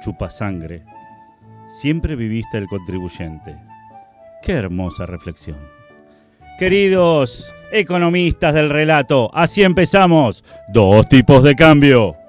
chupasangre, 0.00 0.82
siempre 1.68 2.16
viviste 2.16 2.58
el 2.58 2.66
contribuyente. 2.66 3.56
Qué 4.42 4.52
hermosa 4.52 5.06
reflexión. 5.06 5.58
Queridos 6.58 7.54
economistas 7.72 8.54
del 8.54 8.70
relato, 8.70 9.30
así 9.32 9.62
empezamos. 9.62 10.44
Dos 10.68 11.08
tipos 11.08 11.42
de 11.42 11.54
cambio. 11.54 12.19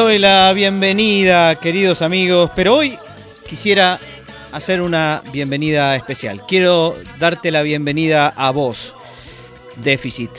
Doy 0.00 0.18
la 0.18 0.50
bienvenida, 0.54 1.54
queridos 1.56 2.00
amigos, 2.00 2.50
pero 2.56 2.74
hoy 2.76 2.98
quisiera 3.46 4.00
hacer 4.50 4.80
una 4.80 5.22
bienvenida 5.30 5.94
especial. 5.94 6.46
Quiero 6.48 6.96
darte 7.18 7.50
la 7.50 7.60
bienvenida 7.60 8.32
a 8.34 8.50
vos, 8.50 8.94
Déficit. 9.76 10.30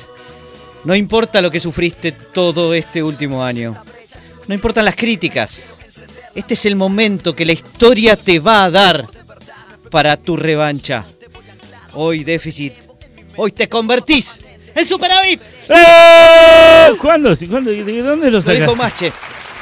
No 0.84 0.96
importa 0.96 1.44
lo 1.44 1.52
que 1.52 1.60
sufriste 1.60 2.12
todo 2.12 2.74
este 2.74 3.04
último 3.04 3.44
año. 3.44 3.78
No 4.48 4.56
importan 4.56 4.84
las 4.84 4.96
críticas. 4.96 5.64
Este 6.34 6.56
es 6.56 6.66
el 6.66 6.76
momento 6.76 7.36
que 7.36 7.46
la 7.46 7.52
historia 7.52 8.16
te 8.16 8.40
va 8.40 8.64
a 8.64 8.72
dar 8.72 9.06
para 9.92 10.18
tu 10.18 10.38
revancha. 10.38 11.06
Hoy, 11.94 12.24
Déficit, 12.24 12.74
hoy 13.36 13.52
te 13.52 13.70
convertís 13.70 14.42
en 14.74 14.86
superávit. 14.88 15.40
¿Cuándo? 17.00 17.38
¿Cuándo? 17.48 17.70
¿De 17.70 18.02
dónde 18.02 18.32
lo 18.32 18.40
Lo 18.40 18.42
sacas? 18.42 18.60
dijo 18.62 18.76
Mache. 18.76 19.14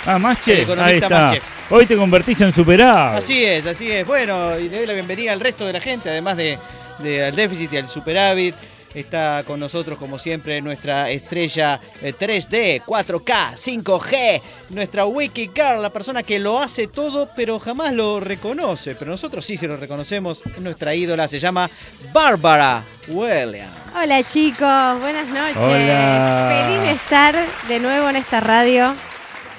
Ah, 0.05 0.15
El 0.15 0.19
Masche. 0.21 0.61
economista 0.61 0.85
Ahí 0.85 0.97
está. 0.97 1.19
Masche. 1.21 1.41
Hoy 1.69 1.85
te 1.85 1.95
convertís 1.95 2.41
en 2.41 2.53
superado. 2.53 3.17
Así 3.17 3.43
es, 3.43 3.65
así 3.65 3.91
es. 3.91 4.05
Bueno, 4.05 4.57
y 4.57 4.69
le 4.69 4.77
doy 4.77 4.87
la 4.87 4.93
bienvenida 4.93 5.33
al 5.33 5.39
resto 5.39 5.65
de 5.65 5.73
la 5.73 5.79
gente, 5.79 6.09
además 6.09 6.37
de, 6.37 6.57
de 6.99 7.25
al 7.25 7.35
déficit 7.35 7.73
y 7.73 7.77
al 7.77 7.89
superávit. 7.89 8.55
Está 8.93 9.43
con 9.45 9.59
nosotros, 9.59 9.99
como 9.99 10.17
siempre, 10.17 10.59
nuestra 10.61 11.11
estrella 11.11 11.79
eh, 12.01 12.11
3D, 12.17 12.81
4K, 12.83 13.53
5G, 13.53 14.41
nuestra 14.71 15.05
Wiki 15.05 15.51
Girl, 15.53 15.79
la 15.79 15.91
persona 15.91 16.23
que 16.23 16.39
lo 16.39 16.59
hace 16.59 16.87
todo, 16.87 17.29
pero 17.35 17.59
jamás 17.59 17.93
lo 17.93 18.19
reconoce. 18.19 18.95
Pero 18.95 19.11
nosotros 19.11 19.45
sí 19.45 19.57
se 19.57 19.67
lo 19.67 19.77
reconocemos. 19.77 20.41
Nuestra 20.57 20.95
ídola 20.95 21.27
se 21.27 21.37
llama 21.37 21.69
Bárbara 22.11 22.81
Williams. 23.09 23.69
Hola 23.95 24.23
chicos, 24.23 24.99
buenas 24.99 25.27
noches. 25.27 25.57
Hola. 25.57 26.65
Feliz 26.65 26.81
de 26.81 26.91
estar 26.91 27.35
de 27.67 27.79
nuevo 27.79 28.09
en 28.09 28.15
esta 28.15 28.39
radio 28.39 28.95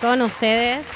con 0.00 0.22
ustedes. 0.22 0.86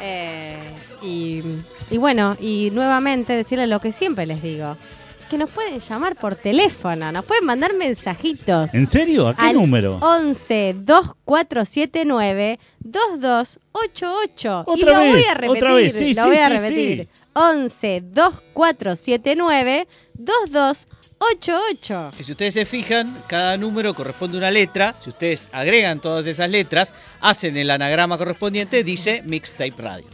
Eh, 0.00 0.74
y, 1.02 1.42
y 1.90 1.98
bueno, 1.98 2.36
y 2.38 2.70
nuevamente 2.72 3.32
decirles 3.34 3.68
lo 3.68 3.80
que 3.80 3.92
siempre 3.92 4.26
les 4.26 4.42
digo. 4.42 4.76
Que 5.30 5.38
nos 5.38 5.50
pueden 5.50 5.80
llamar 5.80 6.14
por 6.14 6.36
teléfono, 6.36 7.10
nos 7.10 7.24
pueden 7.26 7.46
mandar 7.46 7.74
mensajitos. 7.74 8.72
¿En 8.74 8.86
serio? 8.86 9.26
¿A 9.26 9.34
qué 9.34 9.42
al 9.46 9.54
número? 9.54 9.96
11 10.00 10.76
2479 10.78 12.60
2288. 12.80 14.64
y 14.76 14.82
lo 14.82 14.94
voy 14.94 15.12
vez, 15.14 15.28
a 15.28 15.34
repetir. 15.34 15.56
otra 15.64 15.74
vez, 15.74 15.92
sí, 15.94 16.14
lo 16.14 16.22
sí, 16.22 16.28
voy 16.28 16.38
a 16.38 16.48
repetir. 16.48 17.08
sí. 17.12 17.20
11 17.34 18.00
2479 18.12 19.88
2288. 20.14 20.95
Y 22.18 22.22
si 22.22 22.32
ustedes 22.32 22.54
se 22.54 22.64
fijan, 22.64 23.16
cada 23.26 23.56
número 23.56 23.94
corresponde 23.94 24.36
a 24.36 24.38
una 24.38 24.50
letra. 24.50 24.94
Si 25.00 25.10
ustedes 25.10 25.48
agregan 25.52 26.00
todas 26.00 26.26
esas 26.26 26.50
letras, 26.50 26.92
hacen 27.20 27.56
el 27.56 27.70
anagrama 27.70 28.18
correspondiente, 28.18 28.84
dice 28.84 29.22
Mixtape 29.24 29.74
Radio. 29.78 30.06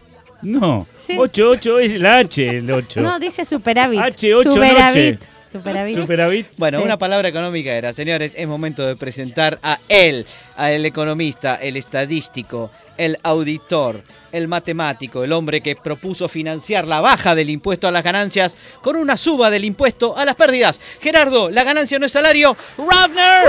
No. 0.43 0.87
Sí. 0.97 1.17
88 1.19 1.79
es 1.81 2.01
la 2.01 2.19
H, 2.19 2.59
el 2.59 2.71
8. 2.71 3.01
No, 3.01 3.19
dice 3.19 3.45
superávit. 3.45 4.01
H8 4.01 4.53
superávit. 4.53 5.21
Superávit. 5.53 5.99
Superávit. 5.99 6.47
Bueno, 6.57 6.79
Sí. 6.79 6.85
una 6.85 6.99
palabra 6.99 7.29
económica 7.29 7.73
era, 7.73 7.93
señores, 7.93 8.33
es 8.37 8.49
momento 8.49 8.87
de 8.87 8.97
presentar 8.97 9.59
a 9.63 9.79
él, 9.89 10.27
a 10.57 10.71
el 10.73 10.85
economista, 10.87 11.57
el 11.57 11.77
estadístico, 11.77 12.71
el 12.97 13.19
auditor, 13.23 14.03
el 14.33 14.49
matemático, 14.49 15.25
el 15.25 15.33
hombre 15.33 15.61
que 15.61 15.77
propuso 15.77 16.29
financiar 16.29 16.87
la 16.87 17.01
baja 17.01 17.35
del 17.35 17.51
impuesto 17.51 17.87
a 17.89 17.91
las 17.91 18.03
ganancias 18.05 18.57
con 18.81 18.97
una 18.97 19.17
suba 19.17 19.51
del 19.51 19.65
impuesto 19.65 20.17
a 20.17 20.25
las 20.25 20.37
pérdidas. 20.37 20.81
Gerardo, 21.01 21.51
la 21.51 21.65
ganancia 21.65 21.99
no 21.99 22.07
es 22.07 22.13
salario. 22.13 22.57
¡Ravner! 22.79 23.49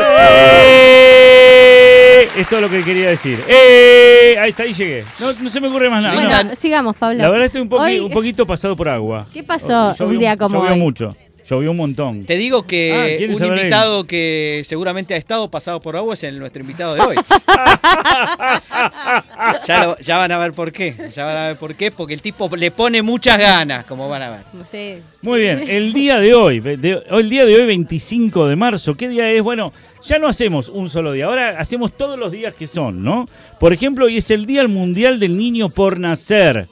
¡Eh! 0.96 2.28
Es 2.38 2.48
todo 2.50 2.62
lo 2.62 2.70
que 2.70 2.84
quería 2.84 3.10
decir. 3.10 3.42
¡Eh! 3.48 4.36
Ahí 4.40 4.50
está, 4.52 4.64
ahí 4.64 4.74
llegué. 4.74 5.04
No, 5.20 5.32
no 5.34 5.50
se 5.50 5.60
me 5.62 5.68
ocurre 5.68 5.90
más 5.90 6.02
nada. 6.02 6.16
Bueno, 6.16 6.44
no. 6.50 6.56
sigamos, 6.56 6.96
Pablo. 6.96 7.20
La 7.22 7.30
verdad 7.30 7.46
estoy 7.48 7.62
un, 7.62 7.70
poqui- 7.70 7.82
Hoy- 7.82 8.00
un 8.00 8.12
poquito 8.12 8.46
pasado 8.48 8.76
por 8.76 8.90
agua. 8.90 9.26
¿Qué 9.34 9.44
pasó 9.44 9.94
un 10.00 10.18
día 10.18 10.36
como 10.38 10.60
hoy? 10.60 10.78
mucho. 10.80 11.16
Llovió 11.50 11.72
un 11.72 11.78
montón. 11.78 12.24
Te 12.26 12.38
digo 12.38 12.60
Ah, 12.64 12.68
que 12.68 13.16
¿quieres 13.18 13.42
un 13.42 13.48
invitado 13.48 14.06
que 14.06 14.62
seguramente 14.66 15.14
ha 15.14 15.18
estado 15.18 15.50
pasado 15.52 15.82
por 15.82 15.96
agua 15.96 16.14
es 16.14 16.24
el, 16.24 16.40
nuestro 16.40 16.62
invitado 16.62 16.96
de 16.96 17.02
hoy. 17.02 17.16
ya, 19.68 19.86
lo- 19.86 19.98
ya 20.00 20.18
van 20.18 20.32
a 20.32 20.38
ver 20.38 20.54
por 20.54 20.72
qué. 20.72 20.94
Ya 21.14 21.26
van 21.26 21.38
a 21.38 21.48
ver 21.48 21.58
por 21.58 21.76
qué, 21.76 21.92
porque 21.92 22.14
el 22.14 22.22
tipo 22.22 22.50
le 22.56 22.72
pone 22.72 23.02
muchas 23.02 23.40
ganas, 23.40 23.86
como 23.86 24.10
van 24.10 24.22
a 24.22 24.30
ver. 24.30 24.40
Sí. 24.72 25.02
Muy 25.22 25.42
bien, 25.42 25.64
el 25.68 25.94
día 25.94 26.20
de 26.20 26.34
hoy, 26.34 26.60
de- 26.60 27.04
el 27.10 27.30
día 27.30 27.46
de 27.46 27.56
hoy 27.56 27.66
25 27.66 28.48
de 28.48 28.56
marzo, 28.56 28.96
¿qué 28.96 29.10
día 29.10 29.30
es? 29.32 29.42
Bueno, 29.42 29.74
ya 30.06 30.20
no 30.20 30.28
hacemos 30.28 30.70
un 30.70 30.90
solo 30.90 31.12
día, 31.12 31.26
ahora 31.26 31.60
hacemos 31.60 31.94
todos 31.98 32.18
los 32.18 32.32
días 32.32 32.54
que 32.54 32.68
son, 32.68 33.04
¿no? 33.04 33.26
Por 33.60 33.74
ejemplo, 33.74 34.06
hoy 34.06 34.18
es 34.18 34.30
el 34.32 34.46
Día 34.46 34.68
Mundial 34.68 35.20
del 35.20 35.38
Niño 35.38 35.70
por 35.70 36.00
Nacer. 36.00 36.68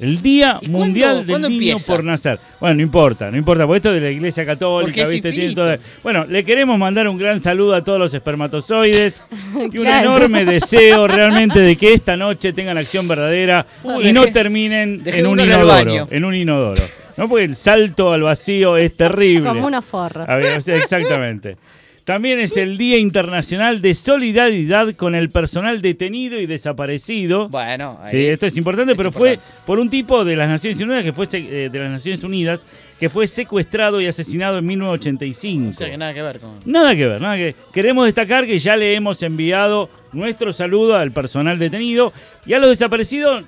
El 0.00 0.20
Día 0.22 0.58
¿Y 0.60 0.66
cuándo- 0.66 0.78
Mundial 0.78 1.26
del 1.26 1.36
Niño 1.42 1.46
empieza? 1.46 1.94
por 1.94 2.04
Nacer. 2.04 2.38
Bueno, 2.60 2.76
no 2.76 2.82
importa, 2.82 3.30
no 3.30 3.36
importa, 3.36 3.64
porque 3.66 3.76
esto 3.76 3.92
de 3.92 4.00
la 4.00 4.10
Iglesia 4.10 4.44
Católica, 4.44 5.02
es 5.02 5.10
¿viste? 5.10 5.30
Tiene 5.32 5.54
todo- 5.54 5.76
Bueno, 6.02 6.24
le 6.26 6.44
queremos 6.44 6.78
mandar 6.78 7.06
un 7.08 7.16
gran 7.16 7.38
saludo 7.40 7.74
a 7.74 7.84
todos 7.84 7.98
los 7.98 8.12
espermatozoides 8.14 9.24
y 9.72 9.78
un 9.78 9.86
enorme 9.86 10.44
deseo 10.44 11.06
realmente 11.06 11.60
de 11.60 11.76
que 11.76 11.94
esta 11.94 12.16
noche 12.16 12.52
tengan 12.52 12.76
acción 12.78 13.06
verdadera 13.06 13.66
y 14.02 14.12
no 14.12 14.26
terminen 14.26 15.00
en 15.04 15.26
un 15.26 15.40
inodoro. 15.40 16.08
En 16.10 16.24
un 16.24 16.34
inodoro. 16.34 16.82
¿No? 17.16 17.28
Porque 17.28 17.44
el 17.44 17.54
salto 17.54 18.12
al 18.12 18.24
vacío 18.24 18.76
es 18.76 18.96
terrible. 18.96 19.48
Como 19.48 19.66
unos 19.68 19.84
forros. 19.84 20.28
A 20.28 20.34
ver, 20.36 20.58
o 20.58 20.62
sea, 20.62 20.74
exactamente. 20.76 21.56
También 22.04 22.38
es 22.38 22.58
el 22.58 22.76
Día 22.76 22.98
Internacional 22.98 23.80
de 23.80 23.94
Solidaridad 23.94 24.94
con 24.94 25.14
el 25.14 25.30
personal 25.30 25.80
detenido 25.80 26.38
y 26.38 26.44
desaparecido. 26.44 27.48
Bueno, 27.48 27.98
ahí. 28.02 28.10
Sí, 28.12 28.26
esto 28.26 28.44
es 28.44 28.56
importante, 28.58 28.92
es 28.92 28.96
pero 28.98 29.08
importante. 29.08 29.38
fue 29.38 29.64
por 29.64 29.78
un 29.78 29.88
tipo 29.88 30.22
de 30.22 30.36
las 30.36 30.50
Naciones 30.50 30.78
Unidas 30.80 31.02
que 31.02 31.12
fue 31.14 31.26
eh, 31.32 31.70
de 31.72 31.78
las 31.78 31.90
Naciones 31.90 32.22
Unidas 32.22 32.66
que 33.00 33.08
fue 33.08 33.26
secuestrado 33.26 34.02
y 34.02 34.06
asesinado 34.06 34.58
en 34.58 34.66
1985. 34.66 35.70
O 35.70 35.72
sea 35.72 35.90
que 35.90 35.96
nada 35.96 36.12
que 36.12 36.20
ver 36.22 36.38
con. 36.40 36.50
Nada 36.66 36.94
que 36.94 37.06
ver, 37.06 37.20
nada 37.22 37.36
que 37.36 37.54
Queremos 37.72 38.04
destacar 38.04 38.44
que 38.46 38.58
ya 38.58 38.76
le 38.76 38.94
hemos 38.94 39.22
enviado 39.22 39.88
nuestro 40.12 40.52
saludo 40.52 40.96
al 40.96 41.10
personal 41.10 41.58
detenido 41.58 42.12
y 42.44 42.52
a 42.52 42.58
los 42.58 42.68
desaparecidos, 42.68 43.44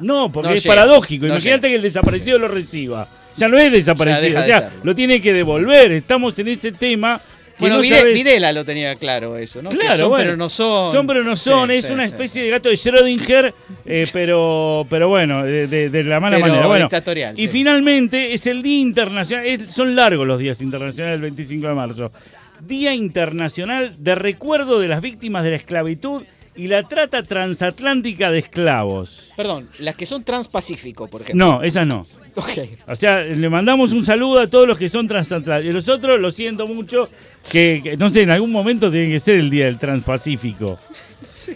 no, 0.00 0.30
porque 0.30 0.50
No 0.50 0.54
es 0.54 0.62
llega, 0.62 0.74
paradójico. 0.74 1.24
no 1.26 1.32
Imagínate 1.32 1.68
llega. 1.68 1.70
que 1.70 1.76
el 1.76 1.82
desaparecido 1.82 2.38
lo 2.38 2.48
reciba. 2.48 3.08
Ya 3.38 3.48
no 3.48 3.58
es 3.58 3.72
desaparecido, 3.72 4.28
deja 4.28 4.40
o 4.42 4.44
sea, 4.44 4.72
lo 4.84 4.94
tiene 4.94 5.20
que 5.22 5.32
devolver. 5.32 5.90
Estamos 5.92 6.38
en 6.38 6.48
ese 6.48 6.70
tema. 6.70 7.20
Bueno, 7.58 7.76
no 7.76 7.82
Vide- 7.82 7.98
sabes- 8.00 8.14
Videla 8.14 8.52
lo 8.52 8.64
tenía 8.64 8.94
claro 8.96 9.36
eso, 9.36 9.62
¿no? 9.62 9.70
Que 9.70 9.78
Claro, 9.78 9.96
son, 9.96 10.08
bueno. 10.08 10.24
pero 10.24 10.36
no 10.36 10.48
son. 10.48 10.92
Son 10.92 11.06
pero 11.06 11.22
no 11.22 11.36
son, 11.36 11.68
Sí, 11.70 11.76
es 11.76 11.86
sí, 11.86 11.92
una 11.92 12.04
especie 12.04 12.42
sí. 12.42 12.46
de 12.46 12.50
gato 12.50 12.68
de 12.68 12.74
Schrödinger, 12.76 13.54
eh, 13.86 14.06
pero, 14.12 14.86
pero 14.90 15.08
bueno, 15.08 15.44
de, 15.44 15.66
de- 15.66 15.88
de 15.90 16.04
la 16.04 16.18
mala 16.20 16.36
Pero 16.36 16.48
manera. 16.48 16.66
Bueno, 16.66 16.84
dictatorial, 16.86 17.38
y 17.38 17.48
finalmente 17.48 18.34
es 18.34 18.46
el 18.46 18.62
Día 18.62 18.80
Internacional, 18.80 19.46
es- 19.46 19.72
son 19.72 19.94
largos 19.94 20.26
los 20.26 20.38
días 20.38 20.60
internacionales 20.60 21.20
del 21.20 21.22
25 21.30 21.68
de 21.68 21.74
marzo. 21.74 22.12
Día 22.60 22.94
Internacional 22.94 23.92
de 23.98 24.14
Recuerdo 24.14 24.78
de 24.80 24.88
las 24.88 25.00
Víctimas 25.02 25.44
de 25.44 25.50
la 25.50 25.56
Esclavitud 25.56 26.22
y 26.56 26.68
la 26.68 26.82
Trata 26.84 27.22
Transatlántica 27.22 28.30
de 28.30 28.38
Esclavos. 28.40 29.32
Perdón, 29.36 29.68
las 29.78 29.96
que 29.96 30.06
son 30.06 30.24
transpacífico, 30.24 31.08
por 31.08 31.22
ejemplo. 31.22 31.44
No, 31.44 31.62
esas 31.62 31.86
no. 31.86 32.06
Ok. 32.36 32.50
O 32.88 32.96
sea, 32.96 33.20
le 33.20 33.48
mandamos 33.48 33.92
un 33.92 34.04
saludo 34.04 34.40
a 34.40 34.46
todos 34.46 34.66
los 34.66 34.78
que 34.78 34.88
son 34.88 35.08
transatlánticos. 35.08 35.70
Y 35.70 35.72
los 35.72 35.88
otros, 35.88 36.20
lo 36.20 36.30
siento 36.30 36.66
mucho, 36.66 37.08
que, 37.50 37.80
que, 37.82 37.96
no 37.96 38.10
sé, 38.10 38.22
en 38.22 38.30
algún 38.30 38.52
momento 38.52 38.90
tiene 38.90 39.12
que 39.12 39.20
ser 39.20 39.36
el 39.36 39.50
Día 39.50 39.66
del 39.66 39.78
Transpacífico. 39.78 40.78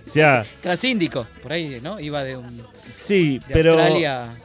O 0.06 0.10
sea, 0.10 0.44
Transíndico, 0.60 1.26
por 1.42 1.52
ahí, 1.52 1.78
¿no? 1.82 1.98
Iba 1.98 2.22
de, 2.22 2.36
un, 2.36 2.56
de 2.56 3.40
pero... 3.48 3.72
Australia 3.72 4.36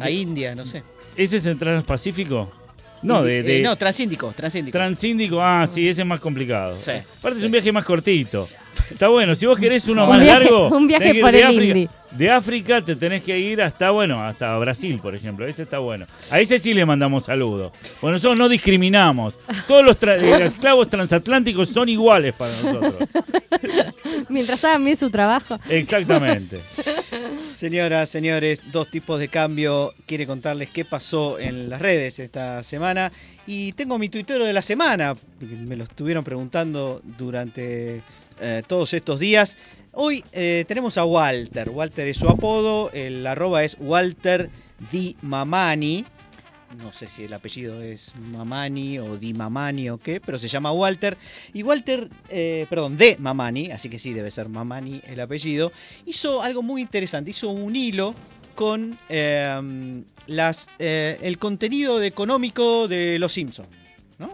a 0.00 0.10
India, 0.10 0.54
no 0.54 0.66
sé. 0.66 0.82
¿Ese 1.16 1.36
es 1.36 1.46
el 1.46 1.58
Transpacífico? 1.58 2.50
No, 3.02 3.22
de, 3.22 3.40
eh, 3.40 3.42
de 3.42 3.62
no, 3.62 3.76
transíndico, 3.76 4.32
transíndico. 4.36 4.76
Transíndico, 4.78 5.42
ah, 5.42 5.66
sí, 5.66 5.88
ese 5.88 6.02
es 6.02 6.06
más 6.06 6.20
complicado. 6.20 6.76
Sí. 6.76 6.92
Aparte 7.18 7.38
es 7.40 7.44
un 7.44 7.50
viaje 7.52 7.72
más 7.72 7.84
cortito. 7.84 8.48
Está 8.90 9.08
bueno, 9.08 9.34
si 9.34 9.46
vos 9.46 9.58
querés 9.58 9.88
uno 9.88 10.04
Un 10.04 10.10
más 10.10 10.20
viaje- 10.20 10.40
largo, 10.44 10.68
un 10.68 10.86
viaje 10.86 11.14
por 11.20 11.34
el 11.34 11.42
África, 11.44 11.64
Indy. 11.78 11.88
de 12.10 12.30
África 12.30 12.80
te 12.82 12.94
tenés 12.96 13.22
que 13.22 13.38
ir 13.38 13.62
hasta, 13.62 13.90
bueno, 13.90 14.22
hasta 14.22 14.56
Brasil, 14.58 14.98
por 15.02 15.14
ejemplo. 15.14 15.46
Ese 15.46 15.62
está 15.62 15.78
bueno. 15.78 16.06
A 16.30 16.40
ese 16.40 16.58
sí 16.58 16.74
le 16.74 16.84
mandamos 16.84 17.24
saludos. 17.24 17.72
Bueno, 18.00 18.16
nosotros 18.16 18.38
no 18.38 18.48
discriminamos. 18.48 19.34
Todos 19.66 19.84
los 19.84 19.98
tra- 19.98 20.20
eh, 20.20 20.46
esclavos 20.54 20.88
transatlánticos 20.90 21.68
son 21.70 21.88
iguales 21.88 22.34
para 22.34 22.50
nosotros. 22.52 22.94
Mientras 24.28 24.64
hagan 24.64 24.84
bien 24.84 24.96
su 24.96 25.10
trabajo. 25.10 25.58
Exactamente. 25.68 26.60
Señoras, 27.54 28.08
señores, 28.08 28.60
dos 28.72 28.90
tipos 28.90 29.20
de 29.20 29.28
cambio. 29.28 29.94
Quiere 30.06 30.26
contarles 30.26 30.70
qué 30.70 30.84
pasó 30.84 31.38
en 31.38 31.68
las 31.68 31.80
redes 31.80 32.18
esta 32.18 32.62
semana. 32.62 33.12
Y 33.46 33.72
tengo 33.72 33.98
mi 33.98 34.08
tuitero 34.08 34.44
de 34.44 34.52
la 34.52 34.62
semana. 34.62 35.14
Me 35.40 35.76
lo 35.76 35.84
estuvieron 35.84 36.24
preguntando 36.24 37.00
durante 37.04 38.02
eh, 38.40 38.62
todos 38.66 38.94
estos 38.94 39.20
días. 39.20 39.56
Hoy 39.92 40.24
eh, 40.32 40.64
tenemos 40.66 40.98
a 40.98 41.04
Walter. 41.04 41.68
Walter 41.70 42.08
es 42.08 42.16
su 42.16 42.28
apodo. 42.28 42.90
El 42.92 43.26
arroba 43.26 43.62
es 43.62 43.76
Walter 43.78 44.50
Di 44.90 45.16
Mamani. 45.20 46.04
No 46.78 46.92
sé 46.92 47.06
si 47.06 47.24
el 47.24 47.32
apellido 47.34 47.80
es 47.82 48.12
Mamani 48.16 48.98
o 48.98 49.16
Di 49.18 49.34
Mamani 49.34 49.90
o 49.90 49.98
qué, 49.98 50.20
pero 50.20 50.38
se 50.38 50.48
llama 50.48 50.72
Walter. 50.72 51.16
Y 51.52 51.62
Walter, 51.62 52.08
eh, 52.28 52.66
perdón, 52.70 52.96
de 52.96 53.16
Mamani, 53.18 53.70
así 53.70 53.88
que 53.88 53.98
sí 53.98 54.12
debe 54.12 54.30
ser 54.30 54.48
Mamani 54.48 55.00
el 55.04 55.20
apellido, 55.20 55.70
hizo 56.06 56.42
algo 56.42 56.62
muy 56.62 56.80
interesante. 56.82 57.30
Hizo 57.30 57.50
un 57.50 57.76
hilo 57.76 58.14
con 58.54 58.98
eh, 59.08 60.02
las, 60.26 60.68
eh, 60.78 61.18
el 61.22 61.38
contenido 61.38 62.02
económico 62.02 62.88
de 62.88 63.18
Los 63.18 63.32
Simpsons. 63.32 63.68
¿no? 64.18 64.30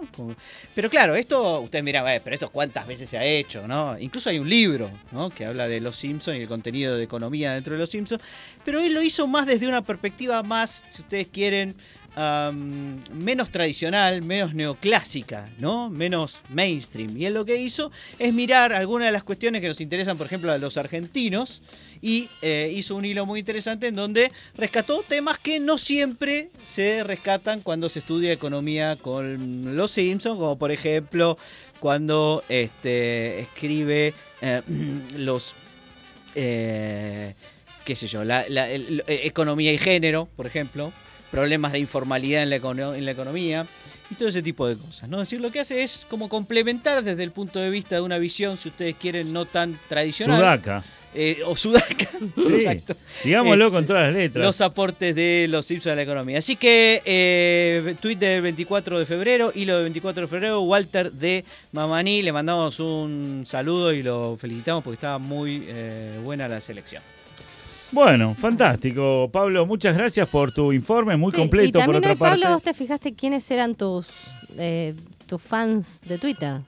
Pero 0.74 0.90
claro, 0.90 1.14
esto, 1.14 1.60
ustedes 1.60 1.82
miran, 1.82 2.06
"Eh, 2.08 2.20
pero 2.22 2.34
esto 2.34 2.50
cuántas 2.50 2.86
veces 2.86 3.08
se 3.08 3.16
ha 3.16 3.24
hecho, 3.24 3.66
¿no? 3.66 3.98
Incluso 3.98 4.28
hay 4.28 4.38
un 4.38 4.48
libro, 4.48 4.90
¿no? 5.12 5.30
Que 5.30 5.46
habla 5.46 5.66
de 5.66 5.80
los 5.80 5.96
Simpsons 5.96 6.36
y 6.36 6.42
el 6.42 6.48
contenido 6.48 6.94
de 6.94 7.04
economía 7.04 7.54
dentro 7.54 7.72
de 7.72 7.78
los 7.80 7.88
Simpsons. 7.88 8.22
Pero 8.66 8.80
él 8.80 8.92
lo 8.92 9.00
hizo 9.00 9.26
más 9.26 9.46
desde 9.46 9.66
una 9.66 9.80
perspectiva 9.80 10.42
más, 10.42 10.84
si 10.90 11.00
ustedes 11.00 11.28
quieren, 11.28 11.74
menos 12.16 13.50
tradicional, 13.50 14.22
menos 14.22 14.54
neoclásica, 14.54 15.50
¿no? 15.58 15.88
Menos 15.88 16.40
mainstream. 16.48 17.16
Y 17.16 17.26
él 17.26 17.34
lo 17.34 17.44
que 17.44 17.56
hizo 17.56 17.90
es 18.18 18.34
mirar 18.34 18.72
algunas 18.72 19.08
de 19.08 19.12
las 19.12 19.22
cuestiones 19.22 19.60
que 19.60 19.68
nos 19.68 19.80
interesan, 19.80 20.16
por 20.16 20.26
ejemplo, 20.26 20.50
a 20.50 20.58
los 20.58 20.76
argentinos. 20.76 21.62
Y 22.00 22.28
eh, 22.42 22.72
hizo 22.74 22.94
un 22.94 23.04
hilo 23.04 23.26
muy 23.26 23.40
interesante 23.40 23.88
en 23.88 23.96
donde 23.96 24.30
rescató 24.56 25.04
temas 25.06 25.38
que 25.38 25.58
no 25.58 25.78
siempre 25.78 26.50
se 26.68 27.02
rescatan 27.02 27.60
cuando 27.60 27.88
se 27.88 27.98
estudia 27.98 28.32
economía 28.32 28.96
con 28.96 29.76
los 29.76 29.90
Simpsons, 29.90 30.38
como 30.38 30.56
por 30.58 30.70
ejemplo 30.70 31.36
cuando 31.80 32.44
este, 32.48 33.40
escribe 33.40 34.14
eh, 34.40 34.62
los 35.16 35.56
eh, 36.36 37.34
qué 37.88 37.96
sé 37.96 38.06
yo, 38.06 38.22
la, 38.22 38.44
economía 39.08 39.72
y 39.72 39.78
género, 39.78 40.28
por 40.36 40.46
ejemplo, 40.46 40.92
problemas 41.30 41.72
de 41.72 41.78
informalidad 41.78 42.42
en 42.42 42.50
la, 42.50 42.56
econo- 42.56 42.94
en 42.94 43.04
la 43.04 43.10
economía 43.10 43.66
y 44.10 44.14
todo 44.14 44.28
ese 44.28 44.42
tipo 44.42 44.66
de 44.66 44.76
cosas. 44.76 45.08
¿no? 45.08 45.20
Es 45.20 45.28
decir, 45.28 45.40
lo 45.40 45.50
que 45.52 45.60
hace 45.60 45.82
es 45.82 46.06
como 46.08 46.28
complementar 46.28 47.02
desde 47.04 47.22
el 47.24 47.30
punto 47.30 47.58
de 47.58 47.68
vista 47.70 47.94
de 47.96 48.00
una 48.00 48.18
visión, 48.18 48.56
si 48.56 48.68
ustedes 48.70 48.96
quieren, 48.98 49.32
no 49.32 49.44
tan 49.44 49.78
tradicional. 49.88 50.38
Sudaca. 50.38 50.82
eh, 51.14 51.40
o 51.44 51.54
sudaca, 51.56 52.08
Sí. 52.36 52.54
exacto. 52.54 52.96
Digámoslo 53.22 53.66
Eh, 53.66 53.70
con 53.70 53.86
todas 53.86 54.04
las 54.04 54.14
letras. 54.14 54.46
Los 54.46 54.60
aportes 54.62 55.14
de 55.14 55.46
los 55.50 55.66
Simpsons 55.66 55.92
a 55.92 55.96
la 55.96 56.02
economía. 56.02 56.38
Así 56.38 56.56
que, 56.56 57.02
eh, 57.04 57.96
tweet 58.00 58.16
del 58.16 58.40
24 58.40 58.98
de 58.98 59.04
febrero, 59.04 59.52
hilo 59.54 59.74
del 59.74 59.84
24 59.84 60.22
de 60.22 60.28
febrero, 60.28 60.62
Walter 60.62 61.12
de 61.12 61.44
Mamani, 61.72 62.22
le 62.22 62.32
mandamos 62.32 62.80
un 62.80 63.44
saludo 63.46 63.92
y 63.92 64.02
lo 64.02 64.38
felicitamos 64.40 64.82
porque 64.82 64.94
estaba 64.94 65.18
muy 65.18 65.64
eh, 65.68 66.18
buena 66.24 66.48
la 66.48 66.62
selección. 66.62 67.02
Bueno, 67.90 68.34
fantástico. 68.34 69.30
Pablo, 69.32 69.64
muchas 69.66 69.96
gracias 69.96 70.28
por 70.28 70.52
tu 70.52 70.72
informe, 70.72 71.16
muy 71.16 71.32
Sí, 71.32 71.38
completo 71.38 71.68
y 71.68 71.72
también 71.72 71.86
por 71.86 71.96
otra 71.96 72.10
hoy, 72.12 72.16
Pablo, 72.16 72.42
parte. 72.42 72.54
vos 72.54 72.62
te 72.62 72.74
fijaste 72.74 73.14
quiénes 73.14 73.50
eran 73.50 73.74
tus, 73.74 74.06
eh, 74.58 74.94
tus 75.26 75.40
fans 75.40 76.02
de 76.04 76.18
Twitter. 76.18 76.60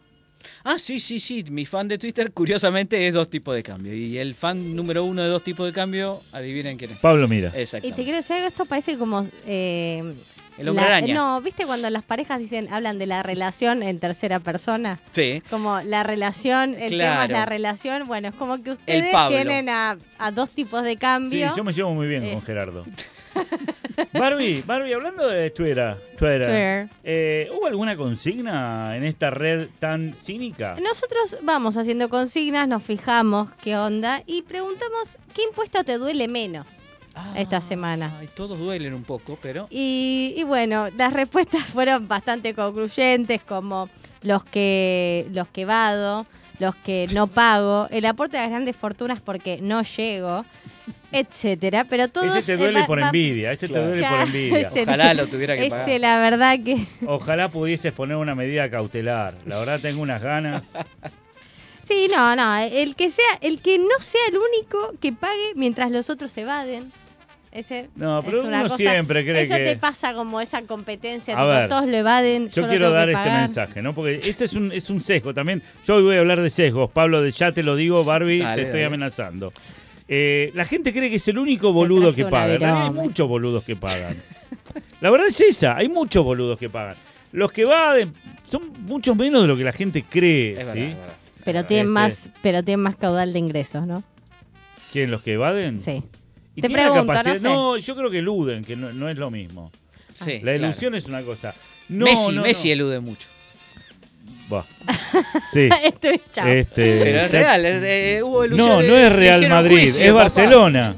Ah, 0.65 0.79
sí, 0.79 0.99
sí, 1.01 1.21
sí. 1.21 1.45
Mi 1.51 1.67
fan 1.67 1.87
de 1.89 1.99
Twitter, 1.99 2.33
curiosamente, 2.33 3.07
es 3.07 3.13
dos 3.13 3.29
tipos 3.29 3.55
de 3.55 3.63
cambio. 3.63 3.95
Y 3.95 4.17
el 4.17 4.35
fan 4.35 4.75
número 4.75 5.05
uno 5.05 5.23
de 5.23 5.29
dos 5.29 5.45
tipos 5.45 5.67
de 5.67 5.73
cambio, 5.73 6.21
adivinen 6.33 6.79
quién 6.79 6.93
es. 6.93 6.99
Pablo, 6.99 7.29
mira. 7.29 7.53
Y 7.83 7.93
te 7.93 8.03
quiero 8.03 8.17
decir 8.17 8.37
algo, 8.37 8.49
esto 8.49 8.65
parece 8.65 8.97
como... 8.97 9.27
eh, 9.47 10.15
El 10.61 10.69
hombre 10.69 10.85
la- 10.85 10.97
araña. 10.97 11.15
No, 11.15 11.41
¿viste 11.41 11.67
cuando 11.67 11.89
las 11.91 12.03
parejas 12.03 12.39
dicen 12.39 12.73
hablan 12.73 12.99
de 12.99 13.07
la 13.07 13.23
relación 13.23 13.83
en 13.83 13.99
tercera 13.99 14.41
persona? 14.41 15.01
Sí. 15.13 15.43
Como 15.51 15.81
la 15.81 16.03
relación, 16.03 16.75
el 16.75 16.91
tema 16.91 17.25
es 17.25 17.31
la 17.31 17.47
relación. 17.47 18.07
Bueno, 18.07 18.29
es 18.29 18.35
como 18.35 18.63
que 18.63 18.71
ustedes 18.73 19.15
tienen 19.29 19.69
a, 19.69 19.97
a 20.19 20.31
dos 20.31 20.51
tipos 20.51 20.83
de 20.83 20.91
Sí, 20.91 20.97
cambio. 20.97 21.53
yo 21.57 21.65
me 21.65 21.73
llevo 21.73 21.95
muy 21.95 22.07
bien 22.07 22.25
Eh. 22.25 22.33
con 22.33 22.43
Gerardo. 22.43 22.85
Barbie, 24.13 24.63
Barbie, 24.67 24.95
hablando 24.95 25.29
de 25.29 25.51
Twitter, 25.51 25.95
Twitter, 26.19 26.41
Twitter. 26.43 26.89
eh, 27.05 27.51
¿hubo 27.57 27.67
alguna 27.67 27.97
consigna 27.97 28.97
en 28.97 29.05
esta 29.05 29.31
red 29.31 29.69
tan 29.79 30.15
cínica? 30.15 30.77
Nosotros 30.83 31.39
vamos 31.43 31.77
haciendo 31.77 32.09
consignas, 32.09 32.67
nos 32.67 32.83
fijamos 32.83 33.51
qué 33.63 33.77
onda 33.77 34.23
y 34.27 34.43
preguntamos 34.43 35.19
qué 35.35 35.43
impuesto 35.43 35.85
te 35.85 35.99
duele 35.99 36.29
menos 36.29 36.67
esta 37.37 37.61
semana. 37.61 38.13
Ay, 38.19 38.29
todos 38.35 38.59
duelen 38.59 38.95
un 38.95 39.05
poco, 39.05 39.39
pero. 39.41 39.67
Y, 39.71 40.35
y 40.37 40.45
bueno, 40.45 40.89
las 40.97 41.13
respuestas 41.13 41.63
fueron 41.73 42.09
bastante 42.09 42.55
concluyentes, 42.55 43.43
como 43.43 43.89
los 44.23 44.45
que 44.45 45.27
los 45.33 45.49
que 45.49 45.65
vado, 45.65 46.27
los 46.59 46.75
que 46.77 47.07
no 47.15 47.27
pago, 47.27 47.89
el 47.91 48.05
aporte 48.07 48.37
de 48.37 48.43
las 48.43 48.51
grandes 48.51 48.77
fortunas 48.77 49.21
porque 49.23 49.59
no 49.63 49.83
llego, 49.83 50.45
etcétera. 51.13 51.85
Pero 51.85 52.09
todos 52.09 52.37
Ese 52.37 52.53
te 52.57 52.63
eh, 52.63 52.65
duele 52.65 52.81
va- 52.81 52.87
por 52.87 53.01
va- 53.03 53.07
envidia, 53.07 53.53
ese 53.53 53.67
Claro. 53.69 53.85
te 53.85 53.89
duele 53.91 54.07
por 54.07 54.21
envidia. 54.27 54.59
ese- 54.69 54.83
Ojalá 54.83 55.15
lo 55.15 55.27
tuviera 55.27 55.57
que 55.57 55.63
Ese, 55.67 55.71
pagar. 55.71 56.01
la 56.01 56.21
verdad 56.21 56.59
que 56.63 56.87
Ojalá 57.07 57.49
pudieses 57.51 57.93
poner 57.93 58.17
una 58.17 58.35
medida 58.35 58.71
cautelar. 58.71 59.35
La 59.47 59.59
verdad 59.59 59.81
tengo 59.81 60.03
unas 60.03 60.21
ganas. 60.23 60.65
Sí, 61.91 62.09
no, 62.15 62.37
no, 62.37 62.57
el 62.59 62.95
que 62.97 63.11
sea, 63.11 63.25
el 63.41 63.61
que 63.61 63.79
no 63.79 63.99
sea 64.01 64.21
el 64.31 64.37
único 64.39 64.95
que 65.01 65.13
pague 65.13 65.53
mientras 65.57 65.91
los 65.91 66.09
otros 66.11 66.37
evaden. 66.39 66.93
Ese 67.53 67.89
No, 67.97 68.21
es 68.21 68.25
pero 68.27 68.43
una 68.43 68.61
uno 68.61 68.69
cosa- 68.69 68.77
siempre 68.77 69.25
cree 69.25 69.43
eso 69.43 69.57
que- 69.57 69.65
te 69.65 69.77
pasa 69.77 70.15
como 70.15 70.41
esa 70.41 70.63
competencia, 70.63 71.35
A 71.35 71.39
tipo, 71.39 71.49
ver, 71.49 71.69
todos 71.69 71.87
lo 71.87 71.97
evaden, 71.97 72.49
yo, 72.49 72.69
quiero 72.69 72.87
tengo 72.87 72.91
dar 72.93 73.09
que 73.09 73.13
este 73.15 73.29
mensaje, 73.31 73.83
¿no? 73.83 73.93
Porque 73.93 74.21
este 74.23 74.45
es 74.45 74.53
un, 74.53 74.71
es 74.71 74.89
un 74.89 75.01
sesgo 75.03 75.35
también. 75.35 75.61
Yo 75.85 75.97
hoy 75.97 76.05
voy 76.05 76.17
a 76.17 76.21
hablar 76.21 76.41
de 76.41 76.49
sesgos. 76.49 76.93
Pablo, 76.93 77.23
de 77.23 77.33
ya 77.33 77.51
te 77.51 77.65
lo 77.65 77.75
digo, 77.75 78.05
Barbie, 78.05 78.39
Dale, 78.39 78.55
te 78.55 78.63
estoy 78.69 78.81
dale. 78.83 78.87
amenazando. 78.95 79.53
Eh, 80.07 80.53
la 80.55 80.65
gente 80.65 80.93
cree 80.93 81.11
que 81.11 81.17
es 81.17 81.27
el 81.27 81.39
único 81.39 81.73
boludo 81.73 82.15
que 82.15 82.23
una 82.23 82.31
paga. 82.31 82.85
Hay 82.85 82.91
muchos 82.91 83.27
boludos 83.29 83.65
que 83.65 83.75
pagan. 83.75 84.17
La 85.01 85.11
verdad 85.11 85.27
es 85.27 85.41
esa, 85.41 85.77
hay 85.77 85.89
muchos 85.89 86.23
boludos 86.25 86.57
que 86.57 86.69
pagan. 86.71 86.95
Los 87.33 87.51
que 87.51 87.65
van 87.65 88.13
son 88.49 88.73
muchos 88.87 89.17
menos 89.17 89.43
de 89.43 89.49
lo 89.49 89.57
que 89.57 89.65
la 89.65 89.73
gente 89.73 90.05
cree, 90.09 90.51
Es 90.53 90.57
verdad, 90.59 90.73
¿sí? 90.75 90.81
es 90.83 90.97
verdad. 90.97 91.15
Pero 91.45 91.65
tienen 91.65 91.87
Este- 91.87 91.93
más, 91.93 92.29
pero 92.43 92.63
tienen 92.63 92.81
más 92.83 92.97
caudal 92.97 93.33
de 93.33 93.39
ingresos, 93.39 93.87
¿no? 93.87 94.03
¿Quién? 94.93 95.11
¿Los 95.11 95.23
que 95.23 95.35
evaden? 95.35 95.79
Sí. 95.79 96.03
Y 96.57 96.63
Te 96.63 96.69
la 96.69 96.75
pregunto, 96.75 97.03
no 97.05 97.07
capacidad- 97.13 97.37
sé. 97.37 97.43
no, 97.43 97.77
yo 97.77 97.97
creo 97.97 98.11
que 98.11 98.19
eluden, 98.19 98.65
que 98.65 98.77
no, 98.77 98.93
no 98.93 99.09
es 99.09 99.17
lo 99.17 99.31
mismo. 99.31 99.71
Sí, 100.15 100.35
La 100.35 100.41
claro. 100.53 100.59
ilusión 100.59 100.95
es 100.95 101.07
una 101.07 101.23
cosa. 101.23 101.55
No, 101.89 102.05
Messi, 102.07 102.33
no, 102.33 102.43
Messi 102.43 102.69
no. 102.69 102.73
elude 102.75 103.01
mucho. 103.01 103.29
Buah. 104.49 104.65
Sí. 105.53 105.69
Esto 105.85 106.09
es 106.09 106.21
chao. 106.33 106.47
Este, 106.49 107.01
Pero 107.03 107.21
es 107.21 107.31
real, 107.31 107.65
eh, 107.65 108.17
eh, 108.19 108.23
hubo 108.23 108.41
No, 108.41 108.55
ilusiones, 108.55 108.89
no 108.89 108.97
es 108.97 109.13
Real 109.13 109.49
Madrid, 109.49 109.79
juicio, 109.79 110.05
es 110.05 110.11
papá. 110.11 110.23
Barcelona. 110.25 110.95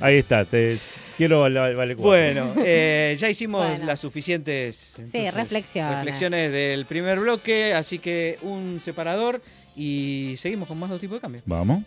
Ahí 0.00 0.18
está, 0.18 0.44
te 0.44 0.78
quiero 1.16 1.40
vale, 1.40 1.74
vale 1.74 1.96
cuatro. 1.96 2.02
Bueno, 2.02 2.54
eh, 2.64 3.16
ya 3.18 3.28
hicimos 3.28 3.66
Bueno. 3.66 3.84
las 3.86 4.00
suficientes 4.00 4.94
entonces, 4.98 5.34
reflexiones. 5.34 5.96
reflexiones 5.96 6.52
del 6.52 6.86
primer 6.86 7.18
bloque, 7.20 7.74
así 7.74 7.98
que 7.98 8.38
un 8.42 8.80
separador 8.82 9.42
y 9.76 10.34
seguimos 10.36 10.68
con 10.68 10.78
más 10.78 10.90
dos 10.90 11.00
tipos 11.00 11.16
de 11.16 11.20
cambio. 11.20 11.42
Vamos. 11.46 11.82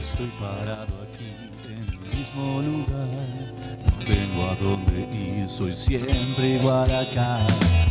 Estoy 0.00 0.32
parado 0.40 0.94
aquí 1.04 1.30
en 1.68 1.78
el 1.88 2.18
mismo 2.18 2.60
lugar. 2.60 3.08
No 3.86 4.04
tengo 4.04 4.48
a 4.48 4.56
dónde 4.56 5.08
ir, 5.16 5.48
soy 5.48 5.72
siempre 5.72 6.56
igual 6.56 6.92
acá. 6.92 7.38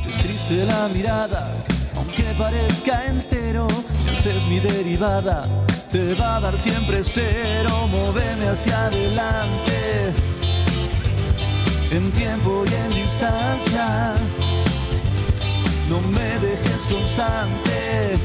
Es 0.05 0.17
triste 0.17 0.65
la 0.65 0.89
mirada, 0.89 1.53
aunque 2.17 2.33
parezca 2.37 3.05
entero. 3.05 3.67
Si 3.93 4.09
haces 4.09 4.45
mi 4.47 4.59
derivada, 4.59 5.43
te 5.91 6.13
va 6.15 6.37
a 6.37 6.39
dar 6.39 6.57
siempre 6.57 7.03
cero. 7.03 7.87
Móveme 7.89 8.47
hacia 8.49 8.85
adelante, 8.85 10.11
en 11.91 12.11
tiempo 12.11 12.63
y 12.69 12.73
en 12.73 13.03
distancia. 13.03 14.13
constante 16.89 18.15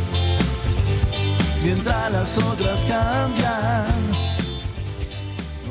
mientras 1.65 2.13
las 2.13 2.39
otras 2.39 2.85
cambian. 2.85 3.87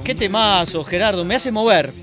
Qué 0.04 0.14
temazo, 0.16 0.84
Gerardo, 0.84 1.24
me 1.24 1.36
hace 1.36 1.52
mover. 1.52 1.94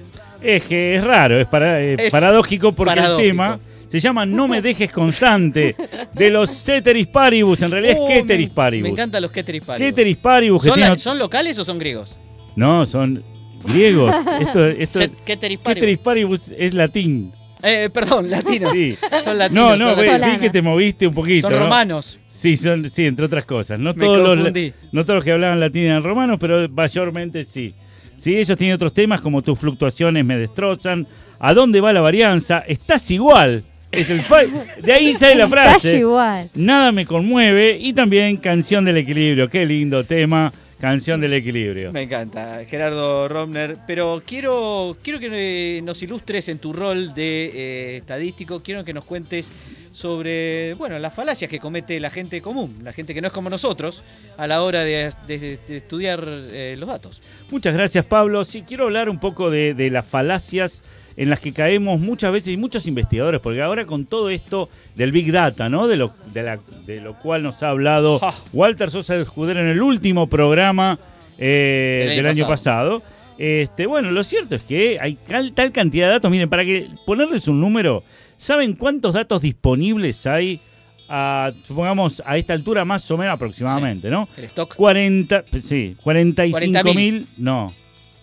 Es 0.40 0.62
que 0.64 0.96
es 0.96 1.04
raro, 1.04 1.38
es, 1.40 1.46
para- 1.48 1.80
es 1.80 2.00
Es 2.00 2.10
paradójico 2.10 2.72
porque 2.72 2.94
paradójico. 2.94 3.20
el 3.20 3.28
tema 3.28 3.58
se 3.90 4.00
llama 4.00 4.24
No 4.24 4.46
me 4.48 4.62
dejes 4.62 4.90
constante 4.92 5.74
de 6.18 6.30
los 6.30 6.50
Ceteris 6.50 7.06
Paribus, 7.06 7.62
en 7.62 7.70
realidad 7.70 7.96
es 7.96 8.20
Keteris 8.22 8.48
me- 8.48 8.54
Paribus. 8.54 8.82
Me 8.84 8.88
encantan 8.90 9.22
los 9.22 9.30
Keteris 9.32 9.62
Paribus. 9.64 9.90
Keteris 9.90 10.16
Paribus 10.18 10.62
¿Son, 10.64 10.80
la- 10.80 10.96
¿Son 10.98 11.18
locales 11.18 11.58
o 11.58 11.64
son 11.64 11.78
griegos? 11.78 12.18
No, 12.56 12.84
son 12.86 13.22
griegos. 13.64 14.14
Esto, 14.40 14.66
esto 14.66 15.00
Keteris 15.24 15.98
Paribus. 15.98 16.52
Es 16.56 16.74
latín. 16.74 17.32
Eh, 17.62 17.90
perdón, 17.92 18.30
latino. 18.30 18.70
Sí. 18.70 18.96
Son 19.24 19.36
latinos. 19.36 19.76
No, 19.76 19.88
no, 19.88 19.94
son, 19.96 20.04
ve- 20.06 20.30
vi 20.32 20.38
que 20.38 20.48
te 20.50 20.62
moviste 20.62 21.08
un 21.08 21.14
poquito. 21.14 21.48
Son 21.48 21.58
¿no? 21.58 21.64
romanos. 21.64 22.20
Sí, 22.28 22.56
son, 22.56 22.88
sí, 22.88 23.04
entre 23.04 23.24
otras 23.26 23.44
cosas. 23.46 23.80
No 23.80 23.92
Me 23.94 24.04
todos, 24.04 24.18
los, 24.18 24.36
confundí. 24.36 24.72
no 24.92 25.02
todos 25.04 25.16
los 25.16 25.24
que 25.24 25.32
hablaban 25.32 25.58
latín 25.58 25.82
eran 25.86 26.04
romanos, 26.04 26.36
pero 26.40 26.68
mayormente 26.68 27.42
sí. 27.42 27.74
Sí, 28.16 28.36
ellos 28.36 28.56
tienen 28.56 28.76
otros 28.76 28.94
temas 28.94 29.20
como 29.20 29.42
tus 29.42 29.58
fluctuaciones 29.58 30.24
me 30.24 30.38
destrozan. 30.38 31.08
¿A 31.40 31.52
dónde 31.52 31.80
va 31.80 31.92
la 31.92 32.00
varianza? 32.00 32.60
Estás 32.60 33.10
igual. 33.10 33.64
Es 33.90 34.10
el 34.10 34.20
fa- 34.20 34.42
de 34.82 34.92
ahí 34.92 35.14
sale 35.16 35.34
la 35.36 35.48
frase. 35.48 35.98
igual. 35.98 36.50
Nada 36.54 36.92
me 36.92 37.06
conmueve. 37.06 37.78
Y 37.80 37.92
también 37.94 38.36
Canción 38.36 38.84
del 38.84 38.98
Equilibrio. 38.98 39.48
Qué 39.48 39.64
lindo 39.64 40.04
tema. 40.04 40.52
Canción 40.78 41.20
del 41.20 41.32
Equilibrio. 41.32 41.90
Me 41.90 42.02
encanta, 42.02 42.60
Gerardo 42.68 43.26
Romner. 43.28 43.78
Pero 43.86 44.22
quiero, 44.24 44.96
quiero 45.02 45.18
que 45.18 45.78
eh, 45.78 45.82
nos 45.82 46.00
ilustres 46.02 46.48
en 46.48 46.58
tu 46.60 46.72
rol 46.72 47.14
de 47.14 47.50
eh, 47.52 47.96
estadístico. 47.96 48.62
Quiero 48.62 48.84
que 48.84 48.94
nos 48.94 49.04
cuentes 49.04 49.50
sobre 49.90 50.74
bueno, 50.74 50.96
las 51.00 51.12
falacias 51.12 51.50
que 51.50 51.58
comete 51.58 51.98
la 51.98 52.10
gente 52.10 52.40
común, 52.40 52.76
la 52.84 52.92
gente 52.92 53.12
que 53.14 53.20
no 53.20 53.26
es 53.26 53.32
como 53.32 53.50
nosotros, 53.50 54.02
a 54.36 54.46
la 54.46 54.62
hora 54.62 54.84
de, 54.84 55.10
de- 55.26 55.58
de 55.66 55.76
estudiar 55.78 56.22
eh, 56.28 56.76
los 56.78 56.88
datos. 56.88 57.22
Muchas 57.50 57.74
gracias, 57.74 58.04
Pablo. 58.04 58.44
Sí, 58.44 58.62
quiero 58.62 58.84
hablar 58.84 59.08
un 59.08 59.18
poco 59.18 59.50
de, 59.50 59.74
de 59.74 59.90
las 59.90 60.06
falacias 60.06 60.82
en 61.18 61.28
las 61.30 61.40
que 61.40 61.52
caemos 61.52 62.00
muchas 62.00 62.32
veces 62.32 62.54
y 62.54 62.56
muchos 62.56 62.86
investigadores, 62.86 63.40
porque 63.40 63.60
ahora 63.60 63.84
con 63.84 64.06
todo 64.06 64.30
esto 64.30 64.70
del 64.94 65.12
Big 65.12 65.30
Data, 65.32 65.68
¿no? 65.68 65.86
De 65.88 65.96
lo, 65.96 66.14
de 66.32 66.42
la- 66.44 66.60
de 66.86 67.00
lo 67.02 67.18
cual 67.18 67.42
nos 67.42 67.62
ha 67.62 67.70
hablado. 67.70 68.20
Walter 68.52 68.88
Sosa 68.90 69.16
de 69.16 69.22
Escudero 69.24 69.60
en 69.60 69.66
el 69.68 69.82
último 69.82 70.28
programa 70.28 70.98
eh, 71.36 71.98
Del 72.00 72.08
año 72.10 72.16
del 72.16 72.26
año 72.28 72.46
pasado. 72.48 73.02
Este, 73.36 73.86
bueno, 73.86 74.10
lo 74.10 74.24
cierto 74.24 74.54
es 74.56 74.62
que 74.62 74.98
hay 75.00 75.16
tal 75.54 75.70
cantidad 75.72 76.06
de 76.06 76.12
datos. 76.14 76.30
Miren, 76.30 76.48
para 76.48 76.64
que 76.64 76.88
ponerles 77.06 77.46
un 77.48 77.60
número, 77.60 78.02
¿saben 78.36 78.74
cuántos 78.74 79.14
datos 79.14 79.42
disponibles 79.42 80.26
hay? 80.26 80.60
A, 81.08 81.52
supongamos 81.66 82.22
a 82.26 82.36
esta 82.36 82.52
altura 82.52 82.84
más 82.84 83.10
o 83.10 83.16
menos 83.16 83.32
aproximadamente, 83.34 84.10
¿no? 84.10 84.28
El 84.36 84.44
stock. 84.44 84.74
40, 84.74 85.44
sí, 85.60 85.96
45 86.02 86.60
40.000. 86.90 86.94
mil, 86.94 87.26
no, 87.38 87.72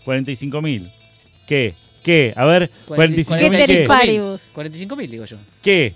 45 0.03 0.61
mil. 0.61 0.91
¿Qué? 1.47 1.73
¿Qué? 2.05 2.33
A 2.35 2.45
ver, 2.45 2.69
45 2.85 3.49
mil 3.49 3.65
qué? 3.65 3.85
Paribus. 3.87 4.43
45 4.53 4.95
mil, 4.95 5.09
digo 5.09 5.25
yo. 5.25 5.37
¿Qué? 5.63 5.95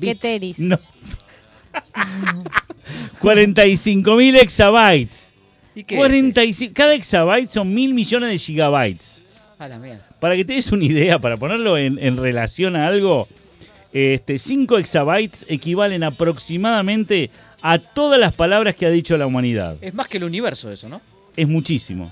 Keteris. 0.00 0.58
No. 0.58 0.76
45 3.20 4.16
mil 4.16 4.34
exabytes. 4.36 5.32
¿Y 5.76 5.84
qué 5.84 5.94
es 5.94 5.98
45, 6.00 6.74
cada 6.74 6.94
exabyte 6.94 7.48
son 7.48 7.72
mil 7.72 7.94
millones 7.94 8.30
de 8.30 8.38
gigabytes. 8.38 9.18
eso? 9.18 9.26
A 9.58 9.68
la 9.68 9.78
mierda. 9.78 10.04
Para 10.18 10.34
que 10.34 10.44
te 10.44 10.54
des 10.54 10.72
una 10.72 10.84
idea, 10.84 11.20
para 11.20 11.36
ponerlo 11.36 11.78
en, 11.78 11.98
en 12.00 12.16
relación 12.16 12.74
a 12.74 12.88
algo, 12.88 13.28
este, 13.92 14.40
5 14.40 14.78
exabytes 14.78 15.46
equivalen 15.48 16.02
aproximadamente 16.02 17.30
a 17.62 17.78
todas 17.78 18.18
las 18.18 18.34
palabras 18.34 18.74
que 18.74 18.86
ha 18.86 18.90
dicho 18.90 19.16
la 19.16 19.26
humanidad. 19.26 19.76
Es 19.80 19.94
más 19.94 20.08
que 20.08 20.16
el 20.16 20.24
universo 20.24 20.72
eso, 20.72 20.88
¿no? 20.88 21.00
es 21.36 21.46
muchísimo. 21.46 22.10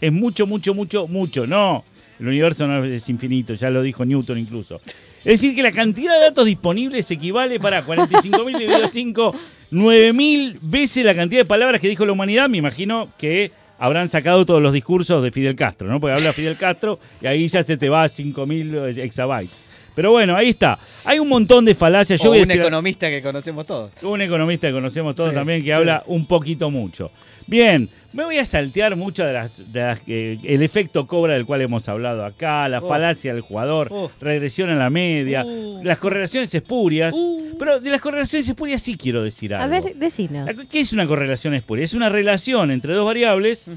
Es 0.00 0.12
mucho, 0.12 0.46
mucho, 0.46 0.74
mucho, 0.74 1.08
mucho. 1.08 1.46
No, 1.46 1.84
el 2.22 2.28
universo 2.28 2.66
no 2.66 2.84
es 2.84 3.08
infinito, 3.08 3.54
ya 3.54 3.68
lo 3.68 3.82
dijo 3.82 4.04
Newton 4.04 4.38
incluso. 4.38 4.80
Es 5.18 5.40
decir, 5.40 5.54
que 5.54 5.62
la 5.62 5.72
cantidad 5.72 6.14
de 6.14 6.20
datos 6.26 6.46
disponibles 6.46 7.10
equivale 7.10 7.60
para 7.60 7.84
45.000 7.84 8.58
dividido 8.58 8.88
5, 8.88 9.34
9.000 9.72 10.58
veces 10.62 11.04
la 11.04 11.14
cantidad 11.14 11.40
de 11.40 11.44
palabras 11.44 11.80
que 11.80 11.88
dijo 11.88 12.06
la 12.06 12.12
humanidad. 12.12 12.48
Me 12.48 12.58
imagino 12.58 13.08
que 13.18 13.50
habrán 13.78 14.08
sacado 14.08 14.46
todos 14.46 14.62
los 14.62 14.72
discursos 14.72 15.22
de 15.22 15.30
Fidel 15.32 15.56
Castro, 15.56 15.88
¿no? 15.88 16.00
Porque 16.00 16.18
habla 16.18 16.32
Fidel 16.32 16.56
Castro 16.56 16.98
y 17.20 17.26
ahí 17.26 17.48
ya 17.48 17.62
se 17.62 17.76
te 17.76 17.88
va 17.88 18.04
a 18.04 18.08
5.000 18.08 18.98
exabytes. 18.98 19.64
Pero 19.94 20.10
bueno, 20.10 20.34
ahí 20.34 20.48
está. 20.50 20.78
Hay 21.04 21.18
un 21.18 21.28
montón 21.28 21.64
de 21.66 21.74
falacias. 21.74 22.18
Yo 22.20 22.28
o 22.28 22.30
voy 22.30 22.38
a 22.38 22.42
un 22.42 22.48
decir- 22.48 22.62
economista 22.62 23.10
que 23.10 23.20
conocemos 23.20 23.66
todos. 23.66 23.90
un 24.02 24.22
economista 24.22 24.68
que 24.68 24.72
conocemos 24.72 25.14
todos 25.14 25.30
Sí, 25.30 25.34
también 25.34 25.60
que 25.60 25.66
sí. 25.66 25.72
habla 25.72 26.02
un 26.06 26.24
poquito 26.26 26.70
mucho. 26.70 27.10
Bien, 27.46 27.90
me 28.12 28.24
voy 28.24 28.38
a 28.38 28.44
saltear 28.44 28.96
mucho 28.96 29.24
de 29.24 29.32
las, 29.32 29.72
de 29.72 29.80
las 29.80 30.00
que- 30.00 30.38
el 30.42 30.62
efecto 30.62 31.06
cobra 31.06 31.34
del 31.34 31.46
cual 31.46 31.60
hemos 31.62 31.88
hablado 31.88 32.24
acá, 32.24 32.68
la 32.68 32.78
Oh. 32.78 32.88
falacia 32.88 33.32
del 33.32 33.42
jugador, 33.42 33.88
Oh. 33.90 34.10
regresión 34.20 34.70
a 34.70 34.74
la 34.76 34.90
media, 34.90 35.44
Uh. 35.44 35.80
las 35.84 35.98
correlaciones 35.98 36.54
espurias. 36.54 37.14
Uh. 37.16 37.56
Pero 37.58 37.80
de 37.80 37.90
las 37.90 38.00
correlaciones 38.00 38.48
espurias 38.48 38.82
sí 38.82 38.96
quiero 38.96 39.22
decir 39.22 39.54
algo. 39.54 39.64
A 39.64 39.80
ver, 39.80 39.94
decinos. 39.96 40.48
¿Qué 40.70 40.80
es 40.80 40.92
una 40.92 41.06
correlación 41.06 41.54
espuria? 41.54 41.84
Es 41.84 41.94
una 41.94 42.08
relación 42.08 42.70
entre 42.70 42.94
dos 42.94 43.04
variables 43.06 43.70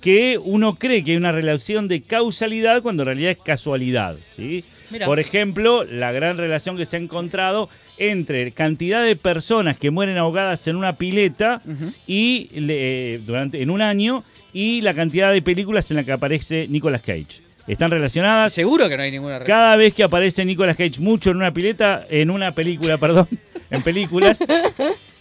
que 0.00 0.38
uno 0.42 0.76
cree 0.76 1.04
que 1.04 1.10
hay 1.12 1.16
una 1.18 1.32
relación 1.32 1.86
de 1.86 2.00
causalidad 2.02 2.80
cuando 2.82 3.02
en 3.02 3.06
realidad 3.08 3.32
es 3.32 3.38
casualidad. 3.38 4.16
¿sí? 4.34 4.64
Por 5.04 5.20
ejemplo, 5.20 5.84
la 5.84 6.10
gran 6.10 6.36
relación 6.38 6.76
que 6.76 6.86
se 6.86 6.96
ha 6.96 7.00
encontrado 7.00 7.68
entre 8.00 8.50
cantidad 8.52 9.04
de 9.04 9.14
personas 9.14 9.76
que 9.78 9.90
mueren 9.90 10.16
ahogadas 10.18 10.66
en 10.66 10.76
una 10.76 10.94
pileta 10.94 11.60
Ujú. 11.66 11.92
y 12.06 12.48
le- 12.54 13.14
eh, 13.14 13.20
durante 13.24 13.60
en 13.62 13.68
un 13.70 13.82
año 13.82 14.24
y 14.52 14.80
la 14.80 14.94
cantidad 14.94 15.32
de 15.32 15.42
películas 15.42 15.90
en 15.90 15.98
la 15.98 16.04
que 16.04 16.12
aparece 16.12 16.66
Nicolas 16.68 17.02
Cage. 17.02 17.42
Están 17.68 17.90
relacionadas. 17.90 18.52
Seguro 18.52 18.88
que 18.88 18.96
no 18.96 19.02
hay 19.02 19.10
ninguna 19.12 19.34
relación. 19.38 19.56
Cada 19.58 19.76
vez 19.76 19.94
que 19.94 20.02
aparece 20.02 20.44
Nicolas 20.44 20.76
Cage 20.76 20.98
mucho 20.98 21.30
en 21.30 21.36
una 21.36 21.52
pileta, 21.52 22.02
en 22.10 22.30
una 22.30 22.52
película, 22.52 22.96
perdón, 22.98 23.28
en 23.70 23.82
películas, 23.82 24.38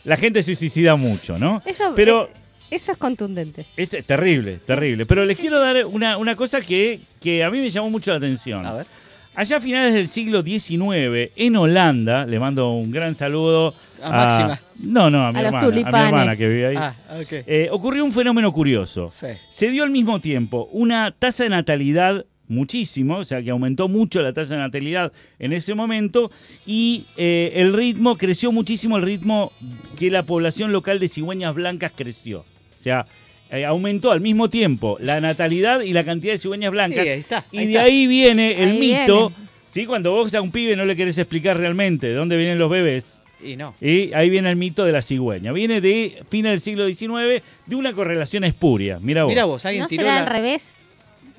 la 0.06 0.18
gente 0.18 0.42
se 0.42 0.56
suicida 0.56 0.96
mucho, 0.96 1.38
¿no? 1.38 1.62
Eso, 1.66 1.92
Pero 1.96 2.24
eh, 2.34 2.38
eso 2.72 2.92
es 2.94 2.98
contundente. 2.98 3.66
es 3.76 3.90
terrible, 4.06 4.58
terrible. 4.66 5.06
Pero 5.06 5.26
les 5.26 5.38
quiero 5.38 5.60
dar 5.60 5.86
una, 5.86 6.18
una 6.18 6.36
cosa 6.36 6.62
que, 6.62 7.02
que 7.22 7.44
a 7.44 7.52
mí 7.52 7.60
me 7.60 7.70
llamó 7.70 7.90
mucho 7.90 8.12
la 8.12 8.18
atención. 8.18 8.66
A 8.66 8.74
ver. 8.74 8.88
Allá 9.40 9.56
a 9.56 9.62
finales 9.62 9.94
del 9.94 10.10
siglo 10.10 10.44
XIX, 10.44 11.32
en 11.38 11.56
Holanda, 11.56 12.26
le 12.26 12.38
mando 12.42 12.74
un 12.74 12.92
gran 12.92 13.16
saludo 13.16 13.74
A 14.04 14.10
Máxima. 14.10 14.60
No, 14.84 15.10
no, 15.10 15.26
a 15.26 15.32
mi, 15.32 15.40
A 15.40 15.44
hermana, 15.44 15.68
a 15.68 15.72
mi 15.72 15.80
hermana 15.82 16.36
que 16.36 16.50
vive 16.50 16.68
ahí. 16.68 16.76
Ah, 16.78 16.94
ok. 17.22 17.32
Eh, 17.48 17.70
ocurrió 17.72 18.04
un 18.04 18.12
fenómeno 18.12 18.52
curioso. 18.52 19.08
Sí. 19.08 19.28
Se 19.48 19.70
dio 19.70 19.86
al 19.86 19.92
mismo 19.92 20.20
tiempo 20.20 20.68
una 20.74 21.16
tasa 21.18 21.44
de 21.44 21.52
natalidad 21.52 22.26
muchísimo, 22.50 23.20
o 23.20 23.24
sea 23.24 23.42
que 23.42 23.50
aumentó 23.50 23.88
mucho 23.88 24.22
la 24.22 24.34
tasa 24.34 24.56
de 24.56 24.60
natalidad 24.60 25.14
en 25.38 25.54
ese 25.54 25.74
momento 25.74 26.32
y 26.66 27.06
eh, 27.16 27.54
el 27.56 27.72
ritmo, 27.72 28.18
creció 28.18 28.52
muchísimo 28.52 28.98
el 28.98 29.04
ritmo 29.04 29.54
que 29.98 30.12
la 30.12 30.24
población 30.24 30.74
local 30.74 31.00
de 31.00 31.08
cigüeñas 31.08 31.56
blancas 31.56 31.94
creció. 31.96 32.42
O 32.42 32.82
sea, 32.82 33.06
eh, 33.52 33.66
aumentó 33.66 34.12
al 34.12 34.22
mismo 34.22 34.50
tiempo 34.50 34.98
la 35.00 35.20
natalidad 35.22 35.82
y 35.82 35.94
la 35.94 36.04
cantidad 36.04 36.34
de 36.34 36.40
cigüeñas 36.40 36.72
blancas. 36.72 37.04
Sí, 37.04 37.10
ahí 37.12 37.20
está, 37.20 37.46
y 37.52 37.58
de 37.58 37.64
está. 37.66 37.82
ahí 37.84 38.08
viene 38.08 38.64
el 38.64 38.70
Ahí 38.72 38.80
mito, 38.80 39.30
viene. 39.30 39.50
¿sí? 39.66 39.86
cuando 39.86 40.12
vos 40.12 40.34
a 40.34 40.42
un 40.42 40.52
pibe 40.52 40.76
no 40.76 40.86
le 40.86 40.96
querés 40.96 41.18
explicar 41.18 41.58
realmente 41.58 42.08
de 42.08 42.14
dónde 42.14 42.38
vienen 42.38 42.60
los 42.60 42.70
bebés. 42.70 43.22
Y 43.42 43.56
no. 43.56 43.74
Y 43.80 44.12
ahí 44.14 44.30
viene 44.30 44.50
el 44.50 44.58
mito 44.58 44.84
de 44.84 44.92
la 44.92 45.02
cigüeña. 45.02 45.54
Viene 45.54 45.80
de 45.80 46.22
fines 46.30 46.52
del 46.52 46.60
siglo 46.60 46.86
XIX 46.88 47.42
de 47.66 47.76
una 47.76 47.94
correlación 47.94 48.44
espuria. 48.44 49.00
Mira 49.02 49.24
vos. 49.24 49.32
Mira 49.32 49.46
vos, 49.46 49.66
alguien 49.66 49.84
¿No 49.84 49.88
tiró 49.88 50.02
será 50.04 50.16
la... 50.16 50.22
al 50.22 50.28
revés? 50.28 50.76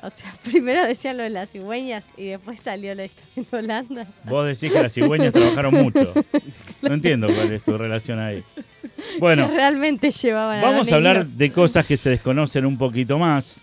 O 0.03 0.11
sea, 0.11 0.33
primero 0.45 0.85
decían 0.85 1.17
lo 1.17 1.23
de 1.23 1.31
las 1.31 1.51
cigüeñas 1.51 2.09
y 2.17 2.27
después 2.27 2.61
salió 2.61 2.95
lo 2.95 3.03
de 3.03 3.11
en 3.37 3.47
Holanda. 3.51 4.07
Vos 4.25 4.47
decís 4.47 4.73
que 4.73 4.83
las 4.83 4.93
cigüeñas 4.93 5.33
trabajaron 5.33 5.75
mucho. 5.75 6.13
No 6.83 6.95
entiendo 6.95 7.27
cuál 7.29 7.53
es 7.53 7.63
tu 7.63 7.77
relación 7.77 8.19
ahí. 8.19 8.43
Bueno, 9.19 9.49
que 9.49 9.55
realmente 9.55 10.11
llevaban 10.11 10.59
a 10.59 10.63
vamos 10.63 10.91
a 10.91 10.97
hablar 10.97 11.27
de 11.27 11.53
cosas 11.53 11.87
que 11.87 11.97
se 11.97 12.11
desconocen 12.11 12.65
un 12.67 12.79
poquito 12.79 13.19
más. 13.19 13.61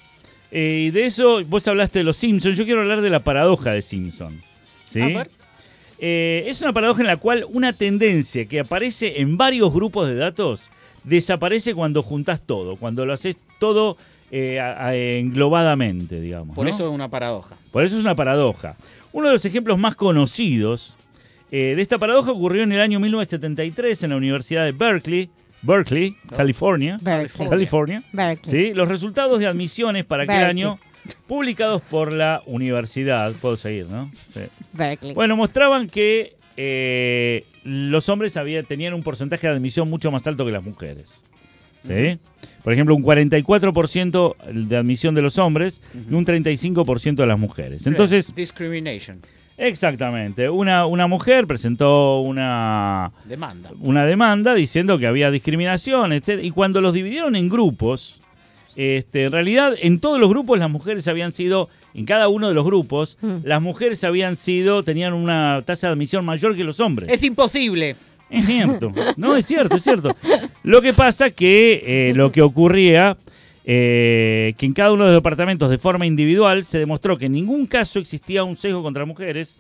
Eh, 0.52 0.86
y 0.88 0.92
de 0.92 1.06
eso, 1.06 1.44
vos 1.46 1.68
hablaste 1.68 2.00
de 2.00 2.06
los 2.06 2.18
Simpsons. 2.18 2.58
Yo 2.58 2.66
quiero 2.66 2.82
hablar 2.82 3.02
de 3.02 3.10
la 3.10 3.24
paradoja 3.24 3.72
de 3.72 3.82
Simpson. 3.82 4.42
¿Sí? 4.86 5.02
A 5.02 5.08
ver. 5.08 5.30
Eh, 6.00 6.44
es 6.48 6.62
una 6.62 6.74
paradoja 6.74 7.02
en 7.02 7.08
la 7.08 7.18
cual 7.18 7.46
una 7.50 7.74
tendencia 7.74 8.46
que 8.46 8.60
aparece 8.60 9.20
en 9.20 9.36
varios 9.36 9.74
grupos 9.74 10.08
de 10.08 10.16
datos 10.16 10.70
desaparece 11.04 11.74
cuando 11.74 12.04
juntás 12.04 12.42
todo, 12.46 12.76
cuando 12.76 13.06
lo 13.06 13.14
haces 13.14 13.38
todo 13.60 13.98
eh, 14.32 14.60
a- 14.60 14.88
a- 14.88 14.96
englobadamente, 14.96 16.20
digamos. 16.20 16.56
Por 16.56 16.66
¿no? 16.66 16.70
eso 16.70 16.88
es 16.88 16.94
una 16.94 17.10
paradoja. 17.10 17.56
Por 17.72 17.84
eso 17.84 17.96
es 17.98 18.02
una 18.02 18.16
paradoja. 18.16 18.76
Uno 19.14 19.28
de 19.28 19.34
los 19.34 19.46
ejemplos 19.46 19.78
más 19.80 19.96
conocidos 19.96 20.96
eh, 21.52 21.74
de 21.76 21.82
esta 21.82 21.98
paradoja 21.98 22.32
ocurrió 22.32 22.64
en 22.64 22.72
el 22.74 22.82
año 22.82 23.00
1973 23.00 24.04
en 24.04 24.10
la 24.10 24.18
Universidad 24.18 24.66
de 24.66 24.74
Berkeley, 24.74 25.30
Berkeley, 25.62 26.18
California. 26.36 26.98
Berkeley. 27.02 27.50
California. 27.50 28.04
Berkeley. 28.12 28.68
¿sí? 28.70 28.74
Los 28.74 28.88
resultados 28.90 29.40
de 29.40 29.48
admisiones 29.48 30.04
para 30.06 30.24
aquel 30.24 30.36
Berkeley. 30.38 30.64
año 30.64 30.80
publicados 31.26 31.82
por 31.84 32.12
la 32.12 32.44
universidad. 32.46 33.32
Puedo 33.42 33.56
seguir, 33.56 33.86
¿no? 33.88 34.12
Sí. 34.14 34.42
Berkeley. 34.74 35.14
Bueno, 35.14 35.38
mostraban 35.38 35.88
que 35.88 36.36
eh, 36.58 37.46
los 37.64 38.10
hombres 38.10 38.36
había, 38.36 38.62
tenían 38.64 38.94
un 38.94 39.04
porcentaje 39.04 39.48
de 39.48 39.54
admisión 39.54 39.90
mucho 39.90 40.12
más 40.12 40.28
alto 40.28 40.46
que 40.46 40.52
las 40.52 40.64
mujeres. 40.64 41.24
¿Sí? 41.88 42.20
Por 42.68 42.74
ejemplo, 42.74 42.94
un 42.96 43.02
44% 43.02 44.36
de 44.68 44.76
admisión 44.76 45.16
de 45.16 45.22
los 45.22 45.38
hombres 45.38 45.82
y 46.12 46.14
un 46.14 46.26
35% 46.26 47.16
de 47.16 47.26
las 47.26 47.40
mujeres. 47.40 47.88
Entonces, 47.88 48.36
Discrimination. 48.36 49.22
exactamente, 49.56 50.50
una, 50.50 50.86
una 50.86 51.08
mujer 51.08 51.48
presentó 51.48 52.20
una, 52.20 53.14
Demanda. 53.24 53.70
una 53.80 54.06
demanda 54.06 54.54
diciendo 54.54 54.98
que 54.98 55.08
había 55.08 55.32
discriminación, 55.32 56.12
etc. 56.12 56.42
Y 56.44 56.52
cuando 56.52 56.82
los 56.82 56.94
dividieron 56.94 57.38
en 57.38 57.48
grupos, 57.48 58.20
este, 58.76 59.24
en 59.24 59.32
realidad 59.32 59.74
en 59.82 60.02
todos 60.02 60.20
los 60.20 60.30
grupos 60.30 60.60
las 60.60 60.70
mujeres 60.70 61.08
habían 61.08 61.32
sido, 61.32 61.70
en 61.94 62.04
cada 62.04 62.28
uno 62.28 62.50
de 62.50 62.54
los 62.54 62.66
grupos, 62.66 63.18
Mm. 63.22 63.38
las 63.46 63.62
mujeres 63.62 64.04
habían 64.04 64.36
sido, 64.36 64.84
tenían 64.84 65.14
una 65.14 65.64
tasa 65.66 65.88
de 65.88 65.94
admisión 65.94 66.26
mayor 66.26 66.54
que 66.56 66.66
los 66.66 66.82
hombres. 66.82 67.10
Es 67.12 67.24
imposible. 67.24 67.96
Es 68.30 68.46
cierto, 68.46 68.92
no, 69.16 69.36
es 69.36 69.46
cierto, 69.46 69.78
es 69.78 69.84
cierto. 69.84 70.16
Lo 70.64 70.82
que 70.82 70.94
pasa 70.94 71.30
que 71.30 72.10
eh, 72.10 72.14
lo 72.14 72.32
que 72.32 72.42
ocurría, 72.42 73.18
eh, 73.64 74.54
que 74.58 74.66
en 74.66 74.74
cada 74.74 74.92
uno 74.92 75.06
de 75.06 75.12
los 75.12 75.20
departamentos 75.20 75.70
de 75.70 75.78
forma 75.78 76.06
individual 76.06 76.66
se 76.66 76.80
demostró 76.80 77.18
que 77.18 77.26
en 77.26 77.34
ningún 77.34 77.68
caso 77.68 78.00
existía 78.00 78.44
un 78.44 78.56
sesgo 78.56 78.84
contra 78.84 79.06
mujeres 79.06 79.58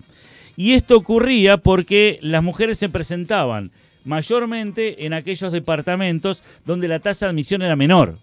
y 0.58 0.74
esto 0.74 0.98
ocurría 0.98 1.58
porque 1.58 2.20
las 2.22 2.44
mujeres 2.44 2.78
se 2.78 2.90
presentaban 2.90 3.72
mayormente 4.04 5.06
en 5.06 5.14
aquellos 5.14 5.52
departamentos 5.52 6.44
donde 6.66 6.88
la 6.88 7.00
tasa 7.00 7.26
de 7.26 7.32
admisión 7.32 7.62
era 7.62 7.76
menor. 7.76 8.18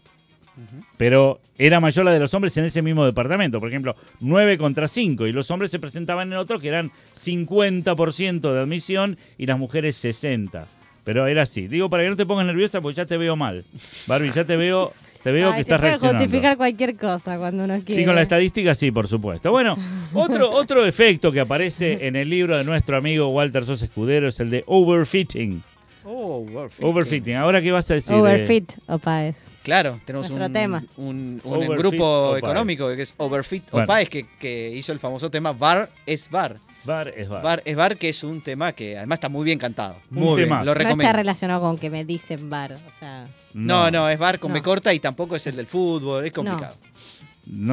Pero 0.97 1.41
era 1.59 1.81
mayor 1.81 2.05
la 2.05 2.13
de 2.13 2.21
los 2.21 2.33
hombres 2.35 2.57
en 2.57 2.65
ese 2.65 2.83
mismo 2.83 3.05
departamento. 3.05 3.61
Por 3.61 3.69
ejemplo, 3.69 3.97
9 4.21 4.59
contra 4.59 4.87
5. 4.89 5.27
Y 5.27 5.33
los 5.33 5.51
hombres 5.51 5.71
se 5.71 5.79
presentaban 5.79 6.33
en 6.33 6.39
otro 6.39 6.59
que 6.61 6.69
eran 6.69 6.91
50% 7.17 8.53
de 8.53 8.61
admisión 8.61 9.19
y 9.39 9.47
las 9.47 9.59
mujeres 9.59 10.03
60%. 10.05 10.65
Pero 11.05 11.27
era 11.27 11.43
así. 11.43 11.69
Digo, 11.69 11.91
para 11.91 12.03
que 12.03 12.09
no 12.09 12.17
te 12.17 12.25
pongas 12.25 12.47
nerviosa 12.47 12.81
porque 12.81 12.97
ya 12.97 13.05
te 13.07 13.17
veo 13.19 13.37
mal. 13.37 13.65
Barbie, 14.07 14.33
ya 14.33 14.45
te 14.45 14.57
veo, 14.57 14.93
te 15.23 15.33
veo 15.33 15.49
Ay, 15.53 15.53
que 15.53 15.57
se 15.57 15.61
estás 15.63 15.81
puede 15.81 15.91
reaccionando. 15.91 16.23
justificar 16.23 16.57
cualquier 16.57 16.97
cosa 16.97 17.37
cuando 17.37 17.65
uno 17.65 17.79
quiere. 17.85 18.01
Sí, 18.01 18.07
con 18.07 18.15
la 18.15 18.23
estadística 18.23 18.75
sí, 18.75 18.91
por 18.91 19.07
supuesto. 19.07 19.51
Bueno, 19.51 19.77
otro, 20.15 20.51
otro 20.51 20.87
efecto 20.87 21.31
que 21.31 21.41
aparece 21.41 22.07
en 22.07 22.17
el 22.17 22.31
libro 22.31 22.57
de 22.57 22.65
nuestro 22.65 22.97
amigo 22.97 23.29
Walter 23.29 23.65
Sos 23.65 23.83
Escudero 23.83 24.29
es 24.29 24.41
el 24.41 24.49
de 24.49 24.65
overfitting. 24.67 25.63
Oh, 26.05 26.45
overfitting. 26.53 26.87
Overfitting. 26.89 27.37
Ahora, 27.37 27.63
¿qué 27.63 27.73
vas 27.73 27.91
a 27.91 27.95
decir? 27.95 28.15
eh? 28.15 28.19
Overfit, 28.21 28.73
o 28.89 28.99
Páez. 28.99 29.39
Claro, 29.63 29.99
tenemos 30.05 30.29
Nuestro 30.31 30.47
un, 30.47 30.53
tema. 30.53 30.85
un, 30.97 31.41
un 31.43 31.55
Overfit 31.55 31.79
grupo 31.79 32.05
o 32.05 32.37
económico 32.37 32.89
que 32.95 33.03
es 33.03 33.15
Overfit 33.17 33.71
Bueno. 33.71 33.85
o 33.85 33.89
Paes 33.89 34.11
que, 34.11 34.27
que 34.39 34.71
hizo 34.71 34.93
el 34.93 34.99
famoso 35.01 35.31
tema 35.31 35.53
Bar 35.53 35.89
es 36.05 36.31
Bar. 36.31 36.59
Bar 36.85 37.09
es 37.17 37.27
bar. 37.31 37.43
Bar 37.43 37.63
es 37.65 37.75
Bar, 37.77 37.97
que 37.97 38.11
es 38.11 38.23
un 38.25 38.43
tema 38.43 38.73
que 38.73 38.99
además 38.99 39.17
está 39.17 39.31
muy 39.31 39.43
bien 39.47 39.59
cantado. 39.59 39.97
Un 40.11 40.19
Muy 40.19 40.37
bien, 40.37 40.49
temazo. 40.51 40.65
lo 40.67 40.73
No 40.75 40.81
está 40.81 40.85
recomiendo. 40.91 41.17
relacionado 41.17 41.61
con 41.63 41.79
que 41.79 41.89
me 41.89 42.05
dicen 42.05 42.51
bar. 42.51 42.73
O 42.75 42.99
sea, 42.99 43.27
No, 43.55 43.91
no, 43.91 44.07
es 44.11 44.19
Bar 44.19 44.39
con 44.39 44.51
No. 44.51 44.55
B 44.57 44.63
corta 44.63 44.93
y 44.93 44.99
tampoco 44.99 45.35
es 45.37 45.47
el 45.47 45.57
del 45.57 45.67
fútbol, 45.67 46.27
es 46.27 46.33
complicado. 46.33 46.77
No 46.83 46.91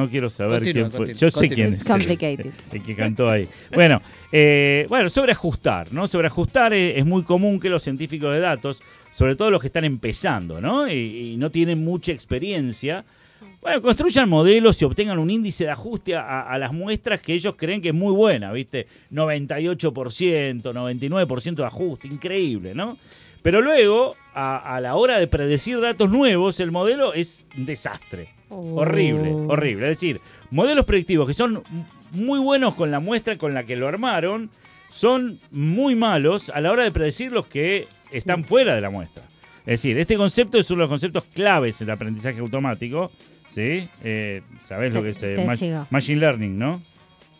quiero 0.08 0.28
saber 0.30 0.62
Continúa, 0.62 0.72
quién 0.72 0.90
fue. 0.90 0.98
continúa, 0.98 1.20
Yo 1.20 1.30
sé 1.30 1.34
continúa. 1.40 1.54
quién 1.56 1.74
es. 1.74 1.84
complicated. 1.84 2.46
El, 2.46 2.76
el 2.78 2.82
que 2.82 2.94
cantó 2.96 3.28
ahí. 3.30 3.48
Bueno, 3.74 4.00
eh, 4.30 4.86
bueno, 4.88 5.08
sobre 5.08 5.32
ajustar, 5.32 5.92
¿no? 5.92 6.06
Sobre 6.06 6.26
ajustar 6.26 6.72
eh, 6.72 6.98
es 6.98 7.06
muy 7.06 7.22
común 7.22 7.58
que 7.60 7.68
los 7.68 7.82
científicos 7.82 8.32
de 8.32 8.40
datos, 8.40 8.82
sobre 9.12 9.36
todo 9.36 9.50
los 9.50 9.60
que 9.60 9.68
están 9.68 9.84
empezando, 9.84 10.60
¿no? 10.60 10.88
Y, 10.90 11.32
y 11.32 11.36
no 11.36 11.50
tienen 11.50 11.82
mucha 11.84 12.12
experiencia, 12.12 13.04
bueno, 13.60 13.80
construyan 13.80 14.28
modelos 14.28 14.80
y 14.82 14.84
obtengan 14.84 15.18
un 15.18 15.30
índice 15.30 15.64
de 15.64 15.70
ajuste 15.70 16.16
a, 16.16 16.42
a 16.42 16.58
las 16.58 16.72
muestras 16.72 17.20
que 17.20 17.32
ellos 17.32 17.54
creen 17.56 17.80
que 17.80 17.88
es 17.88 17.94
muy 17.94 18.12
buena, 18.12 18.52
¿viste? 18.52 18.86
98%, 19.10 20.62
99% 20.62 21.54
de 21.54 21.64
ajuste, 21.64 22.08
increíble, 22.08 22.74
¿no? 22.74 22.98
Pero 23.42 23.60
luego, 23.60 24.14
a, 24.34 24.76
a 24.76 24.80
la 24.80 24.94
hora 24.94 25.18
de 25.18 25.26
predecir 25.26 25.80
datos 25.80 26.10
nuevos, 26.10 26.60
el 26.60 26.70
modelo 26.70 27.12
es 27.12 27.46
un 27.56 27.66
desastre. 27.66 28.28
Horrible, 28.56 29.30
Oh. 29.32 29.46
horrible. 29.52 29.90
Es 29.90 29.96
decir, 30.00 30.20
modelos 30.50 30.84
predictivos 30.84 31.26
que 31.26 31.34
son 31.34 31.62
muy 32.12 32.38
buenos 32.40 32.74
con 32.74 32.90
la 32.90 33.00
muestra 33.00 33.38
con 33.38 33.54
la 33.54 33.64
que 33.64 33.76
lo 33.76 33.88
armaron, 33.88 34.50
son 34.90 35.40
muy 35.50 35.94
malos 35.94 36.50
a 36.50 36.60
la 36.60 36.70
hora 36.70 36.82
de 36.84 36.92
predecir 36.92 37.32
los 37.32 37.46
que 37.46 37.86
están 38.10 38.44
fuera 38.44 38.74
de 38.74 38.80
la 38.82 38.90
muestra. 38.90 39.22
Es 39.60 39.80
decir, 39.82 39.98
este 39.98 40.16
concepto 40.16 40.58
es 40.58 40.70
uno 40.70 40.78
de 40.78 40.82
los 40.84 40.90
conceptos 40.90 41.24
claves 41.34 41.80
en 41.80 41.88
el 41.88 41.92
aprendizaje 41.94 42.38
automático. 42.40 43.10
¿Sí? 43.48 43.86
Eh, 44.02 44.42
¿Sabés 44.64 44.92
lo 44.94 45.02
que 45.02 45.10
es 45.10 45.22
eh, 45.22 45.34
te 45.36 45.44
ma- 45.44 45.56
sigo. 45.56 45.86
Machine 45.90 46.20
Learning, 46.20 46.58
no? 46.58 46.82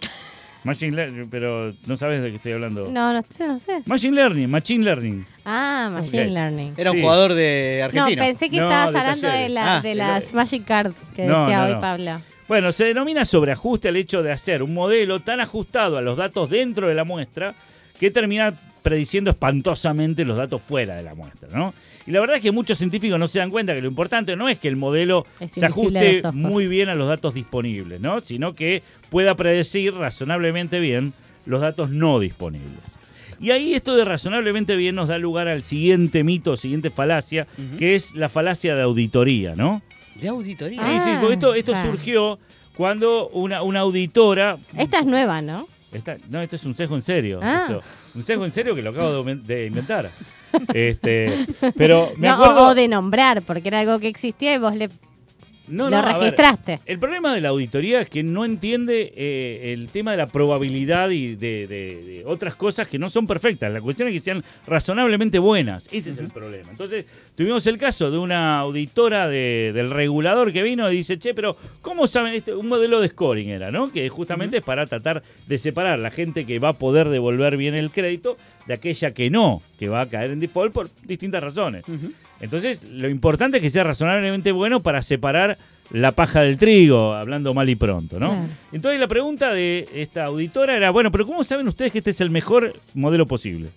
Machine 0.65 0.95
Learning, 0.97 1.29
pero 1.29 1.75
no 1.87 1.97
sabes 1.97 2.23
de 2.23 2.31
qué 2.31 2.37
estoy 2.37 2.53
hablando. 2.53 2.89
No, 2.91 3.13
no 3.13 3.23
sé, 3.29 3.49
no 3.49 3.59
sé. 3.59 3.83
Machine 3.87 4.15
Learning, 4.15 4.49
Machine 4.49 4.85
Learning. 4.85 5.27
Ah, 5.45 5.91
Machine. 5.93 6.27
Learning. 6.27 6.75
Era 6.77 6.91
un 6.93 6.97
Sí. 6.99 7.03
jugador 7.03 7.33
de 7.35 7.79
No, 7.81 7.85
Argentina. 7.87 8.23
pensé 8.25 8.49
que 8.51 8.59
No, 8.59 8.65
estabas 8.69 8.93
de 8.93 8.99
hablando 9.01 9.29
de, 9.29 9.49
la- 9.49 9.77
Ah, 9.79 9.81
de 9.81 9.89
de 9.89 9.95
las 9.97 10.33
Magic 10.35 10.65
Cards 10.65 11.11
que 11.17 11.25
No, 11.27 11.41
decía 11.43 11.59
no, 11.59 11.65
hoy 11.67 11.73
no. 11.75 11.81
Pablo. 11.81 12.21
Bueno, 12.49 12.71
se 12.73 12.85
denomina 12.85 13.25
sobreajuste 13.25 13.89
al 13.89 13.97
hecho 13.97 14.23
de 14.23 14.31
hacer 14.31 14.63
un 14.63 14.75
modelo 14.75 15.21
tan 15.21 15.41
ajustado 15.41 15.97
a 15.97 16.03
los 16.03 16.17
datos 16.17 16.51
dentro 16.51 16.87
de 16.89 16.95
la 16.95 17.05
muestra 17.05 17.55
que 17.99 18.11
termina 18.11 18.53
prediciendo 18.83 19.31
espantosamente 19.31 20.25
los 20.25 20.37
datos 20.37 20.61
fuera 20.61 20.97
de 20.97 21.03
la 21.03 21.15
muestra, 21.15 21.49
¿no? 21.53 21.73
Y 22.07 22.11
la 22.11 22.21
verdad 22.21 22.37
es 22.37 22.43
que 22.43 22.51
muchos 22.53 22.79
científicos 22.79 23.19
no 23.19 23.29
se 23.29 23.39
dan 23.39 23.51
cuenta 23.51 23.75
que 23.75 23.81
lo 23.81 23.89
importante 23.89 24.35
no 24.37 24.49
es 24.49 24.59
que 24.59 24.69
el 24.69 24.77
modelo 24.77 25.25
Es 25.41 25.53
se 25.53 25.65
ajuste 25.67 26.23
muy 26.33 26.67
bien 26.67 26.89
a 26.89 26.95
los 26.95 27.09
datos 27.09 27.35
disponibles, 27.35 28.01
¿no? 28.01 28.21
Sino 28.21 28.55
que 28.55 28.83
pueda 29.11 29.35
predecir 29.37 29.95
razonablemente 29.95 30.81
bien 30.81 31.13
los 31.47 31.61
datos 31.61 31.91
no 31.91 32.19
disponibles. 32.19 32.83
Y 33.41 33.51
ahí 33.51 33.75
esto 33.75 33.97
de 33.97 34.05
razonablemente 34.05 34.77
bien 34.77 34.95
nos 34.95 35.09
da 35.09 35.19
lugar 35.19 35.49
al 35.49 35.63
siguiente 35.65 36.23
mito, 36.23 36.57
siguiente 36.57 36.91
falacia, 36.91 37.47
que 37.79 37.95
es 37.97 38.15
la 38.15 38.29
falacia 38.29 38.75
de 38.77 38.83
auditoría, 38.83 39.55
¿no? 39.57 39.83
De 40.15 40.29
auditoría. 40.29 40.81
Sí, 40.81 40.87
sí, 41.05 41.11
Ah, 41.13 41.19
porque 41.21 41.35
esto, 41.35 41.55
esto 41.55 41.73
claro. 41.73 41.91
surgió 41.91 42.39
cuando 42.77 43.29
una, 43.31 43.63
una 43.63 43.81
auditora. 43.81 44.59
Esta 44.77 45.01
es 45.01 45.07
nueva, 45.07 45.43
¿no? 45.43 45.67
Esta- 45.93 46.17
no, 46.31 46.41
esto 46.41 46.57
es 46.57 46.65
un 46.65 46.75
sesgo 46.75 46.95
en 46.95 47.03
serio. 47.03 47.41
Ah. 47.43 47.65
esto. 47.69 47.83
un 48.15 48.23
sesgo 48.23 48.45
en 48.45 48.53
serio 48.53 48.75
que 48.75 48.83
lo 48.83 48.91
acabo 48.91 49.25
de 49.25 49.67
inventar. 49.67 50.11
Este, 50.75 51.47
pero 51.77 52.13
me 52.17 52.29
No, 52.29 52.35
acuerdo. 52.35 52.67
o, 52.69 52.75
de 52.75 52.89
nombrar, 52.89 53.43
porque 53.43 53.69
era 53.69 53.81
algo 53.81 53.99
que 53.99 54.09
existía 54.09 54.55
y 54.55 54.59
vos 54.59 54.75
le 54.75 54.89
no, 55.69 55.85
lo 55.85 55.91
no, 55.91 55.97
a 55.99 56.03
ver, 56.19 56.33
registraste. 56.35 56.81
el 56.87 56.99
problema 56.99 57.33
de 57.33 57.41
la 57.41 57.51
auditoría 57.51 58.01
es 58.01 58.11
que 58.11 58.23
no 58.25 58.45
entiende 58.45 59.13
eh, 59.17 59.73
el 59.73 59.89
tema 59.89 60.11
de 60.11 60.17
la 60.19 60.27
probabilidad 60.27 61.09
y 61.11 61.37
de, 61.37 61.67
de- 61.69 62.03
de 62.05 62.23
otras 62.27 62.57
cosas 62.57 62.89
que 62.89 62.99
no 62.99 63.09
son 63.09 63.27
perfectas. 63.29 63.73
La 63.73 63.81
cuestión 63.81 64.09
es 64.09 64.15
que 64.15 64.21
sean 64.21 64.45
razonablemente 64.67 65.39
buenas. 65.39 65.89
Ese 65.93 66.11
es 66.11 66.19
el 66.19 66.29
problema. 66.29 66.69
Entonces, 66.73 67.07
tuvimos 67.37 67.67
el 67.69 67.79
caso 67.79 68.11
de 68.11 68.19
una 68.19 68.59
auditora 68.59 69.29
de- 69.29 69.71
del 69.73 69.91
regulador 69.91 70.53
que 70.53 70.63
vino 70.63 70.91
y 70.93 70.97
dice, 70.97 71.19
che, 71.19 71.33
pero 71.33 71.57
¿cómo 71.81 72.07
saben 72.09 72.35
este? 72.35 72.55
Un 72.55 72.67
modelo 72.69 73.01
de 73.01 73.09
scoring 73.09 73.49
era, 73.49 73.71
¿no? 73.71 73.91
Que 73.93 74.09
justamente 74.09 74.59
es 74.59 74.65
para 74.65 74.87
tratar 74.87 75.23
de 75.47 75.59
separar 75.59 75.99
la 76.01 76.11
gente 76.11 76.45
que 76.45 76.59
va 76.59 76.71
a 76.71 76.75
poder 76.75 77.09
devolver 77.09 77.57
bien 77.57 77.75
el 77.77 77.93
crédito 77.93 78.37
de 78.67 78.75
aquella 78.75 79.13
que 79.13 79.29
no, 79.31 79.63
que 79.79 79.89
va 79.89 80.03
a 80.03 80.07
caer 80.09 80.31
en 80.31 80.41
default 80.41 80.73
por 80.73 80.89
distintas 81.05 81.43
razones. 81.43 81.85
Entonces, 82.41 82.85
lo 82.85 83.09
importante 83.09 83.59
es 83.59 83.63
que 83.63 83.71
sea 83.71 83.85
razonablemente 83.85 84.51
bueno 84.53 84.81
para 84.81 85.01
separar 85.03 85.59
la 85.91 86.13
paja 86.13 86.41
del 86.41 86.59
trigo, 86.59 87.13
hablando 87.13 87.53
mal 87.55 87.69
y 87.69 87.77
pronto, 87.77 88.19
¿no? 88.19 88.29
Claro. 88.31 88.47
Entonces, 88.73 89.01
la 89.01 89.09
pregunta 89.09 89.53
de 89.53 89.89
esta 89.95 90.25
auditora 90.25 90.77
era, 90.77 90.91
bueno, 90.91 91.11
pero 91.11 91.27
¿cómo 91.27 91.45
saben 91.45 91.69
ustedes 91.69 91.93
que 91.93 91.99
este 91.99 92.11
es 92.11 92.21
el 92.21 92.31
mejor 92.31 92.73
modelo 92.95 93.27
posible? 93.27 93.71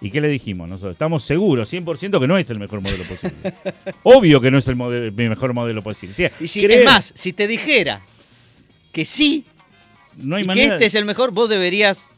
¿Y 0.00 0.10
qué 0.10 0.20
le 0.20 0.28
dijimos 0.28 0.68
nosotros? 0.68 0.92
Estamos 0.92 1.24
seguros, 1.24 1.72
100%, 1.72 2.20
que 2.20 2.26
no 2.28 2.38
es 2.38 2.48
el 2.50 2.60
mejor 2.60 2.80
modelo 2.80 3.02
posible. 3.04 3.34
Obvio 4.04 4.40
que 4.40 4.50
no 4.50 4.58
es 4.58 4.68
el, 4.68 4.76
modelo- 4.76 5.06
el 5.06 5.28
mejor 5.28 5.52
modelo 5.54 5.82
posible. 5.82 6.12
O 6.12 6.16
sea, 6.16 6.30
Y 6.38 6.46
si, 6.46 6.62
creer- 6.62 6.80
es 6.80 6.84
más, 6.84 7.12
si 7.16 7.32
te 7.32 7.48
dijera 7.48 8.00
que 8.92 9.04
sí 9.04 9.44
no 10.16 10.36
hay 10.36 10.44
y 10.44 10.48
que 10.48 10.64
este 10.64 10.86
es 10.86 10.94
el 10.94 11.04
mejor, 11.04 11.32
vos 11.32 11.50
deberías 11.50 12.10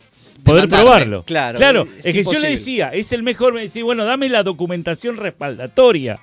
poder 0.44 0.68
probarlo. 0.68 1.24
Claro, 1.24 1.58
claro. 1.58 1.88
es 1.98 2.06
Es, 2.06 2.12
que 2.14 2.24
yo 2.24 2.38
le 2.40 2.50
decía, 2.50 2.88
es 2.88 3.12
el 3.12 3.22
mejor, 3.22 3.52
me 3.54 3.62
decía, 3.62 3.84
bueno, 3.84 4.04
dame 4.04 4.28
la 4.28 4.42
documentación 4.42 5.16
respaldatoria. 5.16 6.20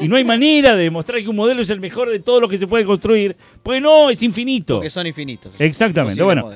Y 0.00 0.06
no 0.08 0.16
hay 0.16 0.24
manera 0.24 0.76
de 0.76 0.84
demostrar 0.84 1.20
que 1.20 1.28
un 1.28 1.36
modelo 1.36 1.62
es 1.62 1.70
el 1.70 1.80
mejor 1.80 2.10
de 2.10 2.20
todo 2.20 2.40
lo 2.40 2.48
que 2.48 2.58
se 2.58 2.66
puede 2.66 2.84
construir. 2.84 3.36
Pues 3.62 3.80
no, 3.80 4.10
es 4.10 4.22
infinito. 4.22 4.76
Porque 4.76 4.90
son 4.90 5.06
infinitos. 5.06 5.54
Exactamente, 5.58 6.22
bueno. 6.22 6.50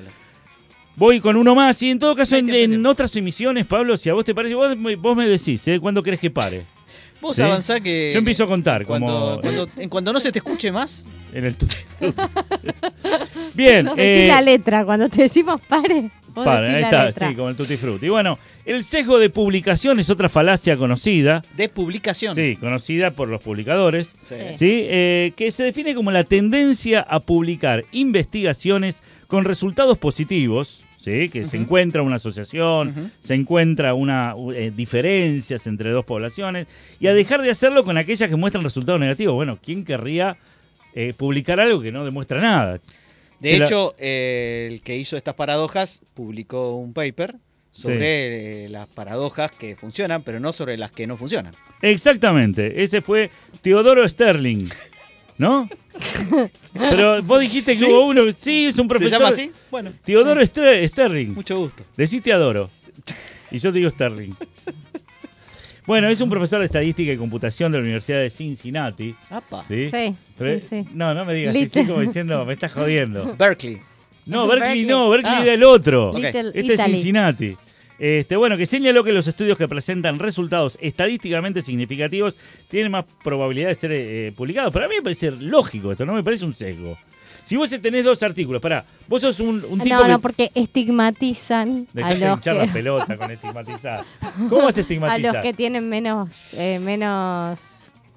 Voy 0.94 1.20
con 1.20 1.36
uno 1.36 1.54
más 1.54 1.82
y 1.82 1.90
en 1.90 1.98
todo 1.98 2.14
caso 2.14 2.36
en, 2.36 2.84
otras 2.86 3.16
emisiones, 3.16 3.64
Pablo, 3.64 3.96
si 3.96 4.10
a 4.10 4.14
vos 4.14 4.24
te 4.26 4.34
parece, 4.34 4.54
vos, 4.54 4.76
me- 4.76 4.96
vos 4.96 5.16
me 5.16 5.26
decís, 5.26 5.66
¿eh? 5.66 5.80
¿Cuándo 5.80 6.02
crees 6.02 6.20
que 6.20 6.30
pare? 6.30 6.64
Vos 7.22 7.36
¿Sí? 7.36 7.42
avanzá 7.42 7.80
que. 7.80 8.10
Yo 8.12 8.18
empiezo 8.18 8.44
a 8.44 8.46
contar, 8.48 8.84
cuando, 8.84 9.06
como- 9.06 9.40
cuando- 9.40 9.68
en 9.78 9.88
cuanto 9.88 10.12
no 10.12 10.20
se 10.20 10.30
te 10.32 10.40
escuche 10.40 10.70
más, 10.70 11.06
En 11.32 11.46
el. 11.46 11.56
Bien, 13.54 13.84
Nos 13.86 13.96
decís 13.96 14.24
eh, 14.24 14.26
la 14.28 14.40
letra, 14.42 14.84
cuando 14.84 15.08
te 15.08 15.22
decimos 15.22 15.60
pare, 15.68 16.10
vos 16.34 16.46
ahí 16.46 16.72
la 16.72 16.80
está, 16.80 17.04
letra. 17.06 17.28
sí, 17.28 17.34
como 17.34 17.48
el 17.48 17.56
tutti 17.56 17.76
frutti. 17.76 18.06
Y 18.06 18.08
bueno, 18.08 18.38
el 18.64 18.82
sesgo 18.84 19.18
de 19.18 19.30
publicación 19.30 20.00
es 20.00 20.10
otra 20.10 20.28
falacia 20.28 20.76
conocida. 20.76 21.42
de 21.56 21.68
publicación. 21.68 22.34
Sí, 22.34 22.56
conocida 22.56 23.12
por 23.12 23.28
los 23.28 23.42
publicadores. 23.42 24.10
¿sí? 24.22 24.36
Eh, 24.60 25.32
que 25.36 25.50
se 25.50 25.64
define 25.64 25.94
como 25.94 26.10
la 26.10 26.24
tendencia 26.24 27.00
a 27.00 27.20
publicar 27.20 27.84
investigaciones 27.92 29.02
con 29.26 29.44
resultados 29.44 29.96
positivos, 29.98 30.84
¿sí? 31.02 31.28
que 31.28 31.44
se 31.46 31.56
encuentra 31.56 32.02
una 32.02 32.16
asociación, 32.16 33.12
se 33.22 33.34
encuentra 33.34 33.94
una 33.94 34.34
eh, 34.54 34.70
diferencias 34.74 35.66
entre 35.66 35.90
dos 35.90 36.04
poblaciones, 36.04 36.66
y 37.00 37.06
a 37.08 37.14
dejar 37.14 37.42
de 37.42 37.50
hacerlo 37.50 37.84
con 37.84 37.98
aquellas 37.98 38.28
que 38.30 38.36
muestran 38.36 38.62
resultados 38.64 39.00
negativos. 39.00 39.34
Bueno, 39.34 39.58
¿quién 39.62 39.84
querría 39.84 40.36
eh, 40.94 41.12
publicar 41.16 41.58
algo 41.60 41.80
que 41.80 41.90
no 41.92 42.04
demuestra 42.04 42.40
nada? 42.40 42.80
De 43.40 43.50
Que 43.50 43.58
la- 43.58 43.64
hecho, 43.64 43.94
eh, 43.98 44.68
el 44.70 44.82
que 44.82 44.96
hizo 44.96 45.16
estas 45.16 45.34
paradojas 45.34 46.02
publicó 46.14 46.76
un 46.76 46.92
paper 46.92 47.34
sobre 47.72 48.68
las 48.68 48.86
paradojas 48.86 49.50
que 49.50 49.74
funcionan, 49.76 50.22
pero 50.22 50.38
no 50.38 50.52
sobre 50.52 50.76
las 50.76 50.92
que 50.92 51.06
no 51.06 51.16
funcionan. 51.16 51.54
Exactamente, 51.80 52.82
ese 52.84 53.00
fue 53.00 53.30
Teodoro 53.62 54.06
Sterling, 54.08 54.66
¿no? 55.38 55.68
Pero 56.74 57.22
vos 57.22 57.40
dijiste 57.40 57.72
que 57.72 57.78
¿Sí? 57.78 57.84
hubo 57.84 58.06
uno, 58.06 58.22
sí, 58.36 58.66
es 58.66 58.78
un 58.78 58.84
¿Se 58.84 58.88
profesor. 58.88 59.18
llama 59.18 59.28
así? 59.30 59.50
Bueno, 59.70 59.90
Teodoro 60.04 60.40
Ster- 60.42 60.88
Sterling. 60.88 61.34
mucho 61.34 61.58
gusto. 61.58 61.84
Decí 61.96 62.20
Teodoro. 62.20 62.70
Y 63.50 63.58
yo 63.58 63.72
te 63.72 63.78
digo 63.78 63.90
Sterling. 63.90 64.32
Bueno, 65.86 66.08
es 66.08 66.20
un 66.20 66.30
profesor 66.30 66.60
de 66.60 66.66
estadística 66.66 67.12
y 67.12 67.16
computación 67.16 67.72
de 67.72 67.78
la 67.78 67.82
Universidad 67.82 68.20
de 68.20 68.30
Cincinnati. 68.30 69.14
Apa. 69.30 69.64
¿sí? 69.66 69.90
Sí, 69.90 70.14
Pero- 70.38 70.60
sí, 70.60 70.66
sí. 70.70 70.84
No, 70.94 71.12
no 71.12 71.24
me 71.24 71.34
digas, 71.34 71.54
Little. 71.54 71.82
sí, 71.82 71.88
como 71.88 72.00
diciendo, 72.00 72.44
me 72.46 72.54
estás 72.54 72.72
jodiendo. 72.72 73.34
Berkeley. 73.36 73.80
No, 74.26 74.46
Berkeley. 74.46 74.68
Berkeley 74.84 74.86
no, 74.86 75.10
Berkeley 75.10 75.34
Ah. 75.38 75.42
era 75.42 75.54
el 75.54 75.64
otro. 75.64 76.12
Little 76.14 76.52
Este 76.54 76.74
es. 76.74 76.84
Cincinnati. 76.84 77.56
Este, 78.02 78.34
bueno, 78.34 78.56
que 78.56 78.66
señaló 78.66 79.04
que 79.04 79.12
los 79.12 79.28
estudios 79.28 79.56
que 79.56 79.68
presentan 79.68 80.18
resultados 80.18 80.76
estadísticamente 80.80 81.62
significativos 81.62 82.36
tienen 82.66 82.90
más 82.90 83.04
probabilidad 83.22 83.68
de 83.68 83.76
ser 83.76 83.92
eh, 83.92 84.32
publicados. 84.36 84.72
Pero 84.72 84.86
a 84.86 84.88
mí 84.88 84.96
me 84.96 85.02
parece 85.02 85.30
lógico 85.30 85.92
esto, 85.92 86.04
no 86.04 86.12
me 86.12 86.24
parece 86.24 86.44
un 86.44 86.52
sesgo. 86.52 86.98
Si 87.44 87.54
vos 87.54 87.70
tenés 87.70 88.04
dos 88.04 88.20
artículos, 88.24 88.60
pará, 88.60 88.84
vos 89.06 89.22
sos 89.22 89.38
un, 89.38 89.64
un 89.68 89.78
tipo 89.78 89.94
No, 89.94 90.08
no, 90.08 90.18
porque 90.18 90.50
estigmatizan 90.52 91.86
a 91.94 92.08
de 92.08 92.18
los, 92.18 92.38
hinchar 92.38 92.56
la 92.56 92.72
pelota 92.72 93.16
con 93.16 93.30
estigmatizar. 93.30 94.04
¿Cómo 94.48 94.62
vas 94.62 94.76
a 94.76 94.78
a 94.80 94.82
estigmatizar? 94.82 95.34
los 95.34 95.42
que 95.44 95.52
tienen 95.52 95.88
menos, 95.88 96.54
eh, 96.54 96.80
menos, 96.80 97.60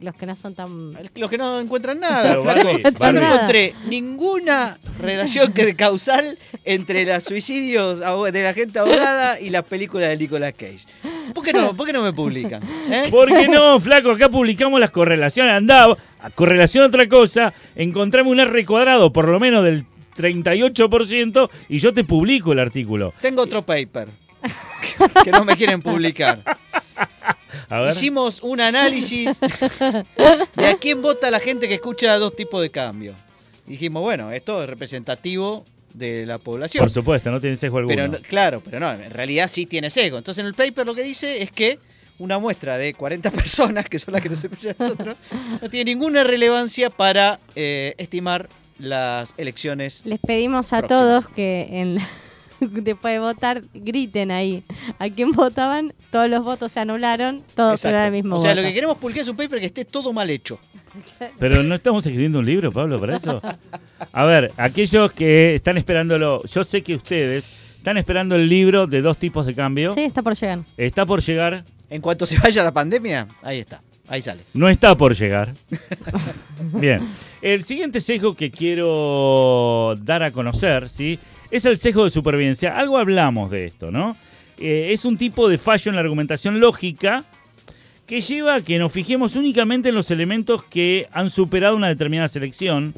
los 0.06 0.16
que 0.16 0.26
no 0.26 0.36
son 0.36 0.56
tan... 0.56 0.94
Los 1.16 1.30
que 1.30 1.38
no 1.38 1.60
encuentran 1.60 2.00
nada, 2.00 2.42
flaco. 2.42 2.70
Yo 2.78 3.12
no 3.12 3.20
encontré 3.20 3.74
ninguna 3.88 4.78
relación 5.02 5.52
que 5.52 5.66
de 5.66 5.76
causal 5.76 6.38
entre 6.64 7.06
los 7.06 7.24
suicidios 7.24 8.00
de 8.32 8.44
la 8.44 8.54
gente 8.54 8.80
abogada 8.80 9.40
y 9.42 9.50
las 9.50 9.64
películas 9.64 10.10
de 10.10 10.18
Nicolas 10.18 10.54
Cage. 10.54 10.86
¿Por 11.34 11.44
qué 11.44 11.52
no, 11.52 11.76
por 11.76 11.86
qué 11.86 11.94
no 11.94 12.04
me 12.04 12.14
publican? 12.14 12.62
¿Eh? 12.90 13.08
¿Por 13.10 13.28
qué 13.28 13.48
no, 13.48 13.80
flaco? 13.80 14.12
Acá 14.12 14.30
publicamos 14.30 14.80
las 14.80 14.92
correlaciones. 14.92 15.54
Andá, 15.54 15.88
a 16.20 16.30
correlación 16.30 16.84
a 16.84 16.88
otra 16.88 17.10
cosa, 17.10 17.54
encontrame 17.76 18.30
un 18.30 18.40
R 18.40 18.66
cuadrado 18.66 19.12
por 19.12 19.28
lo 19.28 19.40
menos 19.40 19.66
del 19.66 19.86
38% 20.16 21.50
y 21.68 21.80
yo 21.80 21.94
te 21.94 22.04
publico 22.04 22.54
el 22.54 22.60
artículo. 22.60 23.14
Tengo 23.20 23.42
otro 23.42 23.64
paper 23.64 24.08
que 25.24 25.32
no 25.32 25.44
me 25.44 25.58
quieren 25.58 25.82
publicar. 25.82 26.44
A 27.70 27.82
ver. 27.82 27.92
Hicimos 27.92 28.42
un 28.42 28.62
análisis 28.62 29.38
de 30.56 30.66
a 30.68 30.76
quién 30.80 31.02
vota 31.02 31.30
la 31.32 31.40
gente 31.40 31.68
que 31.68 31.76
escucha 31.76 32.18
dos 32.18 32.36
tipos 32.36 32.62
de 32.62 32.70
cambio. 32.72 33.14
Dijimos, 33.66 34.02
bueno, 34.04 34.32
esto 34.32 34.62
es 34.62 34.70
representativo 34.70 35.66
de 35.94 36.26
la 36.26 36.38
población. 36.38 36.82
Por 36.84 36.90
supuesto, 36.92 37.32
no 37.32 37.40
tiene 37.42 37.58
sesgo 37.58 37.78
alguno. 37.80 37.96
Pero 37.96 38.08
no- 38.08 38.20
claro, 38.20 38.62
pero 38.64 38.80
no, 38.80 38.92
en 38.92 39.10
realidad 39.12 39.48
sí 39.48 39.66
tiene 39.66 39.90
sesgo. 39.90 40.18
Entonces 40.18 40.42
en 40.42 40.48
el 40.48 40.54
paper 40.54 40.86
lo 40.86 40.94
que 40.94 41.04
dice 41.04 41.42
es 41.42 41.52
que 41.52 41.80
una 42.20 42.38
muestra 42.40 42.78
de 42.78 42.94
40 42.94 43.32
personas, 43.32 43.86
que 43.86 43.98
son 44.00 44.14
las 44.14 44.22
que 44.22 44.30
nos 44.30 44.44
escuchan 44.44 44.76
a 44.80 44.84
nosotros, 44.84 45.16
no 45.62 45.70
tiene 45.70 45.92
ninguna 45.92 46.24
relevancia 46.24 46.90
para 46.90 47.40
eh, 47.56 47.94
estimar 47.98 48.50
las 48.78 49.34
elecciones. 49.38 50.02
Les 50.06 50.20
pedimos 50.20 50.74
a 50.74 50.80
Próximas. 50.80 51.02
todos 51.24 51.34
que 51.34 51.68
en, 51.72 51.98
después 52.60 53.14
de 53.14 53.20
votar 53.20 53.64
griten 53.74 54.32
ahí. 54.32 54.64
¿A 55.00 55.10
quién 55.10 55.32
votaban? 55.32 55.94
Todos 56.12 56.30
los 56.30 56.44
votos 56.44 56.72
se 56.72 56.80
anularon, 56.80 57.44
todos 57.56 57.84
era 57.86 58.06
el 58.08 58.12
mismo 58.12 58.36
o 58.36 58.40
sea, 58.40 58.52
voto. 58.52 58.62
lo 58.62 58.68
que 58.68 58.74
queremos 58.74 58.98
publicar 58.98 59.24
es 59.24 59.28
un 59.30 59.36
paper 59.36 59.60
que 59.60 59.66
esté 59.66 59.86
todo 59.86 60.14
mal 60.14 60.30
hecho. 60.30 60.60
Pero 61.40 61.64
no 61.64 61.76
estamos 61.76 62.06
escribiendo 62.06 62.40
un 62.40 62.46
libro, 62.46 62.72
Pablo, 62.72 63.00
para 63.00 63.18
eso. 63.18 63.42
A 64.12 64.26
ver, 64.26 64.54
aquellos 64.58 65.12
que 65.12 65.56
están 65.56 65.78
esperándolo, 65.78 66.44
yo 66.46 66.64
sé 66.64 66.82
que 66.82 66.96
ustedes 66.96 67.66
están 67.78 67.98
esperando 67.98 68.36
el 68.36 68.48
libro 68.50 68.88
de 68.88 69.02
dos 69.02 69.18
tipos 69.18 69.46
de 69.46 69.54
cambio. 69.54 69.92
Sí, 69.92 70.02
está 70.02 70.22
por 70.24 70.36
llegar. 70.36 70.60
Está 70.78 71.06
por 71.06 71.22
llegar, 71.22 71.64
En 71.90 72.02
cuanto 72.02 72.26
se 72.26 72.40
vaya 72.40 72.64
la 72.64 72.74
pandemia, 72.74 73.28
ahí 73.44 73.60
está, 73.60 73.82
ahí 74.08 74.22
sale. 74.22 74.42
no 74.54 74.70
está 74.70 74.96
por 74.96 75.16
llegar. 75.16 75.54
Bien. 76.74 77.08
El 77.42 77.64
siguiente 77.64 78.02
sesgo 78.02 78.34
que 78.34 78.50
quiero 78.50 79.94
dar 80.02 80.24
a 80.24 80.32
conocer, 80.32 80.90
¿sí? 80.90 81.20
Es 81.56 81.66
el 81.66 81.78
sesgo 81.78 82.04
de 82.04 82.10
supervivencia. 82.10 82.78
Algo 82.78 82.98
hablamos 82.98 83.50
de 83.52 83.66
esto, 83.66 83.92
¿no? 83.92 84.18
Eh, 84.58 84.90
es 84.92 85.06
un 85.06 85.18
tipo 85.18 85.48
de 85.48 85.58
fallo 85.58 85.90
en 85.90 85.96
la 85.96 86.02
argumentación 86.02 86.60
lógica 86.60 87.24
que 88.06 88.22
lleva 88.22 88.56
a 88.56 88.62
que 88.62 88.78
nos 88.78 88.92
fijemos 88.92 89.36
únicamente 89.36 89.90
en 89.90 89.96
los 89.96 90.12
elementos 90.12 90.64
que 90.64 91.08
han 91.12 91.30
superado 91.30 91.76
una 91.76 91.88
determinada 91.88 92.28
selección, 92.28 92.94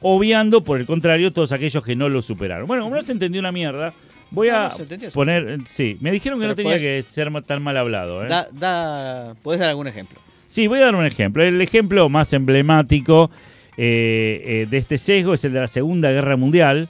obviando, 0.00 0.62
por 0.64 0.80
el 0.80 0.86
contrario, 0.86 1.32
todos 1.32 1.52
aquellos 1.52 1.84
que 1.84 1.94
no 1.96 2.08
lo 2.08 2.20
superaron. 2.20 2.66
Bueno, 2.66 2.82
como 2.84 2.96
no 2.96 3.02
se 3.02 3.12
entendió 3.12 3.40
una 3.40 3.52
mierda, 3.52 3.94
voy 4.30 4.48
No, 4.48 4.56
a 4.56 4.68
no 4.70 5.10
poner... 5.14 5.58
Sí, 5.66 5.96
me 6.00 6.10
dijeron 6.10 6.38
que 6.38 6.42
Pero 6.44 6.52
no 6.52 6.56
tenía 6.56 6.72
podés- 6.76 6.80
que 6.80 7.02
ser 7.02 7.30
tan 7.44 7.62
mal 7.62 7.76
hablado. 7.76 8.24
¿eh? 8.24 8.28
Da, 8.28 8.48
da, 8.52 9.34
¿Podés 9.42 9.60
dar 9.60 9.68
algún 9.70 9.86
ejemplo? 9.86 10.18
Sí, 10.48 10.66
voy 10.66 10.80
a 10.80 10.86
dar 10.86 10.94
un 10.96 11.06
ejemplo. 11.06 11.42
El 11.44 11.60
ejemplo 11.60 12.08
más 12.08 12.32
emblemático 12.32 13.30
eh, 13.76 14.42
eh, 14.44 14.66
de 14.68 14.78
este 14.78 14.98
sesgo 14.98 15.32
es 15.34 15.44
el 15.44 15.52
de 15.52 15.60
la 15.60 15.68
Segunda 15.68 16.10
Guerra 16.10 16.36
Mundial, 16.36 16.88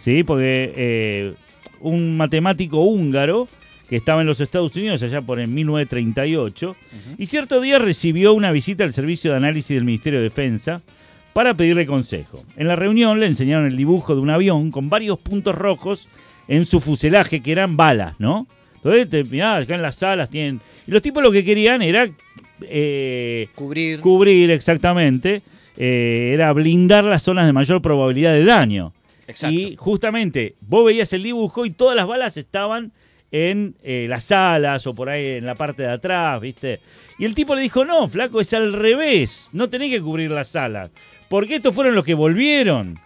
¿sí? 0.00 0.24
Porque 0.24 0.72
eh, 0.76 1.34
un 1.80 2.16
matemático 2.16 2.80
húngaro 2.80 3.48
que 3.88 3.96
estaba 3.96 4.20
en 4.20 4.26
los 4.26 4.40
Estados 4.40 4.74
Unidos 4.76 5.02
allá 5.02 5.20
por 5.20 5.40
en 5.40 5.52
1938 5.52 6.76
y 7.18 7.26
cierto 7.26 7.60
día 7.60 7.78
recibió 7.78 8.32
una 8.34 8.52
visita 8.52 8.84
al 8.84 8.92
Servicio 8.92 9.32
de 9.32 9.36
Análisis 9.38 9.74
del 9.74 9.84
Ministerio 9.84 10.20
de 10.20 10.24
Defensa 10.24 10.80
para 11.32 11.54
pedirle 11.54 11.86
consejo. 11.86 12.44
En 12.56 12.68
la 12.68 12.76
reunión 12.76 13.18
le 13.18 13.26
enseñaron 13.26 13.66
el 13.66 13.76
dibujo 13.76 14.14
de 14.14 14.20
un 14.20 14.30
avión 14.30 14.70
con 14.70 14.88
varios 14.90 15.18
puntos 15.18 15.56
rojos 15.56 16.08
en 16.46 16.66
su 16.66 16.80
fuselaje 16.80 17.40
que 17.40 17.52
eran 17.52 17.76
balas, 17.76 18.14
¿no? 18.18 18.46
Entonces, 18.76 19.10
te, 19.10 19.24
mirá, 19.24 19.56
acá 19.56 19.74
en 19.74 19.82
las 19.82 20.02
alas 20.02 20.30
tienen... 20.30 20.60
Y 20.86 20.90
los 20.90 21.02
tipos 21.02 21.22
lo 21.22 21.30
que 21.30 21.44
querían 21.44 21.82
era 21.82 22.08
eh, 22.62 23.48
Cubrir. 23.54 24.00
cubrir 24.00 24.50
exactamente, 24.50 25.42
eh, 25.76 26.30
era 26.32 26.52
blindar 26.52 27.04
las 27.04 27.22
zonas 27.22 27.46
de 27.46 27.52
mayor 27.52 27.82
probabilidad 27.82 28.32
de 28.32 28.44
daño. 28.44 28.92
Exacto. 29.30 29.56
Y 29.58 29.76
justamente 29.76 30.54
vos 30.60 30.84
veías 30.84 31.12
el 31.12 31.22
dibujo 31.22 31.64
y 31.66 31.70
todas 31.70 31.96
las 31.96 32.06
balas 32.06 32.36
estaban 32.36 32.92
en 33.32 33.76
eh, 33.82 34.06
las 34.08 34.30
alas 34.32 34.86
o 34.86 34.94
por 34.94 35.08
ahí 35.08 35.36
en 35.38 35.46
la 35.46 35.54
parte 35.54 35.82
de 35.84 35.90
atrás, 35.90 36.40
¿viste? 36.40 36.80
Y 37.18 37.24
el 37.24 37.34
tipo 37.34 37.54
le 37.54 37.62
dijo, 37.62 37.84
no, 37.84 38.08
flaco, 38.08 38.40
es 38.40 38.52
al 38.54 38.72
revés, 38.72 39.50
no 39.52 39.68
tenés 39.70 39.90
que 39.90 40.00
cubrir 40.00 40.30
las 40.32 40.56
alas, 40.56 40.90
porque 41.28 41.56
estos 41.56 41.74
fueron 41.74 41.94
los 41.94 42.04
que 42.04 42.14
volvieron. 42.14 42.98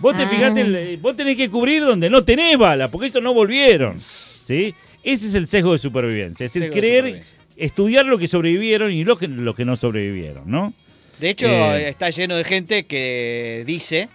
Vos 0.00 0.14
te 0.16 0.24
Ah. 0.24 0.28
fijate, 0.28 0.96
vos 0.98 1.16
tenés 1.16 1.36
que 1.36 1.48
cubrir 1.48 1.82
donde 1.82 2.10
no 2.10 2.22
tenés 2.24 2.58
bala, 2.58 2.88
porque 2.90 3.06
estos 3.06 3.22
no 3.22 3.32
volvieron, 3.32 3.98
¿sí? 4.00 4.74
Ese 5.02 5.28
es 5.28 5.34
el 5.34 5.46
sesgo 5.46 5.72
de 5.72 5.78
supervivencia, 5.78 6.44
es 6.44 6.54
el 6.56 6.62
de 6.62 6.70
creer, 6.70 7.22
estudiar 7.56 8.04
lo 8.04 8.18
que 8.18 8.28
sobrevivieron 8.28 8.92
y 8.92 9.04
lo 9.04 9.16
que, 9.16 9.28
lo 9.28 9.54
que 9.54 9.64
no 9.64 9.76
sobrevivieron, 9.76 10.42
¿no? 10.50 10.74
De 11.18 11.30
hecho, 11.30 11.46
Eh. 11.46 11.88
está 11.88 12.10
lleno 12.10 12.36
de 12.36 12.44
gente 12.44 12.84
que 12.84 13.64
dice, 13.66 14.08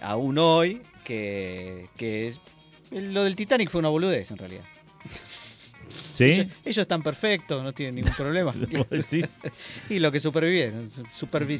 aún 0.00 0.38
hoy, 0.38 0.82
que, 1.10 1.88
que 1.96 2.28
es- 2.28 2.40
lo 2.92 3.24
del 3.24 3.34
Titanic 3.34 3.68
fue 3.68 3.80
una 3.80 3.88
boludez 3.88 4.30
en 4.30 4.38
realidad. 4.38 4.62
¿Sí? 6.14 6.24
Ellos, 6.24 6.46
ellos 6.64 6.78
están 6.78 7.02
perfectos, 7.02 7.62
no 7.64 7.72
tienen 7.72 7.94
ningún 7.96 8.12
problema. 8.14 8.52
¿Vos 8.72 8.86
decís? 8.90 9.40
y 9.90 9.98
lo 9.98 10.12
que 10.12 10.20
supervivieron. 10.20 10.88
supervi- 11.18 11.58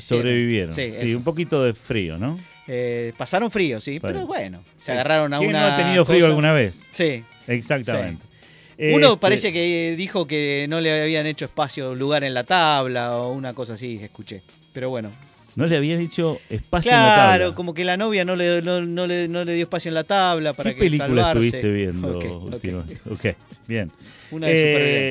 Sobrevivieron. 0.00 0.74
Sí, 0.74 1.14
un 1.14 1.22
poquito 1.24 1.62
de 1.62 1.72
frío, 1.72 2.18
¿no? 2.18 2.38
Eh, 2.66 3.12
pasaron 3.16 3.50
frío, 3.50 3.80
sí, 3.80 3.98
pero 4.00 4.26
bueno, 4.26 4.62
se 4.80 4.92
agarraron 4.92 5.32
a 5.34 5.38
¿Quién 5.38 5.50
una. 5.50 5.68
no 5.68 5.74
ha 5.74 5.76
tenido 5.76 6.04
frío 6.04 6.26
alguna 6.26 6.52
vez? 6.52 6.76
Sí. 6.90 7.24
Exactamente. 7.46 8.24
Uno 8.94 9.06
Este, 9.08 9.18
parece 9.20 9.52
que 9.52 9.94
dijo 9.96 10.26
que 10.26 10.66
no 10.68 10.80
le 10.80 11.02
habían 11.02 11.26
hecho 11.26 11.44
espacio, 11.44 11.94
lugar 11.94 12.24
en 12.24 12.34
la 12.34 12.44
tabla 12.44 13.16
o 13.16 13.32
una 13.32 13.52
cosa 13.54 13.74
así, 13.74 13.98
escuché. 14.02 14.42
Pero 14.72 14.90
bueno. 14.90 15.10
No 15.54 15.66
le 15.66 15.76
habían 15.76 16.00
hecho 16.00 16.38
espacio 16.48 16.90
en 16.90 16.96
la 16.96 17.02
Claro, 17.14 17.44
tabla. 17.44 17.56
como 17.56 17.74
que 17.74 17.84
la 17.84 17.96
novia 17.98 18.24
no 18.24 18.36
le, 18.36 18.62
no, 18.62 18.80
no 18.80 19.06
le, 19.06 19.28
no 19.28 19.44
le 19.44 19.52
dio 19.54 19.64
espacio 19.64 19.90
en 19.90 19.94
la 19.94 20.04
tabla 20.04 20.54
para 20.54 20.70
¿Qué 20.70 20.76
que 20.76 20.80
película 20.84 21.06
salvarse. 21.08 21.38
estuviste 21.46 21.70
viendo 21.72 22.18
últimamente? 22.46 23.00
Ok, 23.10 23.36
bien. 23.68 23.92
Una 24.30 24.46
de 24.46 24.52
Eh, 24.54 24.56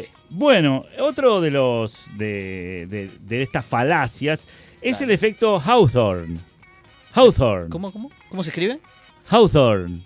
supervivencia. 0.02 0.14
bueno, 0.32 0.86
otro 1.00 1.42
de 1.42 1.52
los 1.52 2.08
de, 2.18 2.88
de- 2.90 3.12
de 3.22 3.44
estas 3.44 3.64
falacias 3.66 4.48
es 4.82 4.94
Dale. 4.94 5.06
el 5.06 5.12
efecto 5.12 5.60
Hawthorne. 5.60 6.40
Hawthorne. 7.14 7.70
¿Cómo, 7.70 7.92
cómo? 7.92 8.10
¿Cómo 8.30 8.44
se 8.44 8.50
escribe? 8.50 8.80
Hawthorne. 9.30 10.02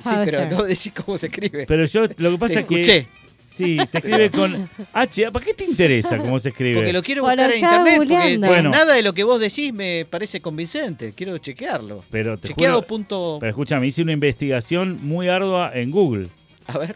Sí, 0.00 0.10
pero 0.24 0.46
no 0.50 0.62
decís 0.64 0.92
cómo 1.04 1.16
se 1.18 1.26
escribe. 1.28 1.64
Pero 1.66 1.84
yo 1.84 2.06
lo 2.16 2.30
que 2.32 2.38
pasa 2.38 2.54
Te 2.54 2.60
es 2.60 2.66
que 2.66 2.80
escuché. 2.80 3.06
Sí, 3.52 3.78
se 3.90 3.98
escribe 3.98 4.30
con 4.30 4.70
H. 4.92 5.32
¿Para 5.32 5.44
qué 5.44 5.54
te 5.54 5.64
interesa 5.64 6.16
cómo 6.18 6.38
se 6.38 6.50
escribe? 6.50 6.76
Porque 6.76 6.92
lo 6.92 7.02
quiero 7.02 7.22
Bueno, 7.24 7.42
buscar 7.42 7.58
en 7.58 7.64
internet, 7.64 7.96
porque. 7.98 8.38
Bueno. 8.38 8.70
nada 8.70 8.94
de 8.94 9.02
lo 9.02 9.12
que 9.12 9.24
vos 9.24 9.40
decís 9.40 9.72
me 9.74 10.06
parece 10.08 10.40
convincente. 10.40 11.12
Quiero 11.14 11.36
chequearlo. 11.38 12.04
Pero 12.10 12.38
te 12.38 12.46
Chequeado 12.48 12.78
juro- 12.78 12.86
punto... 12.86 13.36
Pero 13.40 13.50
escúchame, 13.50 13.86
hice 13.88 14.02
una 14.02 14.12
investigación 14.12 14.98
muy 15.02 15.26
ardua 15.28 15.72
en 15.74 15.90
Google. 15.90 16.28
A 16.66 16.78
ver. 16.78 16.94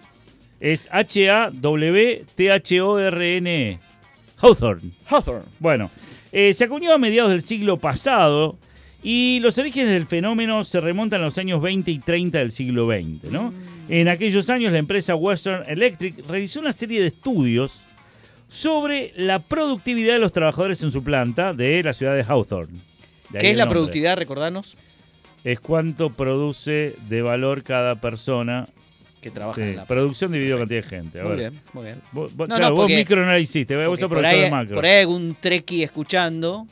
Es 0.61 0.89
H-A-W-T-H-O-R-N. 0.91 3.71
E. 3.73 3.79
Hawthorne. 4.41 4.91
Hawthorne. 5.07 5.45
Bueno, 5.59 5.91
eh, 6.33 6.53
se 6.55 6.65
acuñó 6.65 6.93
a 6.93 6.99
mediados 6.99 7.31
del 7.31 7.43
siglo 7.43 7.77
pasado 7.79 8.59
y 9.03 9.39
los 9.41 9.57
orígenes 9.59 9.93
del 9.93 10.07
fenómeno 10.07 10.65
se 10.65 10.81
remontan 10.81 11.21
a 11.21 11.25
los 11.25 11.39
años 11.39 11.61
20 11.63 11.91
y 11.91 11.99
30 11.99 12.39
del 12.39 12.51
siglo 12.51 12.87
XX. 12.89 13.31
¿no? 13.31 13.53
En 13.89 14.09
aquellos 14.09 14.49
años 14.51 14.73
la 14.73 14.79
empresa 14.79 15.15
Western 15.15 15.65
Electric 15.69 16.27
realizó 16.29 16.61
una 16.61 16.73
serie 16.73 17.01
de 17.01 17.09
estudios 17.09 17.85
sobre 18.49 19.13
la 19.17 19.41
productividad 19.41 20.15
de 20.15 20.19
los 20.21 20.33
trabajadores 20.33 20.83
en 20.83 20.91
su 20.91 21.03
planta 21.03 21.53
de 21.53 21.83
la 21.83 21.93
ciudad 21.93 22.15
de 22.15 22.23
Hawthorne. 22.23 22.79
De 23.31 23.39
¿Qué 23.41 23.51
es 23.51 23.57
la 23.57 23.65
nombre. 23.65 23.81
productividad? 23.81 24.17
Recordanos 24.17 24.77
Es 25.43 25.61
cuánto 25.61 26.11
produce 26.11 26.95
de 27.09 27.23
valor 27.23 27.63
cada 27.63 27.97
persona. 28.01 28.67
que 29.21 29.31
trabaja 29.31 29.57
Sí, 29.57 29.69
en 29.69 29.77
la... 29.77 29.85
Producción 29.87 30.33
dividido 30.33 30.59
cantidad 30.59 30.83
de 30.83 30.89
gente. 30.89 31.21
A 31.21 31.25
Muy 31.25 31.37
ver. 31.37 31.51
bien, 31.51 31.63
muy 31.73 31.85
bien. 31.85 32.01
Vos, 32.13 32.31
No, 32.37 32.45
claro, 32.47 32.69
no, 32.71 32.75
vos 32.77 32.87
micro 32.91 33.21
no 33.25 33.33
la 33.33 33.39
hiciste, 33.39 33.75
vos 33.87 33.99
sos 33.99 34.09
por, 34.09 34.25
ahí, 34.25 34.43
de 34.43 34.51
macro. 34.51 34.75
por 34.77 34.85
ahí 34.85 34.93
hay 34.93 35.01
algún 35.01 35.37
treki 35.41 35.83
escuchando 35.83 36.67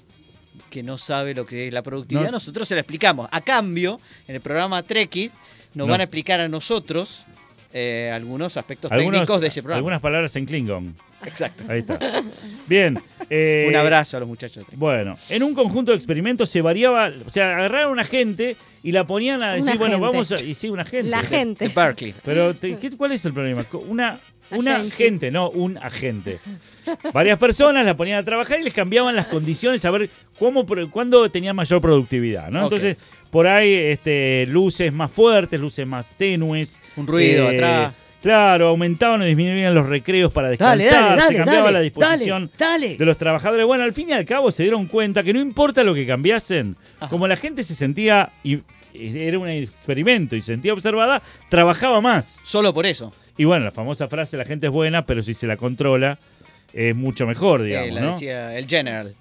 que 0.71 0.83
no 0.83 0.97
sabe 0.99 1.35
lo 1.35 1.45
que 1.47 1.67
es 1.69 1.73
la 1.75 1.83
productividad. 1.83 2.27
No. 2.27 2.33
Nosotros 2.33 2.67
se 2.69 2.75
la 2.75 2.81
explicamos. 2.83 3.27
A 3.31 3.41
cambio, 3.41 3.99
en 4.29 4.35
el 4.37 4.41
programa 4.41 4.83
Treki 4.83 5.31
nos 5.75 5.87
No. 5.87 5.91
van 5.93 6.01
a 6.01 6.05
explicar 6.05 6.41
a 6.41 6.49
nosotros 6.49 7.27
eh, 7.75 8.11
algunos 8.13 8.57
aspectos 8.59 8.93
Algunos- 8.93 9.21
técnicos 9.21 9.41
de 9.41 9.47
ese 9.49 9.63
programa. 9.63 9.79
Algunas 9.79 10.01
palabras 10.03 10.37
en 10.37 10.45
Klingon. 10.45 10.95
Exacto. 11.25 11.65
Ahí 11.69 11.79
está. 11.79 11.99
Bien. 12.67 13.01
eh, 13.31 13.65
Un 13.69 13.77
abrazo 13.77 14.17
a 14.19 14.21
los 14.21 14.29
muchachos. 14.29 14.65
Bueno, 14.75 15.17
en 15.31 15.43
un 15.43 15.55
conjunto 15.55 15.93
de 15.93 15.97
experimentos 15.97 16.51
se 16.51 16.61
variaba, 16.61 17.11
o 17.25 17.31
sea, 17.31 17.57
agarraron 17.57 17.89
a 17.89 17.93
una 17.93 18.05
gente 18.05 18.57
y 18.83 18.93
la 18.93 19.07
ponían 19.07 19.43
a 19.43 19.53
decir, 19.53 19.71
Una 19.71 19.79
bueno, 19.79 19.95
gente. 19.95 20.07
vamos 20.07 20.33
a... 20.33 20.45
Y 20.45 20.55
sí, 20.55 20.69
una 20.69 20.85
gente. 20.85 21.09
La 21.09 21.23
De 21.23 21.29
gente. 21.29 21.69
Berkeley. 21.69 22.15
Pero, 22.25 22.53
te- 22.55 22.77
¿qué- 22.77 22.91
¿cuál 22.91 23.13
es 23.13 23.25
el 23.25 23.33
problema? 23.33 23.65
Una, 23.89 24.19
una 24.51 24.77
Agente. 24.77 24.97
gente, 24.97 25.31
no 25.31 25.49
un 25.49 25.79
agente. 25.79 26.41
Varias 27.15 27.39
personas 27.39 27.87
la 27.87 27.97
ponían 27.97 28.19
a 28.19 28.25
trabajar 28.25 28.61
y 28.61 28.65
les 28.65 28.75
cambiaban 28.75 29.17
las 29.17 29.29
condiciones 29.29 29.83
a 29.87 29.91
ver 29.91 30.11
cómo, 30.39 30.67
pro- 30.67 30.91
cuándo 30.91 31.31
tenían 31.31 31.57
mayor 31.57 31.81
productividad, 31.81 32.51
¿no? 32.51 32.65
Entonces, 32.65 32.97
por 33.33 33.47
ahí 33.49 33.73
este, 33.73 34.45
luces 34.47 34.93
más 34.93 35.11
fuertes, 35.11 35.59
luces 35.59 35.87
más 35.87 36.13
tenues. 36.19 36.79
Un 36.97 37.07
ruido 37.07 37.51
eh, 37.51 37.55
atrás. 37.57 37.99
Claro, 38.21 38.69
aumentaban 38.69 39.23
o 39.23 39.25
disminuían 39.25 39.75
los 39.75 39.87
recreos 39.87 40.31
para 40.31 40.51
descansar, 40.51 40.79
Dale, 40.79 40.91
dale, 40.93 41.17
se 41.21 41.25
dale, 41.25 41.37
cambiaba 41.39 41.61
dale, 41.65 41.73
la 41.73 41.81
disposición 41.81 42.51
de 42.99 43.05
los 43.07 43.17
trabajadores. 43.17 43.65
Bueno, 43.67 43.85
al 43.85 43.95
fin 43.95 44.11
y 44.11 44.13
al 44.13 44.27
cabo 44.27 44.53
se 44.53 44.63
dieron 44.65 44.87
cuenta 44.87 45.23
que 45.23 45.33
no 45.33 45.41
importa 45.41 45.83
lo 45.83 45.95
que 45.95 46.07
cambiasen, 46.07 46.77
Ajá. 47.01 47.09
como 47.09 47.27
la 47.27 47.37
gente 47.37 47.65
se 47.65 47.75
sentía, 47.75 48.31
y 48.45 48.59
era 48.95 49.39
un 49.39 49.49
experimento 49.49 50.37
y 50.37 50.41
se 50.43 50.49
sentía 50.53 50.75
observada, 50.75 51.23
trabajaba 51.49 52.03
más. 52.03 52.39
Solo 52.45 52.75
por 52.75 52.85
eso. 52.85 53.13
Y 53.39 53.45
bueno, 53.47 53.65
la 53.65 53.73
famosa 53.73 54.09
frase, 54.09 54.37
la 54.37 54.45
gente 54.45 54.67
es 54.67 54.73
buena, 54.73 55.07
pero 55.07 55.23
si 55.23 55.33
se 55.33 55.47
la 55.47 55.57
controla, 55.57 56.19
es 56.75 56.95
mucho 56.95 57.27
mejor, 57.27 57.63
Eh, 57.63 57.65
digamos, 57.65 57.93
la 57.95 58.01
¿no? 58.03 58.13
decía 58.13 58.57
el 58.59 58.67
general. 58.69 59.15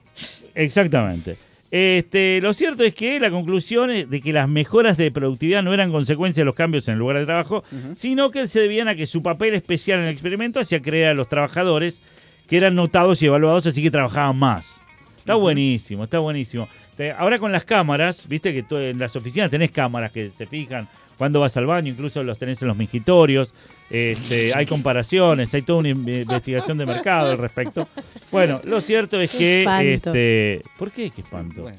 Exactamente. 0.53 1.37
Este, 1.71 2.41
lo 2.41 2.51
cierto 2.51 2.83
es 2.83 2.93
que 2.93 3.17
la 3.21 3.31
conclusión 3.31 3.89
es 3.91 4.09
de 4.09 4.19
que 4.19 4.33
las 4.33 4.49
mejoras 4.49 4.97
de 4.97 5.09
productividad 5.09 5.63
no 5.63 5.73
eran 5.73 5.89
consecuencia 5.91 6.41
de 6.41 6.45
los 6.45 6.53
cambios 6.53 6.87
en 6.89 6.93
el 6.93 6.99
lugar 6.99 7.17
de 7.17 7.25
trabajo, 7.25 7.63
sino 7.95 8.29
que 8.29 8.47
se 8.49 8.59
debían 8.59 8.89
a 8.89 8.95
que 8.95 9.07
su 9.07 9.23
papel 9.23 9.53
especial 9.53 9.99
en 9.99 10.07
el 10.07 10.11
experimento 10.11 10.59
hacía 10.59 10.81
creer 10.81 11.07
a 11.07 11.13
los 11.13 11.29
trabajadores 11.29 12.01
que 12.47 12.57
eran 12.57 12.75
notados 12.75 13.21
y 13.21 13.27
evaluados, 13.27 13.65
así 13.65 13.81
que 13.81 13.89
trabajaban 13.89 14.37
más. 14.37 14.81
Está 15.17 15.35
buenísimo, 15.35 16.03
está 16.03 16.19
buenísimo. 16.19 16.67
Te- 17.01 17.11
Ahora 17.13 17.39
con 17.39 17.51
las 17.51 17.65
cámaras, 17.65 18.27
viste 18.27 18.53
que 18.53 18.61
to- 18.61 18.79
en 18.79 18.99
las 18.99 19.15
oficinas 19.15 19.49
tenés 19.49 19.71
cámaras 19.71 20.11
que 20.11 20.29
se 20.29 20.45
fijan 20.45 20.87
cuando 21.17 21.39
vas 21.39 21.57
al 21.57 21.65
baño, 21.65 21.89
incluso 21.91 22.23
los 22.23 22.37
tenés 22.37 22.61
en 22.61 22.67
los 22.67 22.77
mingitorios. 22.77 23.55
Este, 23.89 24.53
hay 24.53 24.67
comparaciones, 24.67 25.51
hay 25.55 25.63
toda 25.63 25.79
una 25.79 25.89
in- 25.89 26.07
investigación 26.07 26.77
de 26.77 26.85
mercado 26.85 27.31
al 27.31 27.39
respecto. 27.39 27.87
Bueno, 28.31 28.61
lo 28.65 28.81
cierto 28.81 29.19
es 29.19 29.31
Qué 29.31 29.65
que... 29.79 29.93
Este, 29.95 30.61
¿Por 30.77 30.91
qué? 30.91 31.09
¿Qué 31.09 31.21
espanto? 31.21 31.63
Bueno, 31.63 31.77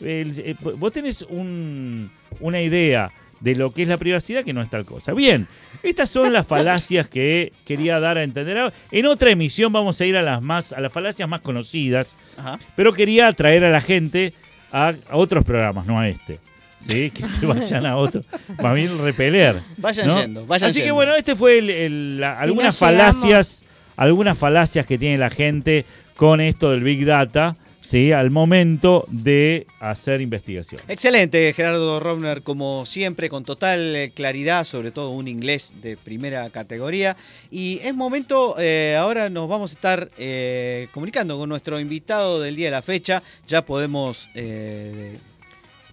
El- 0.00 0.40
eh, 0.40 0.56
vos 0.78 0.90
tenés 0.90 1.20
un- 1.20 2.10
una 2.40 2.60
idea 2.62 3.10
de 3.40 3.54
lo 3.56 3.72
que 3.72 3.82
es 3.82 3.88
la 3.88 3.98
privacidad 3.98 4.42
que 4.44 4.52
no 4.54 4.62
es 4.62 4.70
tal 4.70 4.84
cosa. 4.86 5.12
Bien, 5.12 5.46
estas 5.82 6.08
son 6.08 6.32
las 6.32 6.46
falacias 6.46 7.08
que 7.08 7.52
quería 7.66 8.00
dar 8.00 8.16
a 8.16 8.22
entender. 8.22 8.72
En 8.90 9.04
otra 9.06 9.30
emisión 9.30 9.70
vamos 9.72 10.00
a 10.00 10.06
ir 10.06 10.16
a 10.16 10.22
las 10.22 10.40
más 10.40 10.72
a 10.72 10.80
las 10.80 10.92
falacias 10.92 11.28
más 11.28 11.40
conocidas, 11.42 12.14
ajá. 12.38 12.58
pero 12.76 12.92
quería 12.92 13.26
atraer 13.28 13.64
a 13.64 13.70
la 13.70 13.80
gente 13.80 14.32
a, 14.72 14.92
a 15.10 15.16
otros 15.16 15.44
programas, 15.44 15.86
no 15.86 15.98
a 16.00 16.08
este. 16.08 16.38
¿Sí? 16.86 17.10
Que 17.14 17.24
se 17.24 17.46
vayan 17.46 17.86
a 17.86 17.96
otro. 17.96 18.22
Más 18.60 18.74
bien 18.74 18.98
repeler. 18.98 19.60
Vayan 19.76 20.06
¿no? 20.08 20.20
yendo, 20.20 20.46
vayan 20.46 20.70
Así 20.70 20.82
que 20.82 20.90
bueno, 20.90 21.14
este 21.14 21.36
fue 21.36 21.58
el- 21.58 21.70
el- 21.70 22.20
la- 22.20 22.36
Si 22.38 22.42
algunas 22.42 22.76
falacias, 22.78 23.64
algunas 23.96 24.36
falacias 24.36 24.86
que 24.86 24.98
tiene 24.98 25.16
la 25.18 25.30
gente 25.30 25.84
con 26.16 26.40
esto 26.40 26.70
del 26.70 26.80
Big 26.82 27.04
Data, 27.04 27.56
¿sí? 27.92 28.10
Al 28.10 28.30
momento 28.30 29.04
de 29.08 29.66
hacer 29.78 30.22
investigación. 30.22 30.80
Excelente, 30.88 31.52
Gerardo 31.52 32.00
Rovner, 32.00 32.42
como 32.42 32.86
siempre, 32.86 33.28
con 33.28 33.44
total 33.44 33.94
eh, 33.94 34.12
claridad, 34.14 34.64
sobre 34.64 34.92
todo 34.92 35.10
un 35.10 35.28
inglés 35.28 35.74
de 35.82 35.98
primera 35.98 36.48
categoría. 36.48 37.18
Y 37.50 37.80
es 37.82 37.94
momento, 37.94 38.56
eh, 38.58 38.96
ahora 38.98 39.28
nos 39.28 39.46
vamos 39.46 39.72
a 39.72 39.74
estar 39.74 40.10
eh, 40.16 40.88
comunicando 40.92 41.36
con 41.36 41.50
nuestro 41.50 41.78
invitado 41.78 42.40
del 42.40 42.56
día 42.56 42.68
de 42.68 42.72
la 42.72 42.80
fecha. 42.80 43.22
Ya 43.46 43.62
podemos 43.62 44.30
eh, 44.34 45.18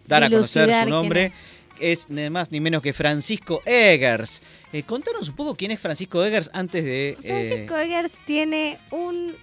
dar 0.08 0.24
a 0.24 0.30
conocer 0.30 0.74
su 0.74 0.90
nombre. 0.90 1.34
Es 1.82 2.10
ni 2.10 2.30
más 2.30 2.50
ni 2.50 2.62
menos 2.62 2.82
que 2.82 2.94
Francisco 2.94 3.62
Eggers. 3.66 4.42
Eh, 4.72 4.84
contanos 4.84 5.28
un 5.28 5.36
poco 5.36 5.54
quién 5.56 5.72
es 5.72 5.82
Francisco 5.82 6.24
Eggers 6.24 6.50
antes 6.54 6.84
de... 6.84 7.10
eh, 7.10 7.18
Francisco 7.22 7.78
Eggers 7.78 8.14
tiene 8.26 8.78
un 8.92 9.36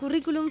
currículum 0.00 0.50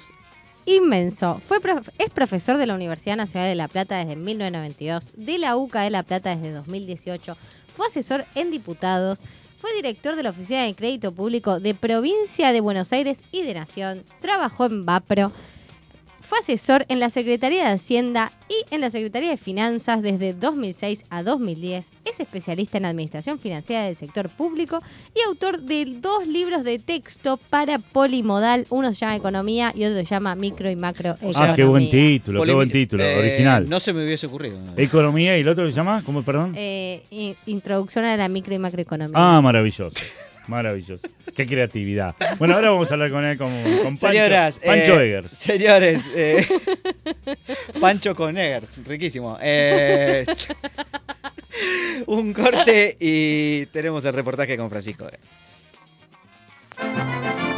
inmenso. 0.67 1.41
Fue 1.47 1.59
es 1.97 2.09
profesor 2.11 2.57
de 2.57 2.67
la 2.67 2.75
Universidad 2.75 3.15
Nacional 3.15 3.49
de 3.49 3.55
La 3.55 3.67
Plata 3.67 3.97
desde 3.97 4.15
1992, 4.15 5.13
de 5.15 5.39
la 5.39 5.57
UCA 5.57 5.81
de 5.81 5.89
La 5.89 6.03
Plata 6.03 6.35
desde 6.35 6.51
2018, 6.51 7.35
fue 7.75 7.87
asesor 7.87 8.25
en 8.35 8.51
diputados, 8.51 9.21
fue 9.57 9.73
director 9.75 10.15
de 10.15 10.23
la 10.23 10.29
Oficina 10.29 10.63
de 10.63 10.75
Crédito 10.75 11.11
Público 11.11 11.59
de 11.59 11.73
Provincia 11.73 12.51
de 12.51 12.61
Buenos 12.61 12.91
Aires 12.91 13.23
y 13.31 13.43
de 13.43 13.53
Nación, 13.53 14.03
trabajó 14.21 14.65
en 14.65 14.85
Vapro, 14.85 15.31
fue 16.27 16.39
asesor 16.39 16.85
en 16.89 16.99
la 16.99 17.09
Secretaría 17.09 17.63
de 17.67 17.71
Hacienda 17.73 18.31
y 18.49 18.73
en 18.73 18.81
la 18.81 18.89
Secretaría 18.89 19.29
de 19.29 19.37
Finanzas 19.37 20.01
desde 20.01 20.33
2006 20.33 21.05
a 21.09 21.23
2010. 21.23 21.89
Es 22.05 22.19
especialista 22.19 22.77
en 22.77 22.85
administración 22.85 23.39
financiera 23.39 23.83
del 23.83 23.95
sector 23.95 24.27
público 24.29 24.81
y 25.15 25.21
autor 25.27 25.61
de 25.61 25.85
dos 26.01 26.27
libros 26.27 26.63
de 26.65 26.79
texto 26.79 27.37
para 27.49 27.79
polimodal. 27.79 28.65
Uno 28.69 28.91
se 28.91 28.99
llama 28.99 29.15
Economía 29.15 29.71
y 29.75 29.85
otro 29.85 29.99
se 29.99 30.05
llama 30.05 30.35
Micro 30.35 30.69
y 30.69 30.75
Macroeconomía. 30.75 31.51
Ah, 31.51 31.55
qué 31.55 31.63
buen 31.63 31.89
título, 31.89 32.43
qué 32.43 32.53
buen 32.53 32.71
título, 32.71 33.03
eh, 33.03 33.17
original. 33.19 33.69
No 33.69 33.79
se 33.79 33.93
me 33.93 34.03
hubiese 34.03 34.27
ocurrido. 34.27 34.57
Economía 34.75 35.37
y 35.37 35.41
el 35.41 35.47
otro 35.47 35.65
se 35.65 35.71
llama, 35.71 36.03
¿cómo, 36.05 36.23
perdón? 36.23 36.53
Eh, 36.57 37.03
in- 37.09 37.35
introducción 37.45 38.03
a 38.05 38.17
la 38.17 38.27
micro 38.27 38.53
y 38.53 38.59
macroeconomía. 38.59 39.13
Ah, 39.17 39.41
maravilloso. 39.41 39.91
Maravilloso. 40.47 41.07
Qué 41.35 41.45
creatividad. 41.45 42.15
Bueno, 42.39 42.55
ahora 42.55 42.71
vamos 42.71 42.89
a 42.89 42.95
hablar 42.95 43.11
con 43.11 43.23
él, 43.25 43.37
con, 43.37 43.51
con 43.83 43.97
Pancho, 43.97 44.07
Señoras, 44.07 44.59
Pancho 44.59 44.99
eh, 44.99 45.05
Eggers. 45.05 45.31
Señores, 45.31 46.03
eh, 46.15 46.47
Pancho 47.79 48.15
con 48.15 48.35
Eggers, 48.37 48.83
riquísimo. 48.85 49.37
Eh, 49.41 50.25
un 52.07 52.33
corte 52.33 52.97
y 52.99 53.67
tenemos 53.67 54.03
el 54.05 54.13
reportaje 54.13 54.57
con 54.57 54.69
Francisco 54.69 55.07
Eggers. 55.07 55.29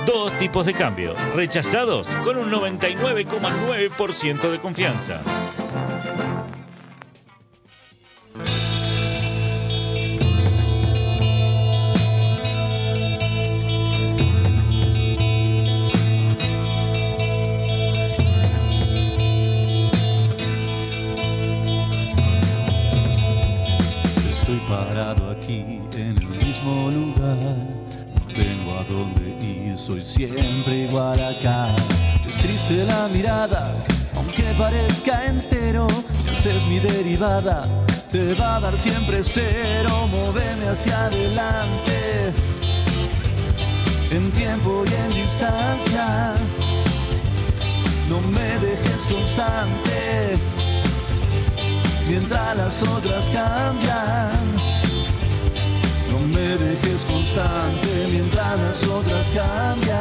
Dos 0.05 0.37
tipos 0.39 0.65
de 0.65 0.73
cambio, 0.73 1.13
rechazados 1.35 2.07
con 2.23 2.37
un 2.37 2.49
99,9% 2.51 4.51
de 4.51 4.59
confianza. 4.59 5.21
Mismo 26.69 26.91
lugar. 26.91 27.37
No 27.37 28.33
tengo 28.33 28.77
a 28.77 28.83
dónde 28.83 29.37
ir, 29.45 29.77
soy 29.77 30.01
siempre 30.01 30.87
igual 30.87 31.21
acá. 31.23 31.65
Es 32.27 32.37
triste 32.37 32.85
la 32.85 33.07
mirada, 33.07 33.73
aunque 34.15 34.43
parezca 34.57 35.25
entero. 35.25 35.87
Esa 36.31 36.51
es 36.51 36.65
mi 36.67 36.79
derivada, 36.79 37.61
te 38.11 38.33
va 38.35 38.57
a 38.57 38.59
dar 38.59 38.77
siempre 38.77 39.23
cero. 39.23 40.07
Móveme 40.07 40.67
hacia 40.69 41.05
adelante. 41.05 42.33
en 44.11 44.31
tiempo 44.31 44.83
y 44.85 44.93
en 44.93 45.23
distancia. 45.23 46.33
No 48.09 48.19
me 48.31 48.49
dejes 48.65 49.03
constante 49.03 50.37
mientras 52.07 52.57
las 52.57 52.81
otras 52.81 53.29
cambian. 53.29 54.58
Me 56.39 56.57
dejes 56.57 57.03
constante 57.03 58.07
mientras 58.11 58.61
las 58.61 58.87
otras 58.87 59.29
cambian. 59.31 59.97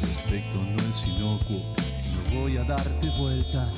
Perfecto 0.00 0.62
no 0.64 0.82
es 0.88 1.06
inocuo, 1.06 1.60
no 2.32 2.40
voy 2.40 2.56
a 2.56 2.64
darte 2.64 3.10
vuelta, 3.18 3.70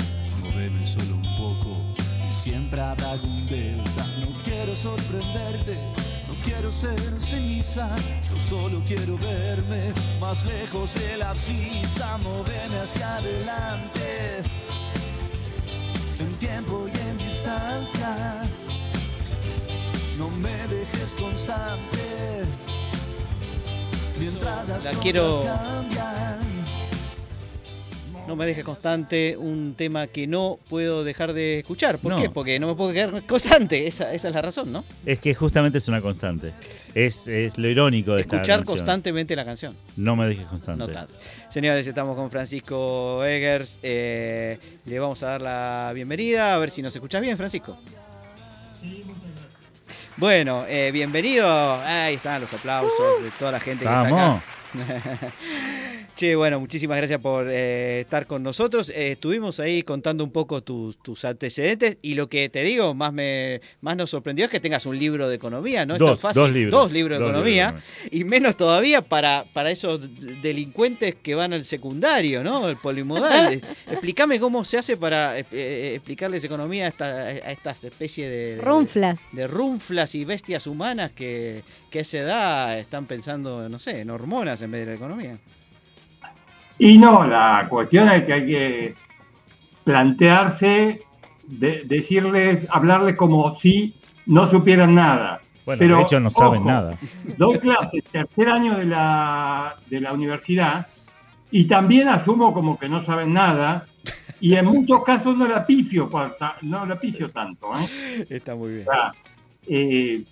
móveme 0.44 0.87
solo 0.87 1.16
un 1.16 1.22
poco 1.37 2.02
siempre 2.42 2.81
habrá 2.81 3.12
algún 3.12 3.46
delta. 3.46 4.07
No 4.20 4.42
quiero 4.42 4.74
sorprenderte, 4.74 5.74
no 6.28 6.35
quiero 6.44 6.72
ser 6.72 6.98
ceniza, 7.20 7.88
yo 8.31 8.38
solo 8.38 8.83
quiero 8.87 9.16
verme 9.18 9.92
más 10.20 10.44
lejos 10.46 10.94
de 10.94 11.16
la 11.18 11.31
abscisa, 11.31 12.18
móveme 12.18 12.78
hacia 12.83 13.16
adelante, 13.16 14.42
en 16.18 16.33
tiempo 16.38 16.87
y 16.92 16.98
en 16.98 17.18
distancia. 17.18 18.42
No 20.18 20.28
me 20.31 20.57
dejes 20.68 21.12
constante. 21.18 22.42
Mientras 24.18 24.68
las 24.68 24.85
La 24.85 24.90
quiero- 25.00 25.42
cambian. 25.44 26.52
No 28.29 28.37
me 28.37 28.47
dejes 28.47 28.65
constante 28.65 29.37
un 29.37 29.75
tema 29.77 30.07
que 30.07 30.27
no 30.29 30.59
puedo 30.69 31.03
dejar 31.03 31.33
de 31.33 31.59
escuchar. 31.59 31.99
¿Por 31.99 32.13
No. 32.13 32.23
qué? 32.23 32.31
Porque 32.31 32.59
no 32.61 32.69
me 32.69 32.75
puedo 32.75 32.93
quedar 32.93 33.23
constante. 33.27 33.87
Esa, 33.89 34.15
esa 34.15 34.29
es 34.29 34.35
la 34.35 34.41
razón, 34.43 34.71
¿no? 34.73 34.85
Es 35.05 35.19
que 35.19 35.35
justamente 35.35 35.79
es 35.79 35.89
una 35.89 36.01
constante. 36.01 36.53
Es, 36.95 37.27
es 37.27 37.59
lo 37.59 37.69
irónico 37.69 38.15
de 38.15 38.21
Escuchar 38.23 38.65
constantemente 38.65 39.35
la 39.35 39.45
canción. 39.45 39.77
No 39.97 40.15
me 40.15 40.29
dejes 40.29 40.47
constante. 40.47 40.79
No 40.79 40.89
tanto. 40.89 41.15
Señores, 41.51 41.85
estamos 41.87 42.15
con 42.17 42.31
Francisco 42.31 43.25
Eggers. 43.25 43.81
Eh, 43.83 44.59
le 44.87 44.99
vamos 45.01 45.21
a 45.25 45.27
dar 45.27 45.43
la 45.43 45.91
bienvenida. 45.93 46.55
A 46.55 46.59
ver 46.59 46.71
si 46.71 46.81
nos 46.81 46.95
escuchas 46.95 47.21
bien, 47.21 47.37
Francisco. 47.37 47.77
Bueno, 50.17 50.65
eh, 50.69 50.91
bienvenido. 50.93 51.47
Ahí 51.83 52.15
están 52.15 52.41
los 52.41 52.53
aplausos 52.55 53.23
de 53.25 53.31
toda 53.39 53.51
la 53.51 53.61
gente 53.61 53.85
que 53.85 53.91
está 53.91 54.07
acá. 54.07 54.43
Che, 56.14 56.37
bueno, 56.37 56.61
muchísimas 56.61 56.98
gracias 56.98 57.18
por 57.20 57.46
eh, 57.48 58.01
estar 58.01 58.27
con 58.27 58.42
nosotros. 58.42 58.90
Eh, 58.90 59.12
estuvimos 59.12 59.59
ahí 59.61 59.83
contando 59.83 60.22
un 60.22 60.31
poco 60.31 60.62
tus, 60.62 60.98
tus 61.03 61.25
antecedentes 61.25 61.96
y 62.03 62.14
lo 62.14 62.29
que 62.29 62.51
te 62.51 62.62
digo, 62.62 62.92
más 62.94 63.12
me 63.14 63.61
más 63.81 63.96
nos 63.96 64.11
sorprendió 64.11 64.44
es 64.44 64.51
que 64.51 64.61
tengas 64.61 64.85
un 64.85 64.98
libro 64.98 65.27
de 65.29 65.37
economía, 65.37 65.87
¿no? 65.87 65.96
Dos, 65.96 66.12
es 66.18 66.20
fácil. 66.20 66.42
dos 66.42 66.53
libros. 66.53 66.81
Dos 66.83 66.92
libros 66.92 67.18
de 67.18 67.22
Dos 67.25 67.31
economía. 67.33 67.66
libros 67.70 67.85
Y 68.11 68.25
menos 68.25 68.57
todavía 68.57 69.01
para, 69.01 69.46
para 69.55 69.70
esos 69.70 70.01
delincuentes 70.42 71.14
que 71.14 71.35
van 71.35 71.55
al 71.55 71.64
secundario, 71.64 72.44
¿no? 72.44 72.68
El 72.68 72.77
polimodal. 72.77 73.62
Explícame 73.90 74.38
cómo 74.38 74.64
se 74.64 74.79
hace 74.79 74.98
para 74.98 75.38
eh, 75.38 75.94
explicarles 75.96 76.44
economía 76.44 76.85
a, 76.85 76.88
esta, 76.88 77.07
a 77.07 77.53
estas 77.53 77.83
especies 77.85 78.29
de, 78.31 78.57
de- 78.57 78.62
Runflas. 78.62 79.29
de 79.33 79.46
runflas 79.46 80.14
y 80.14 80.25
bestias 80.27 80.66
humanas 80.66 81.11
que, 81.12 81.64
que 81.90 82.01
a 82.01 82.03
esa 82.03 82.18
edad 82.18 82.79
están 82.79 83.07
pensando, 83.07 83.68
no 83.70 83.79
sé, 83.79 84.01
en 84.01 84.11
hormonas 84.11 84.61
en 84.62 84.70
vez 84.70 84.83
de 84.83 84.92
la 84.92 84.96
economía. 84.96 85.38
Y 86.85 86.99
no, 86.99 87.25
la 87.25 87.66
cuestión 87.71 88.09
es 88.09 88.25
que 88.25 88.33
hay 88.33 88.45
que 88.47 88.95
plantearse, 89.85 91.01
de- 91.47 91.85
decirles, 91.85 92.66
hablarles 92.71 93.14
como 93.14 93.57
si 93.57 93.95
no 94.27 94.49
supieran 94.49 94.97
nada. 94.97 95.40
Bueno, 95.64 95.79
Pero, 95.79 95.97
de 95.99 96.03
hecho 96.03 96.18
no 96.18 96.29
saben 96.31 96.62
ojo, 96.62 96.68
nada. 96.71 96.99
Doy 97.38 97.61
clases 97.61 98.03
tercer 98.11 98.49
año 98.49 98.77
de 98.77 98.87
la, 98.87 99.77
de 99.88 100.01
la 100.01 100.12
universidad 100.12 100.88
y 101.53 101.66
también 101.68 102.09
asumo 102.09 102.53
como 102.53 102.77
que 102.77 102.88
no 102.88 103.01
saben 103.01 103.33
nada 103.33 103.87
y 104.40 104.57
en 104.57 104.66
muchos 104.66 105.05
casos 105.05 105.37
no 105.37 105.47
la 105.47 105.64
pifio, 105.64 106.11
no 106.62 106.85
la 106.85 106.99
pifio 106.99 107.31
tanto. 107.31 107.71
¿eh? 107.79 108.27
Está 108.29 108.57
muy 108.57 108.73
bien. 108.73 108.88
O 108.88 108.92
sea, 108.92 109.12
eh, 109.68 110.25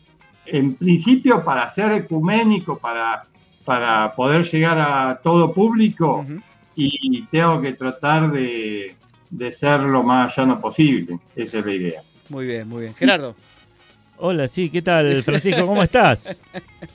en 0.46 0.74
principio, 0.74 1.44
para 1.44 1.68
ser 1.68 1.92
ecuménico, 1.92 2.76
para, 2.76 3.22
para 3.70 4.12
poder 4.16 4.42
llegar 4.42 4.76
a 4.80 5.20
todo 5.22 5.52
público, 5.52 6.26
y 6.74 7.24
tengo 7.26 7.62
que 7.62 7.72
tratar 7.74 8.32
de, 8.32 8.96
de 9.30 9.52
ser 9.52 9.82
lo 9.82 10.02
más 10.02 10.36
llano 10.36 10.60
posible. 10.60 11.20
Esa 11.36 11.60
es 11.60 11.66
la 11.66 11.72
idea. 11.72 12.02
Muy 12.30 12.46
bien, 12.46 12.66
muy 12.66 12.82
bien. 12.82 12.94
Gerardo. 12.96 13.36
Hola, 14.16 14.48
sí, 14.48 14.70
¿qué 14.70 14.82
tal, 14.82 15.22
Francisco? 15.22 15.64
¿Cómo 15.64 15.84
estás? 15.84 16.40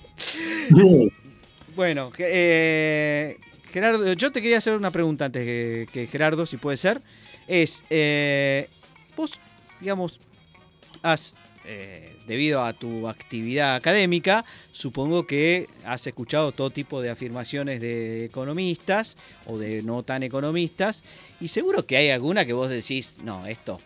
Bien. 0.70 1.10
Bueno, 1.78 2.12
eh, 2.18 3.38
Gerardo, 3.72 4.12
yo 4.12 4.34
te 4.34 4.42
quería 4.42 4.58
hacer 4.58 4.76
una 4.76 4.92
pregunta 4.92 5.24
antes 5.24 5.46
que, 5.46 5.88
que 5.94 6.08
Gerardo, 6.08 6.46
si 6.46 6.58
puede 6.58 6.76
ser. 6.76 7.02
Es, 7.48 7.86
eh, 7.90 8.68
vos, 9.16 9.32
digamos, 9.80 10.20
has, 11.04 11.38
eh, 11.67 12.15
debido 12.28 12.63
a 12.63 12.73
tu 12.73 13.08
actividad 13.08 13.75
académica, 13.75 14.45
supongo 14.71 15.28
que 15.28 15.67
has 15.84 16.06
escuchado 16.08 16.51
todo 16.51 16.69
tipo 16.69 17.01
de 17.01 17.10
afirmaciones 17.10 17.82
de 17.82 18.25
economistas 18.25 19.17
o 19.45 19.58
de 19.58 19.82
no 19.84 20.04
tan 20.04 20.23
economistas, 20.23 21.04
y 21.39 21.47
seguro 21.49 21.86
que 21.86 21.97
hay 21.97 22.10
alguna 22.10 22.45
que 22.45 22.54
vos 22.54 22.69
decís, 22.69 23.17
no, 23.23 23.45
esto 23.45 23.80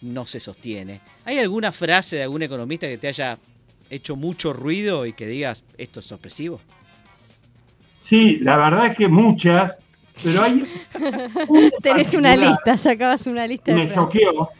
no 0.00 0.26
se 0.26 0.40
sostiene. 0.40 1.00
¿Hay 1.24 1.38
alguna 1.38 1.72
frase 1.72 2.16
de 2.16 2.22
algún 2.22 2.42
economista 2.42 2.86
que 2.86 2.98
te 2.98 3.08
haya 3.08 3.38
hecho 3.90 4.16
mucho 4.16 4.52
ruido 4.52 5.06
y 5.06 5.12
que 5.12 5.26
digas, 5.26 5.64
esto 5.76 6.00
es 6.00 6.06
sorpresivo? 6.06 6.60
Sí, 7.98 8.38
la 8.40 8.56
verdad 8.56 8.86
es 8.86 8.96
que 8.96 9.08
muchas, 9.08 9.76
pero 10.22 10.42
hay 10.42 10.64
Tenés 11.82 12.14
una 12.14 12.36
lista, 12.36 12.76
sacabas 12.76 13.26
una 13.26 13.46
lista 13.46 13.72
de 13.72 13.84
me 13.84 13.92
choqueó, 13.92 14.50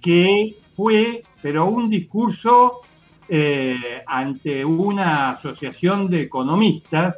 que 0.00 0.56
fue, 0.76 1.24
pero 1.44 1.66
un 1.66 1.90
discurso 1.90 2.80
eh, 3.28 4.02
ante 4.06 4.64
una 4.64 5.32
asociación 5.32 6.08
de 6.08 6.22
economistas, 6.22 7.16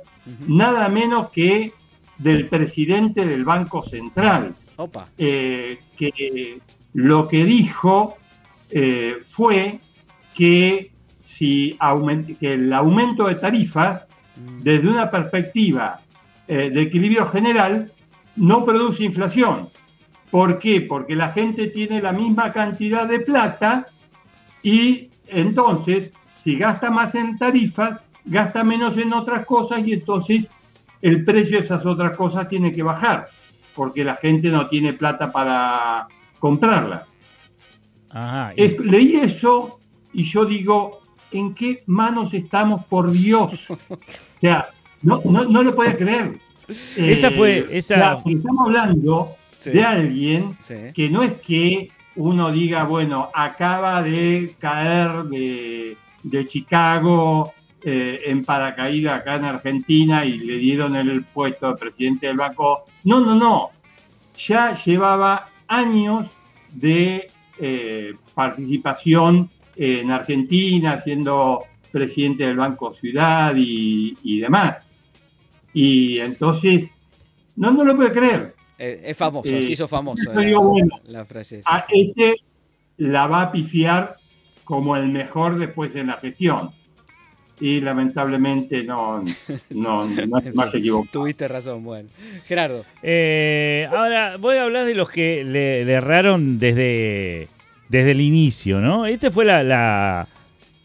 nada 0.48 0.88
menos 0.88 1.30
que 1.30 1.72
del 2.18 2.48
presidente 2.48 3.24
del 3.24 3.44
Banco 3.44 3.84
Central. 3.84 4.52
Opa. 4.78 5.08
eh, 5.16 5.78
que 5.96 6.60
lo 6.94 7.28
que 7.28 7.44
dijo 7.44 8.16
eh, 8.68 9.18
fue 9.24 9.78
que, 10.34 10.90
si 11.24 11.78
que 12.40 12.54
el 12.54 12.72
aumento 12.72 13.28
de 13.28 13.36
tarifas, 13.36 14.02
Mm. 14.36 14.62
desde 14.64 14.88
una 14.88 15.10
perspectiva 15.10 16.02
de 16.46 16.82
equilibrio 16.82 17.24
general, 17.26 17.90
no 18.36 18.66
produce 18.66 19.02
inflación. 19.04 19.70
¿Por 20.30 20.58
qué? 20.58 20.82
Porque 20.82 21.16
la 21.16 21.30
gente 21.30 21.68
tiene 21.68 22.02
la 22.02 22.12
misma 22.12 22.52
cantidad 22.52 23.08
de 23.08 23.20
plata 23.20 23.86
y 24.70 25.11
entonces, 25.29 26.11
si 26.35 26.57
gasta 26.57 26.90
más 26.90 27.14
en 27.14 27.38
tarifas, 27.38 28.00
gasta 28.24 28.64
menos 28.64 28.96
en 28.96 29.12
otras 29.12 29.44
cosas 29.46 29.87
y 29.87 29.92
entonces 29.92 30.50
el 31.02 31.24
precio 31.24 31.59
de 31.59 31.64
esas 31.64 31.87
otras 31.87 32.16
cosas 32.16 32.48
tiene 32.48 32.72
que 32.72 32.83
bajar, 32.83 33.29
porque 33.74 34.02
la 34.05 34.16
gente 34.16 34.50
no 34.50 34.66
tiene 34.68 34.92
plata 34.92 35.31
para 35.31 36.09
comprarla. 36.40 37.07
Ajá. 38.11 38.52
y- 38.57 38.62
Es- 38.62 38.79
leí 38.79 39.16
eso 39.16 39.79
y 40.12 40.22
yo 40.24 40.44
digo, 40.46 41.02
¿en 41.33 41.55
qué 41.55 41.83
manos 41.87 42.33
estamos, 42.35 42.85
por 42.87 43.11
Dios? 43.12 43.66
O 43.90 44.40
sea, 44.40 44.68
no, 45.02 45.20
no, 45.24 45.44
no 45.44 45.62
lo 45.62 45.74
puedo 45.74 45.96
creer. 45.96 46.38
Esa 46.96 47.31
fue- 47.31 47.66
esa- 47.70 47.94
sea, 47.94 48.14
porque 48.18 48.33
estamos 48.38 48.66
hablando 48.66 49.35
Sí. 49.59 49.70
de 49.70 49.83
alguien 49.85 50.57
Sí. 50.61 50.74
que 50.94 51.09
no 51.09 51.22
es 51.22 51.33
que 51.40 51.88
uno 52.16 52.50
diga, 52.50 52.85
bueno, 52.85 53.31
acaba 53.33 54.02
de 54.02 54.57
caer 54.59 55.24
de, 55.24 55.96
de 56.22 56.46
Chicago 56.46 57.52
eh, 57.83 58.20
en 58.26 58.44
paracaídas 58.44 59.20
acá 59.20 59.37
en 59.37 59.44
Argentina 59.44 60.24
y 60.24 60.38
le 60.38 60.57
dieron 60.57 60.96
el 60.96 61.24
puesto 61.24 61.68
de 61.68 61.76
presidente 61.76 62.26
del 62.26 62.37
banco. 62.37 62.85
No, 63.05 63.20
no, 63.20 63.35
no. 63.35 63.70
Ya 64.36 64.74
llevaba 64.74 65.51
años 65.68 66.26
de 66.72 67.30
eh, 67.59 68.14
participación 68.34 69.51
en 69.76 70.11
Argentina, 70.11 70.99
siendo 70.99 71.62
presidente 71.93 72.47
del 72.47 72.57
Banco 72.57 72.93
Ciudad 72.93 73.55
y, 73.57 74.16
y 74.22 74.40
demás. 74.40 74.84
Y 75.72 76.18
entonces, 76.18 76.90
no, 77.55 77.70
no 77.70 77.84
lo 77.84 77.95
puedo 77.95 78.12
creer. 78.12 78.55
Eh, 78.79 79.01
es 79.07 79.16
famoso, 79.16 79.49
Eh, 79.49 79.62
se 79.66 79.72
hizo 79.72 79.89
famoso. 79.89 80.31
digo, 80.33 80.64
bueno, 80.64 80.89
la, 81.05 81.20
la 81.20 81.24
frase 81.24 81.61
esa, 81.61 81.70
a 81.77 81.87
sí. 81.87 82.12
este 82.16 82.35
la 82.99 83.27
va 83.27 83.43
a 83.43 83.53
pifiar 83.53 84.16
como 84.64 84.97
el 84.97 85.09
mejor 85.09 85.59
después 85.59 85.95
en 85.97 86.09
la 86.09 86.14
gestión. 86.14 86.70
Y 87.59 87.81
lamentablemente 87.81 88.85
no, 88.85 89.22
no, 89.70 90.05
no 90.07 90.39
es 90.39 90.55
más 90.55 90.74
equivocado. 90.74 91.11
Tuviste 91.11 91.49
razón, 91.49 91.85
bueno. 91.85 92.09
Gerardo. 92.47 92.85
Eh, 93.03 93.89
ahora, 93.91 94.37
voy 94.37 94.57
a 94.57 94.64
hablar 94.64 94.85
de 94.85 94.95
los 94.95 95.09
que 95.09 95.43
le, 95.43 95.85
le 95.87 95.93
erraron 95.95 96.59
desde, 96.59 97.49
desde 97.89 98.11
el 98.11 98.20
inicio, 98.20 98.81
¿no? 98.81 99.07
¿Esta 99.07 99.31
fue 99.31 99.47
la, 99.47 99.62
la 99.62 100.29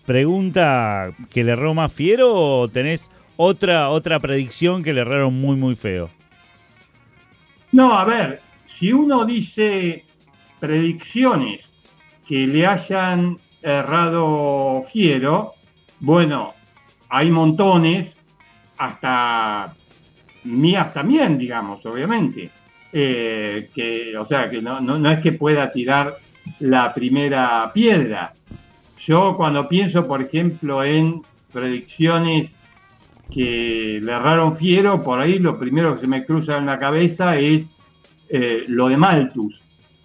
pregunta 0.05 1.11
que 1.29 1.43
le 1.43 1.51
erró 1.53 1.73
más 1.73 1.91
fiero 1.91 2.33
o 2.33 2.67
tenés 2.69 3.09
otra, 3.35 3.89
otra 3.89 4.19
predicción 4.19 4.81
que 4.83 4.93
le 4.93 5.01
erraron 5.01 5.33
muy, 5.33 5.57
muy 5.57 5.75
feo? 5.75 6.09
No, 7.71 7.97
a 7.97 8.05
ver, 8.05 8.41
si 8.65 8.91
uno 8.91 9.25
dice 9.25 10.03
predicciones 10.59 11.65
que 12.27 12.47
le 12.47 12.67
hayan 12.67 13.37
errado 13.61 14.83
fiero, 14.83 15.53
bueno, 15.99 16.53
hay 17.09 17.29
montones, 17.31 18.13
hasta 18.77 19.75
mías 20.43 20.93
también, 20.93 21.37
digamos, 21.37 21.85
obviamente. 21.85 22.49
Eh, 22.93 23.69
que, 23.73 24.17
o 24.17 24.25
sea, 24.25 24.49
que 24.49 24.61
no, 24.61 24.81
no, 24.81 24.99
no 24.99 25.11
es 25.11 25.19
que 25.19 25.31
pueda 25.31 25.71
tirar 25.71 26.17
la 26.59 26.93
primera 26.93 27.71
piedra. 27.73 28.33
Yo 28.97 29.35
cuando 29.37 29.67
pienso, 29.67 30.07
por 30.07 30.21
ejemplo, 30.21 30.83
en 30.83 31.21
predicciones 31.53 32.51
que 33.33 33.99
le 34.03 34.11
erraron 34.11 34.55
fiero, 34.57 35.01
por 35.03 35.19
ahí 35.19 35.39
lo 35.39 35.57
primero 35.57 35.95
que 35.95 36.01
se 36.01 36.07
me 36.07 36.25
cruza 36.25 36.57
en 36.57 36.65
la 36.65 36.77
cabeza 36.77 37.37
es 37.37 37.71
eh, 38.29 38.65
lo 38.67 38.89
de 38.89 38.97
Malthus. 38.97 39.61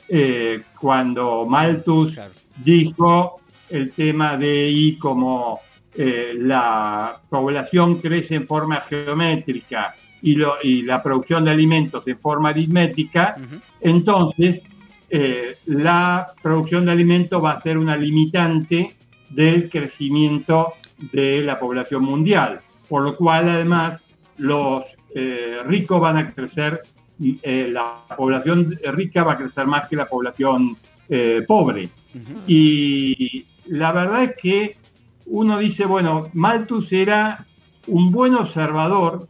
Eh, 0.08 0.62
cuando 0.80 1.44
Malthus 1.46 2.14
Claro. 2.14 2.32
dijo 2.64 3.40
el 3.68 3.90
tema 3.92 4.36
de 4.36 4.68
y 4.70 4.96
como 4.98 5.60
eh, 5.94 6.32
la 6.36 7.20
población 7.28 7.96
crece 8.00 8.36
en 8.36 8.46
forma 8.46 8.80
geométrica 8.80 9.94
y, 10.22 10.34
lo- 10.36 10.56
y 10.62 10.82
la 10.82 11.02
producción 11.02 11.44
de 11.44 11.50
alimentos 11.50 12.06
en 12.06 12.18
forma 12.20 12.50
aritmética, 12.50 13.36
entonces 13.80 14.62
la 15.66 16.32
producción 16.42 16.84
de 16.84 16.92
alimentos 16.92 17.42
va 17.42 17.52
a 17.52 17.60
ser 17.60 17.78
una 17.78 17.96
limitante 17.96 18.94
del 19.30 19.68
crecimiento 19.68 20.74
de 21.12 21.42
la 21.42 21.58
población 21.58 22.02
mundial, 22.04 22.60
por 22.88 23.02
lo 23.02 23.16
cual 23.16 23.48
además 23.48 24.00
los 24.38 24.96
eh, 25.14 25.58
ricos 25.64 26.00
van 26.00 26.16
a 26.16 26.32
crecer, 26.32 26.82
eh, 27.20 27.68
la 27.70 28.04
población 28.16 28.78
rica 28.92 29.24
va 29.24 29.32
a 29.32 29.38
crecer 29.38 29.66
más 29.66 29.88
que 29.88 29.96
la 29.96 30.06
población 30.06 30.76
eh, 31.08 31.44
pobre. 31.46 31.88
Y 32.46 33.46
la 33.66 33.92
verdad 33.92 34.24
es 34.24 34.36
que 34.40 34.76
uno 35.26 35.58
dice, 35.58 35.84
bueno, 35.84 36.30
Malthus 36.32 36.92
era 36.92 37.46
un 37.86 38.10
buen 38.10 38.34
observador 38.34 39.28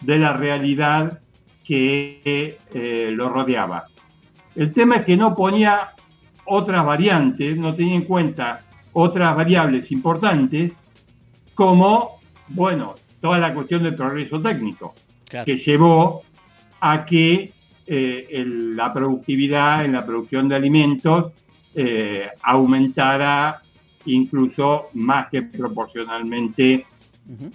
de 0.00 0.18
la 0.18 0.32
realidad 0.32 1.20
que 1.62 2.58
lo 3.14 3.28
rodeaba. 3.28 3.86
El 4.54 4.72
tema 4.72 4.96
es 4.96 5.04
que 5.04 5.16
no 5.16 5.34
ponía 5.34 5.94
otras 6.44 6.84
variantes, 6.84 7.56
no 7.56 7.74
tenía 7.74 7.96
en 7.96 8.04
cuenta 8.04 8.64
otras 8.92 9.34
variables 9.36 9.90
importantes, 9.92 10.72
como, 11.54 12.20
bueno, 12.54 12.94
toda 13.20 13.38
la 13.38 13.52
cuestión 13.54 13.82
del 13.82 13.94
progreso 13.94 14.40
técnico 14.40 14.94
Claro. 15.28 15.44
que 15.46 15.56
llevó 15.56 16.22
a 16.80 17.04
que 17.04 17.52
eh, 17.86 18.26
el- 18.30 18.76
la 18.76 18.92
productividad 18.92 19.84
en 19.84 19.92
la 19.92 20.04
producción 20.06 20.48
de 20.48 20.56
alimentos 20.56 21.32
eh, 21.74 22.28
aumentara 22.42 23.62
incluso 24.04 24.88
más 24.94 25.28
que 25.28 25.42
proporcionalmente 25.42 26.84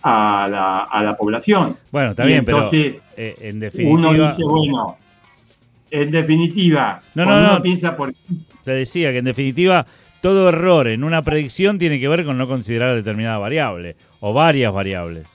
a 0.01 0.47
la, 0.49 0.79
a 0.83 1.03
la 1.03 1.15
población. 1.17 1.75
Bueno, 1.91 2.11
está 2.11 2.23
bien, 2.25 2.39
entonces 2.39 2.95
pero 3.15 3.27
eh, 3.27 3.35
en 3.41 3.55
uno 3.57 3.61
definitiva, 4.13 4.29
dice, 4.29 4.43
bueno, 4.45 4.97
en 5.91 6.11
definitiva, 6.11 7.01
No, 7.15 7.25
no, 7.25 7.37
uno 7.37 7.53
no. 7.55 7.61
piensa 7.61 7.95
por 7.95 8.13
te 8.63 8.71
decía 8.71 9.11
que 9.11 9.19
en 9.19 9.25
definitiva 9.25 9.85
todo 10.21 10.49
error 10.49 10.87
en 10.87 11.03
una 11.03 11.21
predicción 11.21 11.77
tiene 11.77 11.99
que 11.99 12.07
ver 12.07 12.25
con 12.25 12.37
no 12.37 12.47
considerar 12.47 12.95
determinada 12.95 13.37
variable 13.37 13.95
o 14.19 14.33
varias 14.33 14.73
variables. 14.73 15.29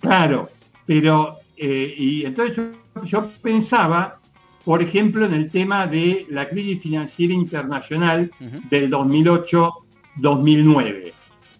Claro, 0.00 0.48
pero 0.86 1.36
eh, 1.56 1.94
y 1.96 2.24
entonces 2.24 2.56
yo, 2.56 2.72
yo 3.04 3.30
pensaba, 3.42 4.18
por 4.64 4.82
ejemplo, 4.82 5.26
en 5.26 5.34
el 5.34 5.50
tema 5.50 5.86
de 5.86 6.26
la 6.30 6.48
crisis 6.48 6.82
financiera 6.82 7.34
internacional 7.34 8.30
Ujú. 8.40 8.60
del 8.70 8.90
2008-2009. 8.90 11.12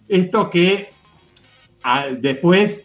Esto 0.07 0.49
que 0.49 0.89
ah, 1.83 2.05
después 2.19 2.81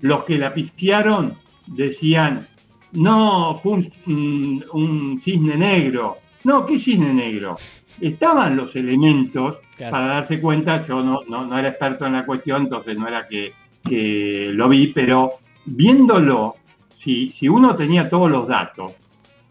los 0.00 0.24
que 0.24 0.38
la 0.38 0.54
pifiaron 0.54 1.36
decían, 1.66 2.46
no, 2.92 3.58
fue 3.62 3.72
un, 3.72 3.92
un- 4.06 4.64
un 4.72 5.20
cisne 5.20 5.56
negro. 5.56 6.16
No, 6.44 6.64
¿qué 6.66 6.78
cisne 6.78 7.12
negro? 7.12 7.56
Estaban 8.00 8.56
los 8.56 8.74
elementos 8.76 9.60
Claro. 9.76 9.92
para 9.92 10.06
darse 10.06 10.40
cuenta, 10.40 10.84
yo 10.84 11.02
no, 11.02 11.20
no, 11.28 11.46
no 11.46 11.58
era 11.58 11.68
experto 11.68 12.06
en 12.06 12.14
la 12.14 12.26
cuestión, 12.26 12.62
entonces 12.64 12.96
no 12.96 13.08
era 13.08 13.26
que, 13.28 13.52
que 13.88 14.50
lo 14.52 14.68
vi, 14.68 14.88
pero 14.88 15.34
viéndolo, 15.64 16.56
si, 16.94 17.30
si 17.30 17.48
uno 17.48 17.74
tenía 17.74 18.08
todos 18.08 18.30
los 18.30 18.46
datos, 18.48 18.92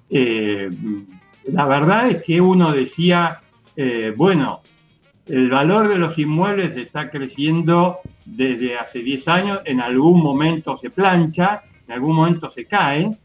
eh, 0.09 0.69
la 1.45 1.65
verdad 1.67 2.09
es 2.09 2.23
que 2.23 2.39
uno 2.39 2.71
decía, 2.71 3.41
eh, 3.75 4.13
bueno, 4.15 4.61
el 5.25 5.49
valor 5.49 5.87
de 5.87 5.97
los 5.97 6.17
inmuebles 6.19 6.75
está 6.75 7.09
creciendo 7.09 7.99
desde 8.25 8.77
hace 8.77 8.99
10 8.99 9.27
años, 9.27 9.59
en 9.65 9.79
algún 9.81 10.21
momento 10.21 10.77
se 10.77 10.89
plancha, 10.89 11.63
en 11.87 11.93
algún 11.93 12.15
momento 12.15 12.49
se 12.49 12.65
cae, 12.65 13.17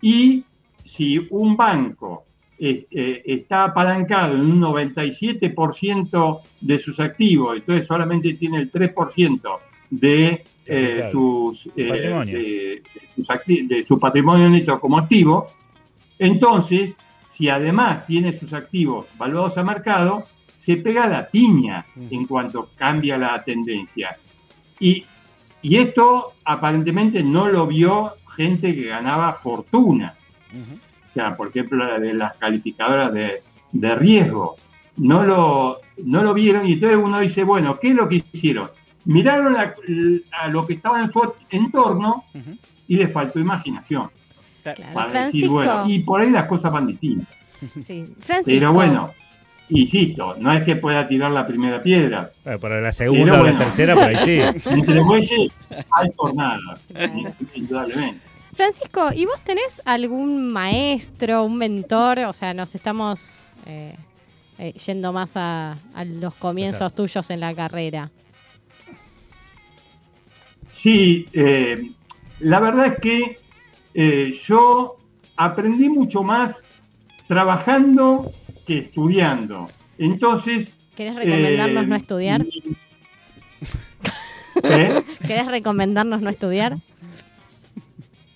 y 0.00 0.44
si 0.84 1.26
un 1.30 1.56
banco 1.56 2.24
eh, 2.60 2.86
eh, 2.90 3.22
está 3.24 3.64
apalancado 3.64 4.34
en 4.34 4.42
un 4.42 4.60
97% 4.60 6.40
de 6.60 6.78
sus 6.78 7.00
activos, 7.00 7.56
entonces 7.56 7.86
solamente 7.86 8.34
tiene 8.34 8.58
el 8.58 8.70
3% 8.70 9.58
de, 9.90 10.44
eh, 10.66 11.08
sus, 11.10 11.66
eh, 11.76 11.88
de- 12.32 12.82
sus 13.16 13.28
de 13.68 13.82
su 13.86 13.98
patrimonio 13.98 14.48
neto 14.48 14.78
como 14.78 14.98
activo, 14.98 15.48
entonces, 16.18 16.92
si 17.30 17.48
además 17.48 18.06
tiene 18.06 18.32
sus 18.38 18.52
activos 18.52 19.06
valuados 19.16 19.56
a 19.56 19.64
mercado, 19.64 20.26
se 20.56 20.76
pega 20.76 21.08
la 21.08 21.26
piña 21.28 21.86
en 22.10 22.26
cuanto 22.26 22.68
cambia 22.76 23.16
la 23.16 23.42
tendencia. 23.42 24.18
Y, 24.78 25.04
y 25.62 25.76
esto 25.78 26.34
aparentemente 26.44 27.22
no 27.22 27.48
lo 27.48 27.66
vio 27.66 28.16
gente 28.36 28.74
que 28.74 28.88
ganaba 28.88 29.32
fortuna. 29.32 30.14
O 31.10 31.12
sea, 31.12 31.36
por 31.36 31.48
ejemplo, 31.48 31.84
la 31.84 31.98
de 31.98 32.14
las 32.14 32.36
calificadoras 32.36 33.12
de, 33.12 33.40
de 33.72 33.94
riesgo. 33.94 34.56
No 34.96 35.24
lo, 35.24 35.80
no 36.04 36.22
lo 36.22 36.34
vieron 36.34 36.66
y 36.66 36.72
entonces 36.74 36.98
uno 37.02 37.20
dice, 37.20 37.42
bueno, 37.44 37.78
¿qué 37.80 37.88
es 37.90 37.94
lo 37.94 38.08
que 38.08 38.22
hicieron? 38.32 38.70
Miraron 39.06 39.54
la- 39.54 39.74
a 40.40 40.48
lo 40.48 40.66
que 40.66 40.74
estaba 40.74 41.00
en 41.00 41.10
su 41.10 41.32
entorno 41.50 42.24
y 42.86 42.96
les 42.96 43.12
faltó 43.12 43.38
imaginación. 43.40 44.10
Claro, 44.62 44.82
Para 44.92 45.06
decir, 45.24 45.48
Francisco. 45.48 45.52
bueno, 45.54 45.84
y 45.88 46.00
por 46.00 46.20
ahí 46.20 46.30
las 46.30 46.44
cosas 46.44 46.70
van 46.70 46.86
distintas. 46.86 47.26
sí, 47.86 48.04
Francisco. 48.20 48.42
Pero 48.44 48.72
bueno, 48.74 49.12
insisto, 49.70 50.34
no 50.38 50.52
es 50.52 50.62
que 50.64 50.76
pueda 50.76 51.08
tirar 51.08 51.30
la 51.30 51.46
primera 51.46 51.82
piedra. 51.82 52.30
Bueno, 52.44 52.58
para 52.58 52.80
la 52.82 52.92
segunda 52.92 53.32
Pero 53.32 53.42
o 53.42 53.46
la 53.46 53.56
tercera, 53.58 53.94
por 53.94 54.04
ahí 54.04 54.16
sí. 54.16 54.40
Entre 54.70 55.00
bueyes 55.00 55.50
hay 55.92 56.08
jornada, 56.14 56.58
indudablemente. 57.54 58.20
Francisco, 58.54 59.10
¿y 59.14 59.26
vos 59.26 59.40
tenés 59.42 59.80
algún 59.84 60.52
maestro, 60.52 61.44
un 61.44 61.56
mentor? 61.56 62.18
O 62.20 62.32
sea, 62.32 62.52
nos 62.52 62.74
estamos 62.74 63.52
eh, 63.66 63.94
eh, 64.58 64.72
yendo 64.84 65.12
más 65.12 65.36
a, 65.36 65.78
a 65.94 66.04
los 66.04 66.34
comienzos 66.34 66.92
tuyos 66.94 67.30
en 67.30 67.40
la 67.40 67.54
carrera. 67.54 68.10
Sí, 70.66 71.26
eh, 71.32 71.92
la 72.40 72.60
verdad 72.60 72.86
es 72.86 72.96
que 73.00 74.32
yo 74.32 74.96
aprendí 75.36 75.88
mucho 75.88 76.22
más 76.22 76.62
trabajando 77.26 78.32
que 78.66 78.78
estudiando. 78.78 79.68
Entonces... 79.98 80.72
¿Querés 80.96 81.16
recomendarnos 81.16 81.86
no 81.86 81.96
estudiar? 81.96 82.46
¿Querés 85.26 85.46
recomendarnos 85.46 86.20
no 86.20 86.30
estudiar? 86.30 86.78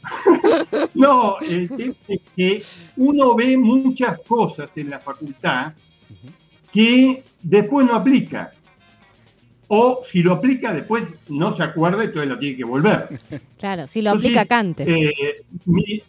No, 0.95 1.37
el 1.41 1.69
tema 1.69 1.95
es 2.09 2.21
que 2.37 2.63
uno 2.97 3.35
ve 3.35 3.57
muchas 3.59 4.19
cosas 4.27 4.77
en 4.77 4.91
la 4.91 4.99
facultad 4.99 5.73
que 6.73 7.23
después 7.43 7.87
no 7.87 7.95
aplica. 7.97 8.51
O 9.69 10.03
si 10.05 10.23
lo 10.23 10.35
aplica, 10.35 10.73
después 10.73 11.15
no 11.29 11.53
se 11.55 11.63
acuerda 11.63 12.03
y 12.05 12.07
entonces 12.09 12.29
lo 12.31 12.39
tiene 12.39 12.57
que 12.57 12.65
volver. 12.65 13.09
Claro, 13.59 13.89
si 13.89 14.03
lo 14.03 14.11
Entonces, 14.11 14.31
aplica 14.37 14.47
Cante. 14.47 14.85
Eh, 14.87 15.43
mi- 15.65 16.03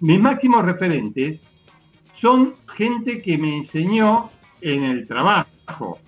mis 0.00 0.20
máximos 0.20 0.62
referentes 0.64 1.40
son 2.12 2.54
gente 2.66 3.22
que 3.22 3.38
me 3.38 3.56
enseñó 3.58 4.30
en 4.60 4.84
el 4.84 5.06
trabajo, 5.06 5.98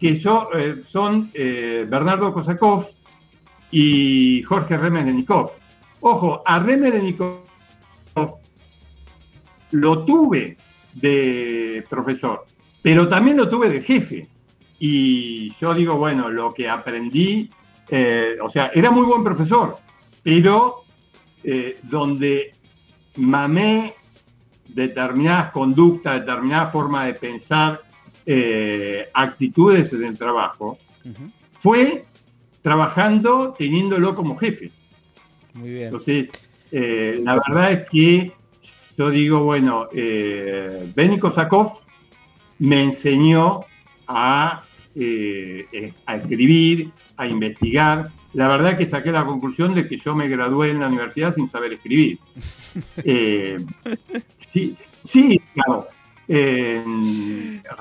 que 0.00 0.16
so- 0.16 0.48
eh, 0.56 0.76
son 0.80 1.30
eh, 1.34 1.84
Bernardo 1.88 2.32
Kosakov 2.32 2.86
y 3.70 4.42
Jorge 4.44 4.76
Remerenikov. 4.78 5.50
Ojo, 6.00 6.42
a 6.46 6.58
Remerenikov 6.58 7.42
lo 9.70 10.04
tuve 10.04 10.56
de 10.94 11.84
profesor, 11.88 12.44
pero 12.82 13.08
también 13.08 13.36
lo 13.36 13.48
tuve 13.48 13.68
de 13.68 13.82
jefe. 13.82 14.28
Y 14.78 15.50
yo 15.50 15.74
digo, 15.74 15.96
bueno, 15.96 16.30
lo 16.30 16.54
que 16.54 16.68
aprendí, 16.68 17.50
eh, 17.88 18.36
o 18.42 18.48
sea, 18.48 18.70
era 18.74 18.90
muy 18.90 19.04
buen 19.04 19.24
profesor, 19.24 19.76
pero 20.22 20.84
eh, 21.42 21.78
donde 21.82 22.54
mamé 23.16 23.94
determinadas 24.68 25.50
conductas, 25.50 26.20
determinadas 26.20 26.72
formas 26.72 27.06
de 27.06 27.14
pensar, 27.14 27.82
eh, 28.24 29.08
actitudes 29.14 29.92
en 29.92 30.04
el 30.04 30.18
trabajo, 30.18 30.78
fue 31.58 32.04
trabajando 32.60 33.54
teniéndolo 33.58 34.14
como 34.14 34.36
jefe. 34.36 34.70
Muy 35.58 35.70
bien. 35.70 35.84
Entonces, 35.86 36.30
eh, 36.72 37.20
la 37.22 37.34
verdad 37.48 37.72
es 37.72 37.88
que 37.90 38.32
yo 38.96 39.10
digo, 39.10 39.42
bueno, 39.44 39.88
eh, 39.92 40.86
Benny 40.94 41.18
Kosakov 41.18 41.72
me 42.58 42.82
enseñó 42.82 43.60
a, 44.06 44.64
eh, 44.96 45.92
a 46.06 46.16
escribir, 46.16 46.90
a 47.16 47.26
investigar. 47.26 48.10
La 48.34 48.46
verdad 48.48 48.76
que 48.76 48.86
saqué 48.86 49.10
la 49.12 49.24
conclusión 49.24 49.74
de 49.74 49.86
que 49.86 49.96
yo 49.96 50.14
me 50.14 50.28
gradué 50.28 50.70
en 50.70 50.80
la 50.80 50.88
universidad 50.88 51.32
sin 51.34 51.48
saber 51.48 51.72
escribir. 51.72 52.18
Eh, 53.04 53.58
sí, 54.36 54.76
sí, 55.04 55.40
claro. 55.54 55.88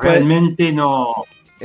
Realmente 0.01 0.71
no, 0.71 1.13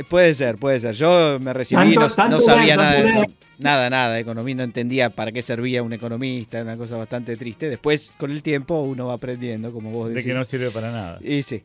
Puede 0.09 0.33
ser, 0.33 0.57
puede 0.57 0.79
ser. 0.79 0.93
Yo 0.95 1.37
me 1.39 1.53
recibí, 1.53 1.81
Tanto- 1.81 1.99
no, 2.01 2.07
tanto 2.09 2.35
no 2.37 2.41
sabía 2.41 2.73
era- 2.73 2.83
nada, 2.83 2.99
era- 2.99 3.25
nada, 3.59 3.89
nada 3.89 4.13
de 4.13 4.21
economía, 4.21 4.55
no 4.55 4.63
entendía 4.63 5.09
para 5.09 5.31
qué 5.31 5.41
servía 5.41 5.83
un 5.83 5.93
economista, 5.93 6.57
era 6.57 6.65
una 6.65 6.77
cosa 6.77 6.97
bastante 6.97 7.37
triste. 7.37 7.69
Después, 7.69 8.11
con 8.17 8.31
el 8.31 8.41
tiempo, 8.41 8.81
uno 8.81 9.07
va 9.07 9.13
aprendiendo, 9.13 9.71
como 9.71 9.91
vos 9.91 10.09
De 10.09 10.15
decís. 10.15 10.27
que 10.27 10.33
no 10.33 10.43
sirve 10.43 10.71
para 10.71 10.91
nada. 10.91 11.19
Y 11.21 11.43
sí. 11.43 11.61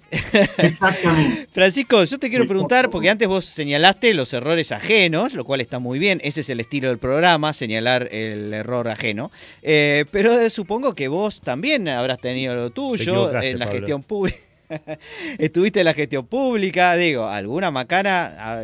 exactamente. 0.59 1.49
Francisco, 1.53 2.05
yo 2.05 2.19
te 2.19 2.29
quiero 2.31 2.47
preguntar, 2.47 2.91
porque 2.91 3.11
antes 3.11 3.29
vos 3.29 3.45
señalaste 3.45 4.15
los 4.15 4.33
errores 4.33 4.73
ajenos, 4.73 5.35
lo 5.35 5.45
cual 5.45 5.61
está 5.61 5.79
muy 5.79 5.99
bien, 5.99 6.21
ese 6.23 6.41
es 6.41 6.51
el 6.51 6.61
estilo 6.61 6.89
del 6.89 6.99
programa, 6.99 7.53
señalar 7.53 8.09
el 8.13 8.53
error 8.53 8.89
ajeno. 8.89 9.31
Eh, 9.63 10.05
pero 10.11 10.49
supongo 10.51 10.95
que 10.95 11.09
vos 11.09 11.41
también 11.41 11.89
habrás 11.89 12.19
tenido 12.19 12.55
lo 12.55 12.71
tuyo 12.71 13.33
en 13.43 13.59
la 13.59 13.67
Pablo. 13.67 13.79
gestión 13.79 14.03
pública. 14.03 14.39
Estuviste 15.39 15.81
en 15.81 15.87
la 15.87 15.95
gestión 15.95 16.27
pública, 16.27 16.95
digo, 16.97 17.27
alguna 17.27 17.71
macana, 17.71 18.61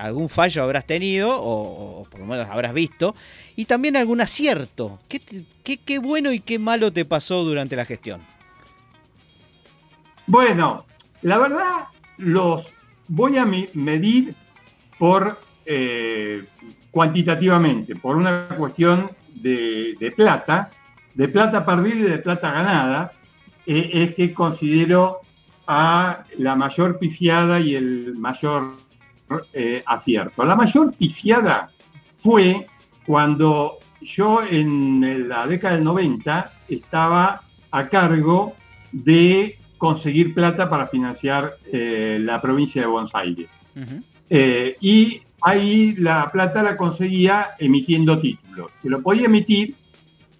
algún 0.00 0.28
fallo 0.28 0.62
habrás 0.62 0.86
tenido, 0.86 1.30
o, 1.32 2.06
por 2.10 2.20
lo 2.20 2.26
menos 2.26 2.48
habrás 2.48 2.74
visto, 2.74 3.14
y 3.56 3.64
también 3.64 3.96
algún 3.96 4.20
acierto. 4.20 5.00
¿Qué, 5.08 5.98
bueno 5.98 6.32
y 6.32 6.40
qué 6.40 6.58
malo 6.58 6.92
te 6.92 7.04
pasó 7.04 7.44
durante 7.44 7.76
la 7.76 7.84
gestión? 7.84 8.20
Bueno, 10.26 10.86
la 11.22 11.38
verdad 11.38 11.84
los 12.18 12.72
voy 13.08 13.36
a 13.38 13.44
medir 13.46 14.34
por 14.98 15.40
eh, 15.66 16.44
cuantitativamente, 16.90 17.96
por 17.96 18.16
una 18.16 18.46
cuestión 18.56 19.10
de, 19.34 19.96
de 19.98 20.12
plata, 20.12 20.70
de 21.14 21.28
plata 21.28 21.64
perdida 21.66 21.96
y 21.96 22.10
de 22.10 22.18
plata 22.18 22.52
ganada, 22.52 23.12
eh, 23.66 23.90
es 23.92 24.14
que 24.14 24.32
considero 24.32 25.20
a 25.72 26.24
la 26.36 26.56
mayor 26.56 26.98
pifiada 26.98 27.60
y 27.60 27.76
el 27.76 28.16
mayor 28.16 28.74
eh, 29.52 29.84
acierto. 29.86 30.44
La 30.44 30.56
mayor 30.56 30.92
pifiada 30.94 31.70
fue 32.12 32.66
cuando 33.06 33.78
yo 34.00 34.42
en 34.42 35.28
la 35.28 35.46
década 35.46 35.76
del 35.76 35.84
90 35.84 36.52
estaba 36.68 37.42
a 37.70 37.88
cargo 37.88 38.56
de 38.90 39.60
conseguir 39.78 40.34
plata 40.34 40.68
para 40.68 40.88
financiar 40.88 41.56
eh, 41.72 42.18
la 42.20 42.42
provincia 42.42 42.82
de 42.82 42.88
Buenos 42.88 43.14
Aires. 43.14 43.50
Eh, 44.28 44.76
y 44.80 45.22
ahí 45.40 45.94
la 45.98 46.32
plata 46.32 46.64
la 46.64 46.76
conseguía 46.76 47.50
emitiendo 47.60 48.20
títulos. 48.20 48.72
Se 48.82 48.88
lo 48.88 49.02
podía 49.02 49.26
emitir 49.26 49.76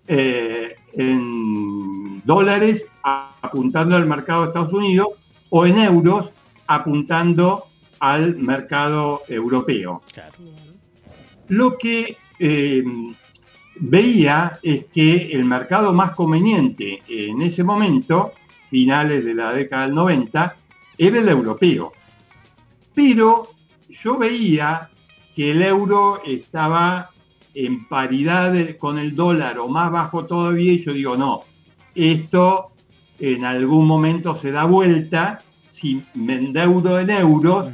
eh, 0.09 0.75
en 0.95 2.23
dólares 2.25 2.91
apuntando 3.03 3.97
al 3.97 4.07
mercado 4.07 4.43
de 4.43 4.49
Estados 4.49 4.73
Unidos 4.73 5.09
o 5.49 5.67
en 5.67 5.79
euros 5.79 6.31
apuntando 6.67 7.67
al 7.99 8.37
mercado 8.37 9.23
europeo. 9.29 10.03
Lo 11.49 11.77
que 11.77 12.17
eh, 12.39 12.85
veía 13.77 14.59
es 14.63 14.85
que 14.87 15.33
el 15.33 15.45
mercado 15.45 15.93
más 15.93 16.13
conveniente 16.13 17.03
en 17.09 17.43
ese 17.43 17.65
momento, 17.65 18.33
finales 18.69 19.25
de 19.25 19.35
la 19.35 19.53
década 19.53 19.87
del 19.87 19.95
90, 19.95 20.57
era 20.97 21.19
el 21.19 21.29
europeo. 21.29 21.93
Pero 22.95 23.49
yo 23.89 24.19
veía 24.19 24.91
que 25.35 25.51
el 25.51 25.63
euro 25.63 26.23
estaba 26.25 27.10
en 27.55 27.87
paridad 27.87 28.55
con 28.79 28.99
el 28.99 29.17
dólar 29.17 29.59
o 29.59 29.69
más 29.69 29.91
bajo 29.91 30.25
todavía 30.25 30.73
y 30.73 30.79
yo 30.79 30.93
digo, 30.93 31.17
no, 31.17 31.43
esto 31.95 32.71
en 33.19 33.45
algún 33.45 33.87
momento 33.87 34.35
se 34.37 34.51
da 34.51 34.65
vuelta, 34.65 35.43
si 35.69 36.03
me 36.15 36.37
endeudo 36.37 36.99
en 36.99 37.11
euros, 37.11 37.71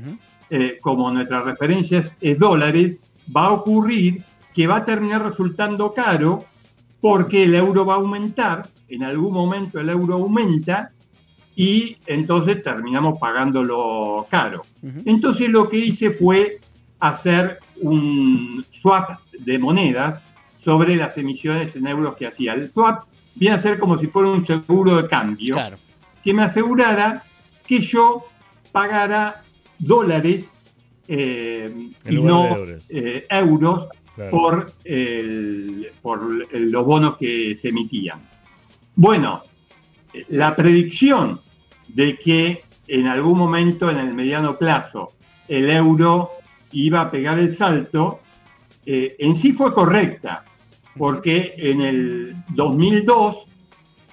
eh, 0.50 0.78
como 0.80 1.10
nuestra 1.10 1.42
referencia 1.42 1.98
es, 1.98 2.16
es 2.20 2.38
dólares, 2.38 2.96
va 3.34 3.46
a 3.46 3.52
ocurrir 3.52 4.22
que 4.54 4.66
va 4.66 4.76
a 4.76 4.84
terminar 4.84 5.22
resultando 5.22 5.92
caro 5.92 6.44
porque 7.00 7.44
el 7.44 7.54
euro 7.54 7.84
va 7.84 7.94
a 7.94 7.98
aumentar, 7.98 8.68
en 8.88 9.02
algún 9.02 9.32
momento 9.32 9.80
el 9.80 9.88
euro 9.88 10.14
aumenta 10.14 10.90
y 11.54 11.96
entonces 12.06 12.62
terminamos 12.62 13.18
pagándolo 13.18 14.26
caro. 14.30 14.64
Entonces 15.04 15.48
lo 15.48 15.68
que 15.68 15.78
hice 15.78 16.10
fue 16.10 16.60
hacer 17.00 17.58
un 17.82 18.64
swap 18.70 19.20
de 19.40 19.58
monedas 19.58 20.20
sobre 20.58 20.96
las 20.96 21.16
emisiones 21.18 21.76
en 21.76 21.86
euros 21.86 22.16
que 22.16 22.26
hacía. 22.26 22.54
El 22.54 22.68
swap 22.70 23.04
viene 23.34 23.56
a 23.56 23.60
ser 23.60 23.78
como 23.78 23.98
si 23.98 24.06
fuera 24.06 24.30
un 24.30 24.44
seguro 24.46 25.00
de 25.02 25.08
cambio 25.08 25.54
Claro. 25.54 25.76
que 26.24 26.32
me 26.34 26.42
asegurara 26.42 27.22
que 27.66 27.80
yo 27.80 28.24
pagara 28.72 29.42
dólares 29.78 30.50
eh, 31.08 31.90
y 32.08 32.14
no 32.20 32.46
euros. 32.56 32.84
eh, 32.90 33.26
euros 33.30 33.88
Claro. 34.16 34.30
por, 34.30 34.72
el- 34.84 35.88
por 36.02 36.20
el- 36.50 36.70
los 36.72 36.84
bonos 36.86 37.16
que 37.18 37.54
se 37.54 37.68
emitían. 37.68 38.26
Bueno, 38.96 39.42
la 40.30 40.56
predicción 40.56 41.40
de 41.88 42.16
que 42.16 42.64
en 42.88 43.06
algún 43.06 43.36
momento 43.38 43.90
en 43.90 43.98
el 43.98 44.14
mediano 44.14 44.56
plazo 44.58 45.12
el 45.48 45.70
euro 45.70 46.30
iba 46.84 47.00
a 47.00 47.10
pegar 47.10 47.38
el 47.38 47.54
salto, 47.54 48.20
eh, 48.84 49.16
en 49.18 49.34
sí 49.34 49.52
fue 49.52 49.72
correcta, 49.72 50.44
porque 50.96 51.54
en 51.56 51.80
el 51.80 52.36
2002 52.50 53.46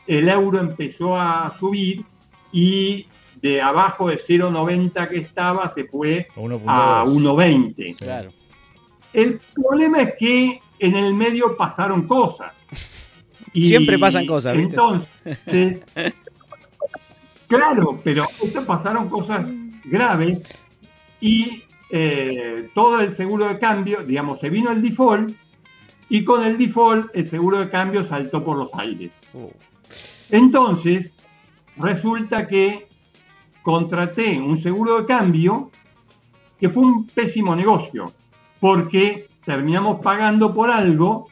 el 0.08 0.30
euro 0.30 0.60
empezó 0.60 1.16
a 1.18 1.52
subir 1.58 2.06
y 2.52 3.08
de 3.42 3.62
abajo 3.62 4.10
de 4.10 4.18
0,90 4.18 5.10
que 5.10 5.18
estaba 5.18 5.70
se 5.70 5.84
fue 5.84 6.28
A 6.36 6.40
1.2. 6.40 6.64
a 6.68 7.06
1,20. 7.06 7.98
Claro. 7.98 8.32
El 9.12 9.40
problema 9.54 10.02
es 10.02 10.14
que 10.18 10.62
en 10.80 10.96
el 10.96 11.14
medio 11.14 11.56
pasaron 11.58 12.08
cosas. 12.08 12.52
Y 13.54 13.68
Siempre 13.70 14.00
pasan 14.00 14.26
cosas, 14.26 14.56
¿viste? 14.56 14.72
Entonces, 14.72 15.84
claro, 17.48 18.00
pero 18.04 18.26
esto 18.42 18.66
pasaron 18.66 19.10
cosas 19.10 19.46
graves 19.86 20.40
y 21.20 21.64
eh, 21.96 22.72
todo 22.74 23.02
el 23.02 23.14
seguro 23.14 23.48
de 23.48 23.60
cambio, 23.60 24.04
digamos, 24.04 24.40
se 24.40 24.50
vino 24.50 24.72
el 24.72 24.82
default 24.82 25.36
y 26.10 26.24
con 26.24 26.44
el 26.44 26.58
default 26.58 27.16
el 27.16 27.30
seguro 27.30 27.60
de 27.60 27.70
cambio 27.70 28.04
saltó 28.04 28.44
por 28.44 28.58
los 28.58 28.74
aires. 28.74 29.12
Uh, 29.32 29.52
Entonces, 30.32 31.14
resulta 31.78 32.48
que 32.48 32.88
contraté 33.62 34.40
un 34.40 34.58
seguro 34.58 35.02
de 35.02 35.06
cambio 35.06 35.70
que 36.60 36.68
fue 36.68 36.82
un 36.82 37.06
pésimo 37.06 37.56
negocio, 37.56 38.12
porque 38.60 39.28
terminamos 39.46 40.00
pagando 40.00 40.52
por 40.52 40.72
algo 40.72 41.28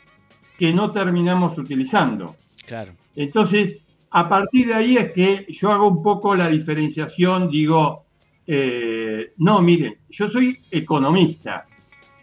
que 0.60 0.74
no 0.74 0.92
terminamos 0.92 1.58
utilizando. 1.58 2.36
claro. 2.68 2.94
Entonces, 3.16 3.78
a 4.12 4.30
partir 4.30 4.68
de 4.68 4.76
ahí 4.76 4.98
es 4.98 5.12
que 5.12 5.48
yo 5.50 5.72
hago 5.72 5.88
un 5.88 6.04
poco 6.04 6.36
la 6.36 6.50
diferenciación, 6.50 7.50
digo, 7.50 8.06
eh, 8.48 9.34
no, 9.38 9.62
miren, 9.62 9.96
yo 10.10 10.30
soy 10.30 10.60
economista, 10.72 11.66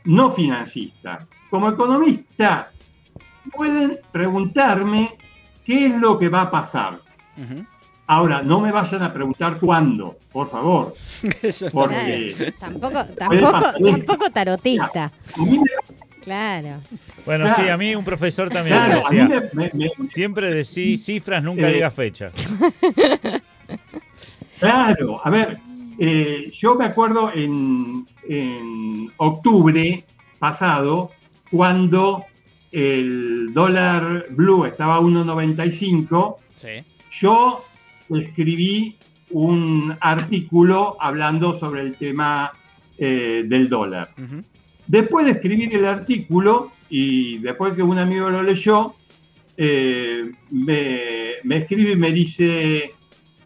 no 0.04 0.30
financista. 0.30 1.26
Como 1.50 1.68
economista, 1.68 2.70
pueden 3.54 3.98
preguntarme 4.12 5.10
qué 5.64 5.86
es 5.86 5.94
lo 5.94 6.18
que 6.18 6.28
va 6.28 6.42
a 6.42 6.50
pasar. 6.50 6.98
Ahora, 8.06 8.42
no 8.42 8.60
me 8.60 8.72
vayan 8.72 9.02
a 9.02 9.12
preguntar 9.12 9.58
cuándo, 9.60 10.18
por 10.32 10.48
favor, 10.48 10.94
porque 11.72 12.34
Claro, 12.58 13.06
tampoco, 13.18 14.30
tarotista. 14.32 15.12
Claro. 16.24 16.80
Bueno, 17.24 17.44
Claro. 17.44 17.62
sí, 17.62 17.68
a 17.68 17.76
mí 17.76 17.94
un 17.94 18.04
profesor 18.04 18.50
también 18.50 18.76
claro, 18.76 19.06
a 19.06 19.10
mí 19.10 19.16
decía, 19.18 19.42
me- 19.52 19.62
me- 19.64 19.70
me- 19.74 20.08
siempre 20.08 20.52
decís 20.52 21.04
cifras, 21.04 21.42
nunca 21.42 21.68
Eh, 21.70 21.74
digas 21.74 21.94
fecha. 21.94 22.30
Claro, 24.58 25.20
a 25.24 25.30
ver, 25.30 25.58
eh, 25.98 26.50
yo 26.52 26.74
me 26.76 26.84
acuerdo 26.86 27.32
en, 27.34 28.06
en 28.28 29.10
octubre 29.16 30.04
pasado, 30.38 31.10
cuando 31.50 32.24
el 32.72 33.52
dólar 33.54 34.26
blue 34.30 34.64
estaba 34.66 34.96
a 34.96 35.00
1.95, 35.00 36.36
Sí. 36.56 36.68
yo 37.10 37.64
escribí 38.10 38.96
un 39.30 39.96
artículo 40.00 40.96
hablando 41.00 41.58
sobre 41.58 41.82
el 41.82 41.94
tema 41.96 42.52
eh, 42.98 43.44
del 43.46 43.68
dólar. 43.68 44.14
Después 44.86 45.26
de 45.26 45.32
escribir 45.32 45.74
el 45.74 45.84
artículo 45.84 46.72
y 46.88 47.38
después 47.38 47.74
que 47.74 47.82
un 47.82 47.98
amigo 47.98 48.30
lo 48.30 48.42
leyó, 48.42 48.94
eh, 49.56 50.30
me, 50.50 51.32
me 51.44 51.56
escribe 51.56 51.92
y 51.92 51.96
me 51.96 52.12
dice, 52.12 52.92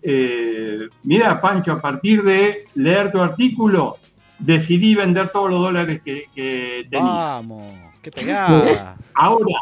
eh, 0.02 0.88
mira 1.02 1.40
Pancho, 1.40 1.72
a 1.72 1.80
partir 1.80 2.22
de 2.22 2.64
leer 2.74 3.12
tu 3.12 3.20
artículo, 3.20 3.98
decidí 4.38 4.94
vender 4.94 5.28
todos 5.28 5.50
los 5.50 5.60
dólares 5.60 6.00
que, 6.04 6.24
que 6.34 6.86
tenía. 6.90 7.12
Vamos, 7.12 7.72
qué 8.02 8.10
pegada. 8.10 8.96
Ahora, 9.14 9.56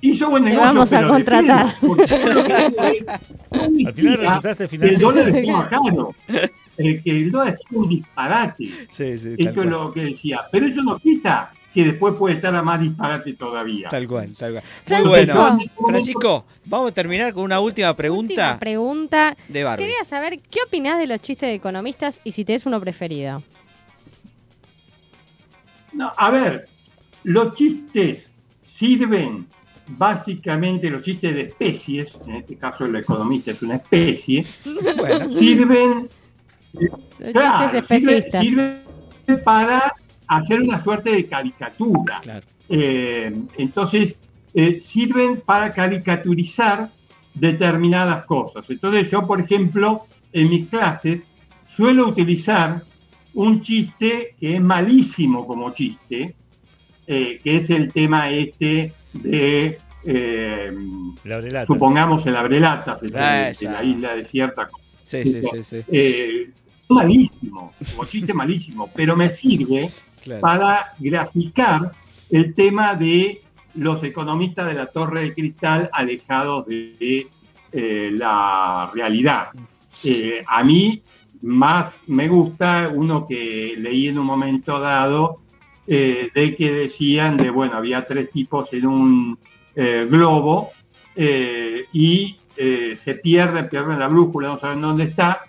hizo 0.00 0.28
buen 0.30 0.44
Te 0.44 0.50
negocio, 0.50 0.74
vamos 0.74 0.92
a 0.92 0.96
pero 0.98 1.08
contratar. 1.08 1.66
pedo, 1.80 1.88
porque 1.88 2.06
yo 2.06 2.32
lo 2.32 2.44
que 2.44 2.54
digo 2.54 2.82
es, 2.84 3.06
no 3.50 3.88
Al 3.88 3.94
final 3.94 4.18
resultaste 4.18 4.68
el 4.86 4.98
dólar 4.98 5.28
estaba 5.28 5.68
caro, 5.70 6.14
eh, 6.78 7.00
que 7.02 7.10
el 7.10 7.30
dólar 7.30 7.58
es 7.60 7.76
un 7.76 7.88
disparate. 7.88 8.64
Sí, 8.88 9.18
sí, 9.18 9.34
Esto 9.38 9.62
es 9.62 9.70
lo 9.70 9.92
que 9.92 10.02
decía. 10.02 10.40
Pero 10.52 10.66
eso 10.66 10.82
no 10.82 10.98
quita 10.98 11.52
que 11.74 11.84
después 11.84 12.14
puede 12.14 12.36
estar 12.36 12.54
a 12.54 12.62
más 12.62 12.80
disparate 12.80 13.32
todavía. 13.34 13.88
Tal 13.88 14.06
cual, 14.06 14.32
tal 14.38 14.52
cual. 14.52 14.64
Muy 14.64 15.10
Francisco. 15.10 15.40
bueno. 15.40 15.68
Francisco, 15.88 16.44
vamos 16.64 16.90
a 16.92 16.94
terminar 16.94 17.34
con 17.34 17.42
una 17.42 17.58
última 17.60 17.90
Última 17.90 17.96
pregunta 17.96 18.56
pregunta. 18.60 19.36
de 19.48 19.64
Barbie. 19.64 19.84
Quería 19.86 20.04
saber 20.04 20.38
qué 20.48 20.60
opinás 20.66 20.98
de 21.00 21.08
los 21.08 21.20
chistes 21.20 21.48
de 21.48 21.54
economistas 21.56 22.20
y 22.22 22.30
si 22.32 22.44
tenés 22.44 22.64
uno 22.64 22.80
preferido. 22.80 23.42
No, 25.92 26.12
a 26.16 26.30
ver, 26.30 26.68
los 27.24 27.54
chistes 27.54 28.30
sirven 28.62 29.46
básicamente, 29.88 30.90
los 30.90 31.02
chistes 31.02 31.34
de 31.34 31.42
especies, 31.42 32.16
en 32.26 32.36
este 32.36 32.56
caso 32.56 32.86
el 32.86 32.96
economista 32.96 33.50
es 33.50 33.62
una 33.62 33.76
especie, 33.76 34.44
Bueno, 34.96 35.28
sirven, 35.28 36.08
Los 36.72 37.32
claro, 37.32 37.82
sirven 37.86 38.82
para 39.44 39.92
hacer 40.36 40.60
una 40.60 40.82
suerte 40.82 41.10
de 41.10 41.26
caricatura. 41.26 42.20
claro. 42.22 42.46
Eh, 42.68 43.32
entonces, 43.56 44.18
eh, 44.54 44.80
sirven 44.80 45.40
para 45.40 45.72
caricaturizar 45.72 46.90
determinadas 47.34 48.24
cosas. 48.26 48.68
Entonces, 48.70 49.10
yo, 49.10 49.26
por 49.26 49.40
ejemplo, 49.40 50.06
en 50.32 50.48
mis 50.48 50.68
clases 50.68 51.26
suelo 51.66 52.08
utilizar 52.08 52.84
un 53.34 53.60
chiste 53.60 54.34
que 54.38 54.54
es 54.54 54.60
malísimo 54.60 55.46
como 55.46 55.72
chiste, 55.72 56.34
eh, 57.06 57.40
que 57.42 57.56
es 57.56 57.68
el 57.70 57.92
tema 57.92 58.30
este 58.30 58.92
de, 59.12 59.78
La 61.24 61.66
supongamos, 61.66 62.26
el 62.26 62.36
abrelatas, 62.36 63.00
de, 63.00 63.08
de 63.10 63.68
la 63.70 63.82
isla 63.82 64.14
desierta. 64.14 64.70
Sí, 65.02 65.24
sí, 65.24 65.40
sí, 65.42 65.62
sí. 65.62 66.52
Malísimo, 66.88 67.72
como 67.90 68.04
chiste 68.04 68.32
malísimo, 68.32 68.90
pero 68.94 69.16
me 69.16 69.28
sirve 69.28 69.90
Claro. 70.24 70.40
para 70.40 70.94
graficar 70.98 71.92
el 72.30 72.54
tema 72.54 72.94
de 72.94 73.42
los 73.74 74.02
economistas 74.02 74.66
de 74.66 74.74
la 74.74 74.86
Torre 74.86 75.20
de 75.20 75.34
Cristal 75.34 75.90
alejados 75.92 76.66
de 76.66 77.28
eh, 77.72 78.10
la 78.12 78.90
realidad. 78.94 79.48
Eh, 80.02 80.42
a 80.46 80.64
mí 80.64 81.02
más 81.42 82.00
me 82.06 82.28
gusta 82.28 82.90
uno 82.92 83.26
que 83.26 83.74
leí 83.78 84.08
en 84.08 84.18
un 84.18 84.26
momento 84.26 84.80
dado, 84.80 85.40
eh, 85.86 86.30
de 86.34 86.54
que 86.54 86.72
decían 86.72 87.36
de, 87.36 87.50
bueno, 87.50 87.74
había 87.74 88.06
tres 88.06 88.30
tipos 88.30 88.72
en 88.72 88.86
un 88.86 89.38
globo 90.08 90.70
y 91.92 92.36
se 92.96 93.14
pierden, 93.22 93.68
pierden 93.68 93.98
la 93.98 94.06
brújula, 94.06 94.48
no 94.48 94.56
saben 94.56 94.80
dónde 94.80 95.04
está, 95.04 95.42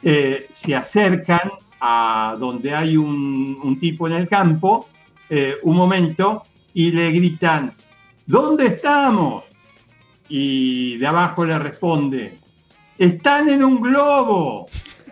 se 0.00 0.76
acercan 0.76 1.50
a 1.80 2.36
donde 2.38 2.74
hay 2.74 2.96
un, 2.96 3.78
tipo 3.80 4.06
en 4.06 4.14
el 4.14 4.28
campo, 4.28 4.88
eh, 5.28 5.54
un 5.62 5.76
momento, 5.76 6.44
y 6.72 6.92
le 6.92 7.10
gritan, 7.10 7.72
¿dónde 8.26 8.66
estamos? 8.66 9.44
Y 10.28 10.96
de 10.98 11.06
abajo 11.06 11.44
le 11.44 11.58
responde, 11.58 12.38
están 12.98 13.48
en 13.48 13.64
un 13.64 13.80
globo. 13.80 14.66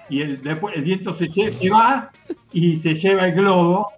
Y 0.08 0.20
el, 0.20 0.42
después 0.42 0.76
el 0.76 0.82
viento 0.82 1.14
se, 1.14 1.28
se 1.28 1.70
va 1.70 2.10
y 2.52 2.76
se 2.76 2.94
lleva 2.94 3.26
el 3.26 3.34
globo. 3.34 3.92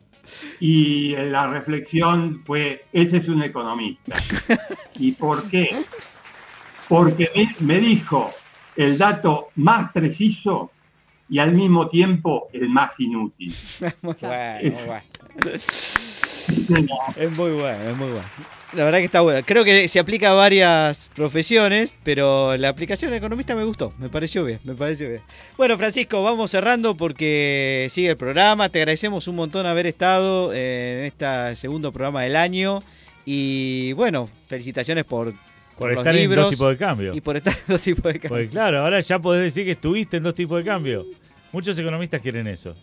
Y 0.59 1.15
la 1.17 1.47
reflexión 1.47 2.39
fue, 2.39 2.85
ese 2.93 3.19
es 3.19 3.29
un 3.29 3.43
economista. 3.43 4.17
¿Y 4.99 5.13
por 5.13 5.49
qué? 5.49 5.85
Porque 6.89 7.31
me 7.61 7.79
dijo 7.79 8.33
el 8.77 8.99
dato 8.99 9.49
más 9.57 9.93
preciso 9.93 10.71
y 11.29 11.39
al 11.39 11.53
mismo 11.53 11.89
tiempo 11.89 12.49
el 12.53 12.69
más 12.69 12.99
inútil. 13.01 13.55
Bueno, 14.03 14.17
Es- 14.61 14.87
muy 16.71 16.87
bueno. 16.87 16.99
Es 17.17 17.31
muy 17.33 17.51
bueno, 17.53 17.91
es 17.91 17.97
muy 17.97 18.09
bueno. 18.09 18.25
La 18.73 18.85
verdad 18.85 18.99
que 18.99 19.05
está 19.05 19.21
bueno. 19.21 19.41
Creo 19.45 19.65
que 19.65 19.89
se 19.89 19.99
aplica 19.99 20.31
a 20.31 20.35
varias 20.35 21.11
profesiones, 21.15 21.95
pero 22.03 22.57
la 22.57 22.69
aplicación 22.69 23.13
economista 23.15 23.55
me 23.57 23.65
gustó. 23.65 23.93
Me 23.99 24.09
pareció 24.09 24.45
bien, 24.45 24.61
me 24.65 24.75
pareció 24.75 25.09
bien. 25.09 25.23
Bueno, 25.57 25.77
Francisco, 25.79 26.23
vamos 26.23 26.51
cerrando 26.51 26.97
porque 26.97 27.87
sigue 27.91 28.11
el 28.11 28.17
programa. 28.17 28.69
Te 28.69 28.81
agradecemos 28.81 29.29
un 29.29 29.37
montón 29.37 29.67
haber 29.67 29.87
estado 29.87 30.53
en 30.53 31.05
este 31.05 31.57
segundo 31.57 31.93
programa 31.93 32.23
del 32.23 32.37
año. 32.37 32.83
Y 33.25 33.93
bueno, 33.95 34.29
felicitaciones 34.47 35.05
por, 35.05 35.33
Por 35.79 35.91
los 35.91 35.99
estar 35.99 36.15
en 36.15 36.21
libros 36.23 36.45
dos 36.47 36.51
tipos 36.53 36.69
de 36.71 36.77
cambio. 36.77 37.15
y 37.15 37.21
por 37.21 37.37
estar 37.37 37.53
en 37.53 37.65
dos 37.69 37.83
tipos 37.83 38.13
de 38.13 38.21
cambio. 38.21 38.29
Porque 38.29 38.49
claro, 38.49 38.81
ahora 38.81 39.01
ya 39.01 39.19
podés 39.19 39.43
decir 39.43 39.65
que 39.65 39.73
estuviste 39.73 40.17
en 40.17 40.23
dos 40.23 40.35
tipos 40.35 40.59
de 40.59 40.65
cambio. 40.65 41.07
Muchos 41.53 41.79
economistas 41.79 42.21
quieren 42.21 42.47
eso. 42.47 42.75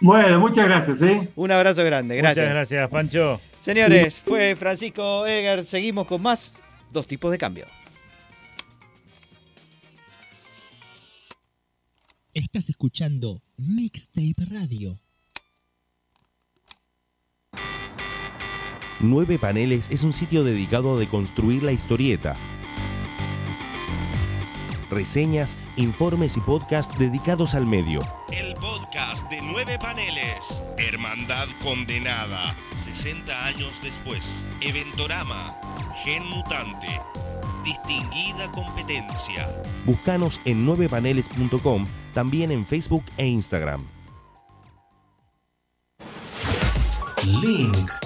Bueno, 0.00 0.40
muchas 0.40 0.66
gracias. 0.66 1.00
¿eh? 1.02 1.28
Un 1.36 1.50
abrazo 1.50 1.82
grande, 1.84 2.16
gracias. 2.16 2.44
Muchas 2.44 2.54
gracias, 2.54 2.90
Pancho. 2.90 3.40
Señores, 3.60 4.20
fue 4.20 4.54
Francisco 4.56 5.26
Eger. 5.26 5.64
Seguimos 5.64 6.06
con 6.06 6.22
más 6.22 6.54
dos 6.92 7.06
tipos 7.06 7.32
de 7.32 7.38
cambio. 7.38 7.66
Estás 12.34 12.68
escuchando 12.68 13.42
Mixtape 13.56 14.44
Radio. 14.50 15.00
Nueve 19.00 19.38
Paneles 19.38 19.90
es 19.90 20.04
un 20.04 20.12
sitio 20.14 20.42
dedicado 20.42 20.94
a 20.94 20.98
deconstruir 20.98 21.62
la 21.62 21.72
historieta. 21.72 22.34
Reseñas, 24.90 25.56
informes 25.76 26.36
y 26.36 26.40
podcasts 26.40 26.96
dedicados 26.98 27.54
al 27.54 27.66
medio. 27.66 28.00
El 28.32 28.54
podcast 28.54 29.28
de 29.28 29.42
nueve 29.42 29.78
paneles. 29.78 30.62
Hermandad 30.78 31.48
condenada. 31.62 32.56
60 32.84 33.46
años 33.46 33.72
después. 33.82 34.34
Eventorama. 34.60 35.50
Gen 36.04 36.24
mutante. 36.24 37.00
Distinguida 37.64 38.50
competencia. 38.52 39.46
Búscanos 39.84 40.40
en 40.44 40.64
9paneles.com, 40.64 41.84
también 42.14 42.52
en 42.52 42.64
Facebook 42.64 43.04
e 43.18 43.26
Instagram. 43.26 43.84
Link. 47.24 48.05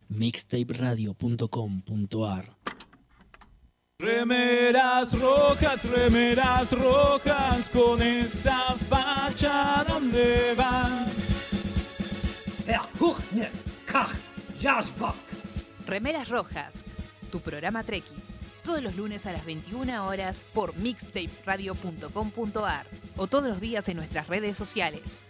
mixtaperadio.com.ar 0.08 2.56
Remeras 4.00 5.20
rojas, 5.20 5.84
remeras 5.84 6.72
rojas, 6.72 7.70
con 7.70 8.02
esa 8.02 8.74
facha 8.88 9.84
donde 9.86 10.54
van. 10.56 11.06
Remeras 15.86 16.28
Rojas, 16.28 16.84
tu 17.30 17.38
programa 17.38 17.84
Treki. 17.84 18.31
Todos 18.64 18.82
los 18.82 18.96
lunes 18.96 19.26
a 19.26 19.32
las 19.32 19.44
21 19.44 20.06
horas 20.06 20.46
por 20.54 20.74
mixtaperadio.com.ar 20.76 22.86
o 23.16 23.26
todos 23.26 23.48
los 23.48 23.60
días 23.60 23.88
en 23.88 23.96
nuestras 23.96 24.28
redes 24.28 24.56
sociales. 24.56 25.26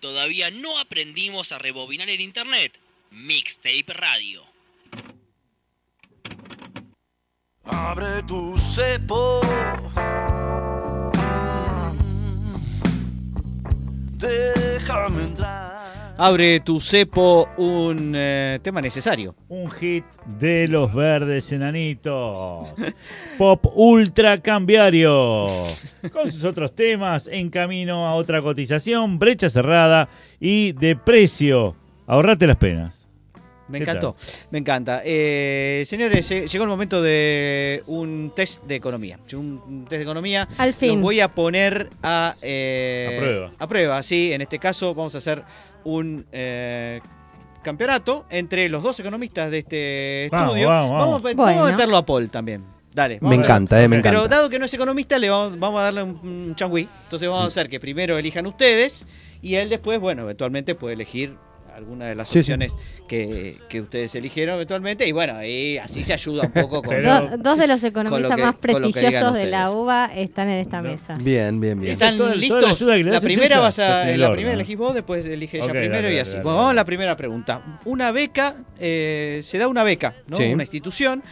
Todavía 0.00 0.50
no 0.50 0.78
aprendimos 0.78 1.52
a 1.52 1.58
rebobinar 1.58 2.08
el 2.08 2.20
internet. 2.20 2.78
Mixtape 3.10 3.86
Radio. 3.88 4.42
Abre 7.64 8.22
tu 8.26 8.56
cepo. 8.58 9.40
Déjame 14.18 15.22
entrar. 15.22 15.75
Abre 16.18 16.60
tu 16.60 16.80
cepo 16.80 17.46
un 17.58 18.14
eh, 18.16 18.58
tema 18.62 18.80
necesario. 18.80 19.34
Un 19.50 19.70
hit 19.70 20.02
de 20.38 20.66
los 20.66 20.94
verdes 20.94 21.52
enanitos. 21.52 22.72
Pop 23.38 23.66
ultra 23.74 24.40
cambiario. 24.40 25.44
Con 26.10 26.32
sus 26.32 26.44
otros 26.44 26.74
temas, 26.74 27.28
en 27.30 27.50
camino 27.50 28.06
a 28.06 28.14
otra 28.14 28.40
cotización, 28.40 29.18
brecha 29.18 29.50
cerrada 29.50 30.08
y 30.40 30.72
de 30.72 30.96
precio. 30.96 31.76
Ahorrate 32.06 32.46
las 32.46 32.56
penas. 32.56 33.06
Me 33.68 33.78
¿Qué 33.78 33.84
encantó, 33.84 34.16
me 34.50 34.58
encanta. 34.58 35.02
Eh, 35.04 35.82
señores, 35.86 36.30
eh, 36.30 36.46
llegó 36.46 36.64
el 36.64 36.70
momento 36.70 37.02
de 37.02 37.82
un 37.88 38.32
test 38.34 38.62
de 38.64 38.76
economía. 38.76 39.18
Un 39.32 39.60
un 39.66 39.84
test 39.84 39.98
de 39.98 40.02
economía. 40.02 40.48
Al 40.56 40.72
fin. 40.72 40.90
Los 40.90 41.00
voy 41.00 41.20
a 41.20 41.28
poner 41.34 41.90
a, 42.02 42.36
eh, 42.42 43.10
A 43.12 43.20
prueba. 43.20 43.50
A 43.58 43.68
prueba, 43.68 44.02
sí. 44.02 44.32
En 44.32 44.40
este 44.40 44.58
caso 44.58 44.94
vamos 44.94 45.14
a 45.16 45.18
hacer 45.18 45.42
un 45.86 46.26
eh, 46.32 47.00
campeonato 47.62 48.26
entre 48.30 48.68
los 48.68 48.82
dos 48.82 48.98
economistas 49.00 49.50
de 49.50 49.58
este 49.58 50.28
Vamos, 50.30 50.48
estudio. 50.48 50.68
vamos, 50.68 50.90
vamos. 50.90 51.04
Vamos, 51.04 51.18
a- 51.18 51.22
Bueno. 51.22 51.42
vamos 51.44 51.68
a 51.68 51.72
meterlo 51.72 51.96
a 51.96 52.04
Paul 52.06 52.28
también. 52.30 52.64
Dale. 52.92 53.18
Me 53.20 53.34
encanta, 53.34 53.82
eh, 53.82 53.88
me 53.88 53.96
Pero 54.00 54.18
encanta. 54.20 54.36
dado 54.36 54.48
que 54.48 54.58
no 54.58 54.64
es 54.64 54.72
economista, 54.74 55.18
le 55.18 55.28
vamos, 55.28 55.58
vamos 55.58 55.80
a 55.80 55.84
darle 55.84 56.02
un, 56.02 56.18
un 56.22 56.54
changüí. 56.56 56.88
Entonces 57.04 57.28
vamos 57.28 57.44
a 57.44 57.48
hacer 57.48 57.68
que 57.68 57.78
primero 57.78 58.16
elijan 58.16 58.46
ustedes 58.46 59.06
y 59.42 59.56
él 59.56 59.68
después, 59.68 60.00
bueno, 60.00 60.22
eventualmente 60.22 60.74
puede 60.74 60.94
elegir 60.94 61.36
alguna 61.76 62.06
de 62.06 62.14
las 62.14 62.26
Sí, 62.28 62.34
sí. 62.34 62.38
opciones 62.40 62.72
Que, 63.06 63.54
que 63.68 63.80
ustedes 63.82 64.14
eligieron 64.16 64.56
eventualmente. 64.56 65.06
Y 65.06 65.12
bueno, 65.12 65.44
y 65.44 65.78
así 65.78 66.02
se 66.02 66.12
ayuda 66.12 66.42
un 66.46 66.52
poco 66.52 66.82
con, 66.82 67.00
Do- 67.02 67.36
dos 67.38 67.56
de 67.58 67.66
los 67.68 67.80
con 67.82 67.88
economistas 67.90 68.36
que- 68.36 68.42
más 68.42 68.54
con 68.56 68.82
lo 68.82 68.92
que 68.92 69.00
digan 69.00 69.12
prestigiosos 69.12 69.34
de 69.34 69.46
la. 69.46 69.70
UBA 69.70 70.06
están 70.16 70.48
en 70.48 70.58
esta 70.58 70.82
mesa. 70.82 71.16
Bien, 71.20 71.60
bien, 71.60 71.78
bien. 71.78 71.92
¿Están 71.92 72.16
toda- 72.16 72.30
toda 72.30 72.34
la 72.34 72.40
listos? 72.40 72.80
la 73.04 73.20
primera 73.20 73.60
vas 73.60 73.78
a, 73.78 74.10
el 74.10 74.20
la 74.20 74.32
primera 74.32 74.54
elegís 74.54 74.76
vos, 74.76 74.92
después 74.94 75.24
elige 75.26 75.58
ella 75.58 75.68
primero 75.68 76.02
dale, 76.02 76.14
y 76.14 76.18
así. 76.18 76.32
dale, 76.32 76.42
Bueno, 76.42 76.54
dale. 76.56 76.58
vamos 76.62 76.70
a 76.72 76.74
la 76.74 76.84
primera 76.84 77.16
pregunta. 77.16 77.80
Una 77.84 78.10
beca, 78.10 78.56
eh, 78.80 79.40
se 79.44 79.58
da 79.58 79.68
una 79.68 79.84
beca, 79.84 80.14
¿no? 80.28 80.36
Sí. 80.38 80.44
Una 80.52 80.62
institución. 80.64 81.22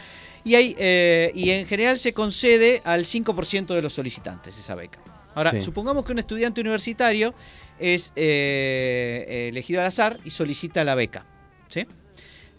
Y, 0.45 0.55
hay, 0.55 0.75
eh, 0.77 1.31
y 1.35 1.49
en 1.49 1.65
general 1.65 1.97
se 1.99 2.13
concede 2.13 2.81
al 2.85 3.03
5% 3.05 3.73
de 3.73 3.81
los 3.81 3.91
solicitantes 3.91 4.57
esa 4.57 4.75
beca. 4.75 4.99
Ahora, 5.33 5.51
Sí. 5.51 5.61
supongamos 5.61 6.05
que 6.05 6.13
un 6.13 6.19
estudiante 6.19 6.61
universitario 6.61 7.33
es 7.79 8.11
eh, 8.15 9.25
eh, 9.27 9.47
elegido 9.49 9.81
al 9.81 9.87
azar 9.87 10.19
y 10.23 10.29
solicita 10.29 10.83
la 10.83 10.95
beca. 10.95 11.25
¿sí? 11.69 11.85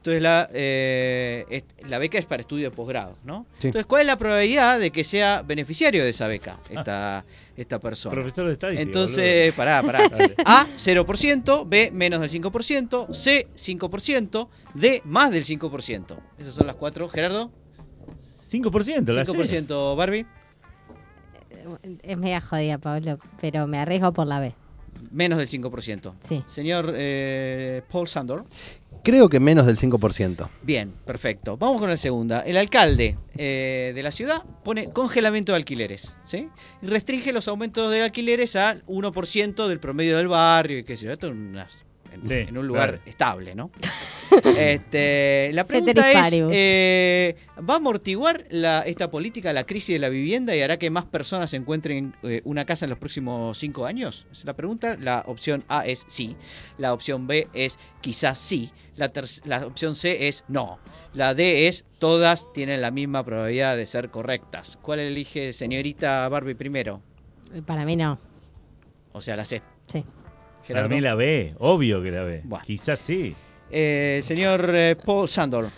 Entonces 0.06 0.22
la, 0.22 0.48
eh, 0.52 1.64
la 1.88 1.98
beca 1.98 2.16
es 2.16 2.26
para 2.26 2.40
estudio 2.40 2.70
de 2.70 2.76
posgrado, 2.76 3.12
¿no? 3.24 3.44
Sí. 3.58 3.66
Entonces, 3.66 3.86
¿cuál 3.86 4.02
es 4.02 4.06
la 4.06 4.16
probabilidad 4.16 4.78
de 4.78 4.92
que 4.92 5.02
sea 5.02 5.42
beneficiario 5.42 6.04
de 6.04 6.10
esa 6.10 6.28
beca 6.28 6.60
esta, 6.70 7.24
esta 7.56 7.80
persona? 7.80 8.14
Profesor 8.14 8.46
de 8.46 8.52
estadística. 8.52 8.82
Entonces, 8.82 9.52
pará, 9.54 9.82
pará. 9.82 10.08
Dale. 10.10 10.36
A, 10.44 10.68
0%, 10.76 11.68
B, 11.68 11.90
menos 11.92 12.20
del 12.20 12.30
5%, 12.30 13.12
C, 13.12 13.48
5%, 13.52 14.48
D, 14.74 15.02
más 15.06 15.32
del 15.32 15.44
5%. 15.44 16.16
Esas 16.38 16.54
son 16.54 16.68
las 16.68 16.76
cuatro. 16.76 17.08
Gerardo, 17.08 17.50
5%, 18.48 19.12
la 19.12 19.24
C. 19.24 19.32
5%, 19.32 19.96
Barbie, 19.96 20.24
Es 22.04 22.16
media 22.16 22.40
jodida, 22.40 22.78
Pablo, 22.78 23.18
pero 23.40 23.66
me 23.66 23.80
arriesgo 23.80 24.12
por 24.12 24.28
la 24.28 24.38
B. 24.38 24.54
menos 25.10 25.38
del 25.38 25.48
5%. 25.48 26.14
Sí. 26.26 26.42
Señor 26.46 26.92
eh, 26.96 27.82
Paul 27.90 28.08
Sandor. 28.08 28.44
Creo 29.02 29.28
que 29.28 29.38
menos 29.38 29.66
del 29.66 29.76
5%. 29.78 30.48
Bien, 30.62 30.92
perfecto. 31.04 31.56
Vamos 31.56 31.80
con 31.80 31.88
la 31.88 31.96
segunda. 31.96 32.40
El 32.40 32.56
alcalde 32.56 33.16
eh, 33.36 33.92
de 33.94 34.02
la 34.02 34.10
ciudad 34.10 34.42
pone 34.64 34.90
congelamiento 34.90 35.52
de 35.52 35.56
alquileres, 35.56 36.18
¿sí? 36.24 36.48
Y 36.82 36.86
restringe 36.88 37.32
los 37.32 37.46
aumentos 37.46 37.88
de 37.92 38.02
alquileres 38.02 38.56
al 38.56 38.84
1% 38.86 39.68
del 39.68 39.78
promedio 39.78 40.16
del 40.16 40.26
barrio 40.26 40.78
y 40.78 40.84
qué 40.84 40.96
sé 40.96 41.06
yo. 41.06 41.12
Esto 41.12 41.28
en, 41.28 41.36
unas- 41.50 41.78
en- 42.22 42.26
Sí, 42.28 42.34
en 42.34 42.58
un 42.58 42.66
lugar 42.66 42.88
claro. 42.90 43.02
estable, 43.06 43.54
¿no? 43.54 43.70
este, 44.58 45.50
la 45.52 45.64
pregunta 45.64 46.10
es, 46.12 46.42
eh, 46.50 47.36
¿va 47.68 47.74
a 47.74 47.76
amortiguar 47.78 48.44
la, 48.50 48.80
esta 48.82 49.10
política 49.10 49.52
la 49.52 49.64
crisis 49.64 49.94
de 49.94 49.98
la 49.98 50.08
vivienda 50.08 50.54
y 50.54 50.60
hará 50.62 50.78
que 50.78 50.90
más 50.90 51.04
personas 51.06 51.52
encuentren 51.54 52.14
eh, 52.22 52.42
una 52.44 52.64
casa 52.64 52.84
en 52.86 52.90
los 52.90 52.98
próximos 52.98 53.56
cinco 53.58 53.86
años? 53.86 54.26
Esa 54.32 54.40
es 54.40 54.44
la 54.44 54.54
pregunta. 54.54 54.96
La 55.00 55.22
opción 55.26 55.64
A 55.68 55.86
es 55.86 56.04
sí. 56.08 56.36
La 56.78 56.92
opción 56.92 57.26
B 57.26 57.48
es 57.52 57.78
quizás 58.00 58.38
sí. 58.38 58.70
La, 58.96 59.12
la 59.44 59.66
opción 59.66 59.94
C 59.94 60.28
es 60.28 60.44
no. 60.48 60.78
La 61.14 61.34
D 61.34 61.68
es 61.68 61.84
todas 61.98 62.52
tienen 62.52 62.80
la 62.80 62.90
misma 62.90 63.24
probabilidad 63.24 63.76
de 63.76 63.86
ser 63.86 64.10
correctas. 64.10 64.78
¿Cuál 64.82 65.00
elige 65.00 65.52
señorita 65.52 66.28
Barbie 66.28 66.54
primero? 66.54 67.00
Para 67.64 67.84
mí 67.84 67.96
no. 67.96 68.18
O 69.12 69.20
sea, 69.20 69.36
la 69.36 69.44
C. 69.44 69.62
Sí. 69.86 70.04
Para 70.68 70.80
Gerardo. 70.80 70.94
mí 70.94 71.00
la 71.00 71.14
B, 71.14 71.54
obvio 71.58 72.02
que 72.02 72.10
la 72.10 72.22
B. 72.22 72.40
Buah. 72.44 72.62
Quizás 72.62 72.98
sí. 72.98 73.34
Eh, 73.70 74.20
señor 74.22 74.70
eh, 74.74 74.96
Paul 75.04 75.28
Sandor. 75.28 75.68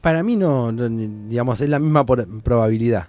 Para 0.00 0.22
mí 0.22 0.36
no, 0.36 0.70
no, 0.72 0.88
digamos, 1.28 1.60
es 1.60 1.68
la 1.68 1.78
misma 1.78 2.04
por- 2.06 2.42
probabilidad. 2.42 3.08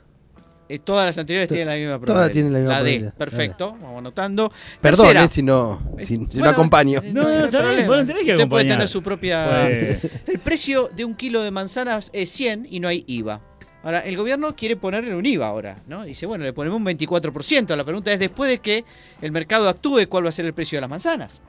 Eh, 0.69 0.79
todas 0.79 1.05
las 1.05 1.17
anteriores 1.17 1.47
tienen 1.47 1.67
la 1.67 1.75
misma 1.75 1.91
todas 1.93 2.01
probabilidad. 2.05 2.33
tienen 2.33 2.53
la 2.53 2.59
misma 2.59 2.73
probabilidad. 2.75 3.13
perfecto. 3.13 3.77
Vamos 3.81 3.99
anotando. 3.99 4.51
Perdón, 4.81 5.15
eh, 5.15 5.27
si 5.29 5.41
no, 5.41 5.79
si, 5.99 6.05
si 6.05 6.17
no 6.17 6.27
Bueno, 6.27 6.49
acompaño. 6.49 7.01
No, 7.13 7.21
no, 7.23 7.27
hay 7.29 7.35
está 7.45 7.59
bien, 7.59 7.61
problema. 7.61 7.87
vos 7.87 7.97
no 7.97 8.05
tenés 8.05 8.23
que 8.25 8.31
Usted 8.33 8.49
puede 8.49 8.65
tener 8.65 8.87
su 8.89 9.01
propia... 9.01 9.65
Pues, 9.65 10.11
El 10.27 10.39
precio 10.39 10.89
de 10.93 11.05
un 11.05 11.15
kilo 11.15 11.41
de 11.41 11.51
manzanas 11.51 12.09
es 12.13 12.29
100 12.31 12.67
y 12.69 12.79
no 12.81 12.89
hay 12.89 13.05
IVA. 13.07 13.41
Ahora, 13.87 14.01
el 14.01 14.17
gobierno 14.17 14.53
quiere 14.53 14.75
ponerle 14.75 15.15
un 15.15 15.25
IVA 15.25 15.47
ahora, 15.47 15.77
¿no? 15.87 16.03
Dice, 16.03 16.25
bueno, 16.25 16.43
le 16.43 16.51
ponemos 16.51 16.75
un 16.77 16.85
24%. 16.85 17.73
La 17.73 17.85
pregunta 17.85 18.11
es, 18.11 18.19
después 18.19 18.51
de 18.51 18.59
que 18.59 18.83
el 19.21 19.31
mercado 19.31 19.69
actúe, 19.69 20.09
¿cuál 20.09 20.25
va 20.25 20.29
a 20.29 20.33
ser 20.33 20.43
el 20.43 20.53
precio 20.53 20.75
de 20.75 20.81
las 20.81 20.89
manzanas? 20.89 21.39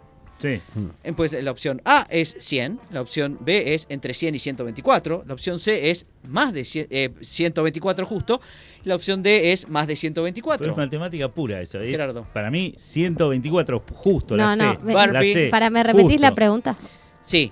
sí. 0.40 0.60
Eh, 1.02 1.12
Pues 1.16 1.32
la 1.32 1.50
opción 1.50 1.82
A 1.84 2.06
es 2.08 2.36
100, 2.38 2.78
la 2.92 3.00
opción 3.00 3.38
B 3.40 3.74
es 3.74 3.86
entre 3.88 4.14
100 4.14 4.36
y 4.36 4.38
124, 4.38 5.24
la 5.26 5.34
opción 5.34 5.58
C 5.58 5.90
es 5.90 6.06
más 6.28 6.52
de 6.52 6.64
100, 6.64 6.86
eh, 6.90 7.10
124 7.20 8.06
justo, 8.06 8.40
y 8.84 8.88
la 8.88 8.94
opción 8.94 9.20
D 9.24 9.50
es 9.50 9.68
más 9.68 9.88
de 9.88 9.94
Pero 9.94 10.00
124. 10.02 10.70
es 10.70 10.76
matemática 10.76 11.28
pura 11.28 11.60
eso. 11.60 11.80
es, 11.80 11.90
Gerardo. 11.90 12.24
Para 12.32 12.52
mí, 12.52 12.72
124 12.78 13.82
justo, 13.94 14.36
No, 14.36 14.44
la 14.46 14.54
C. 14.54 14.62
no, 14.62 14.78
me- 14.84 14.94
la 14.94 15.22
C. 15.22 15.48
Para, 15.50 15.70
¿me 15.70 15.82
repetís 15.82 16.06
justo. 16.12 16.22
la 16.22 16.34
pregunta? 16.36 16.76
Sí, 17.20 17.50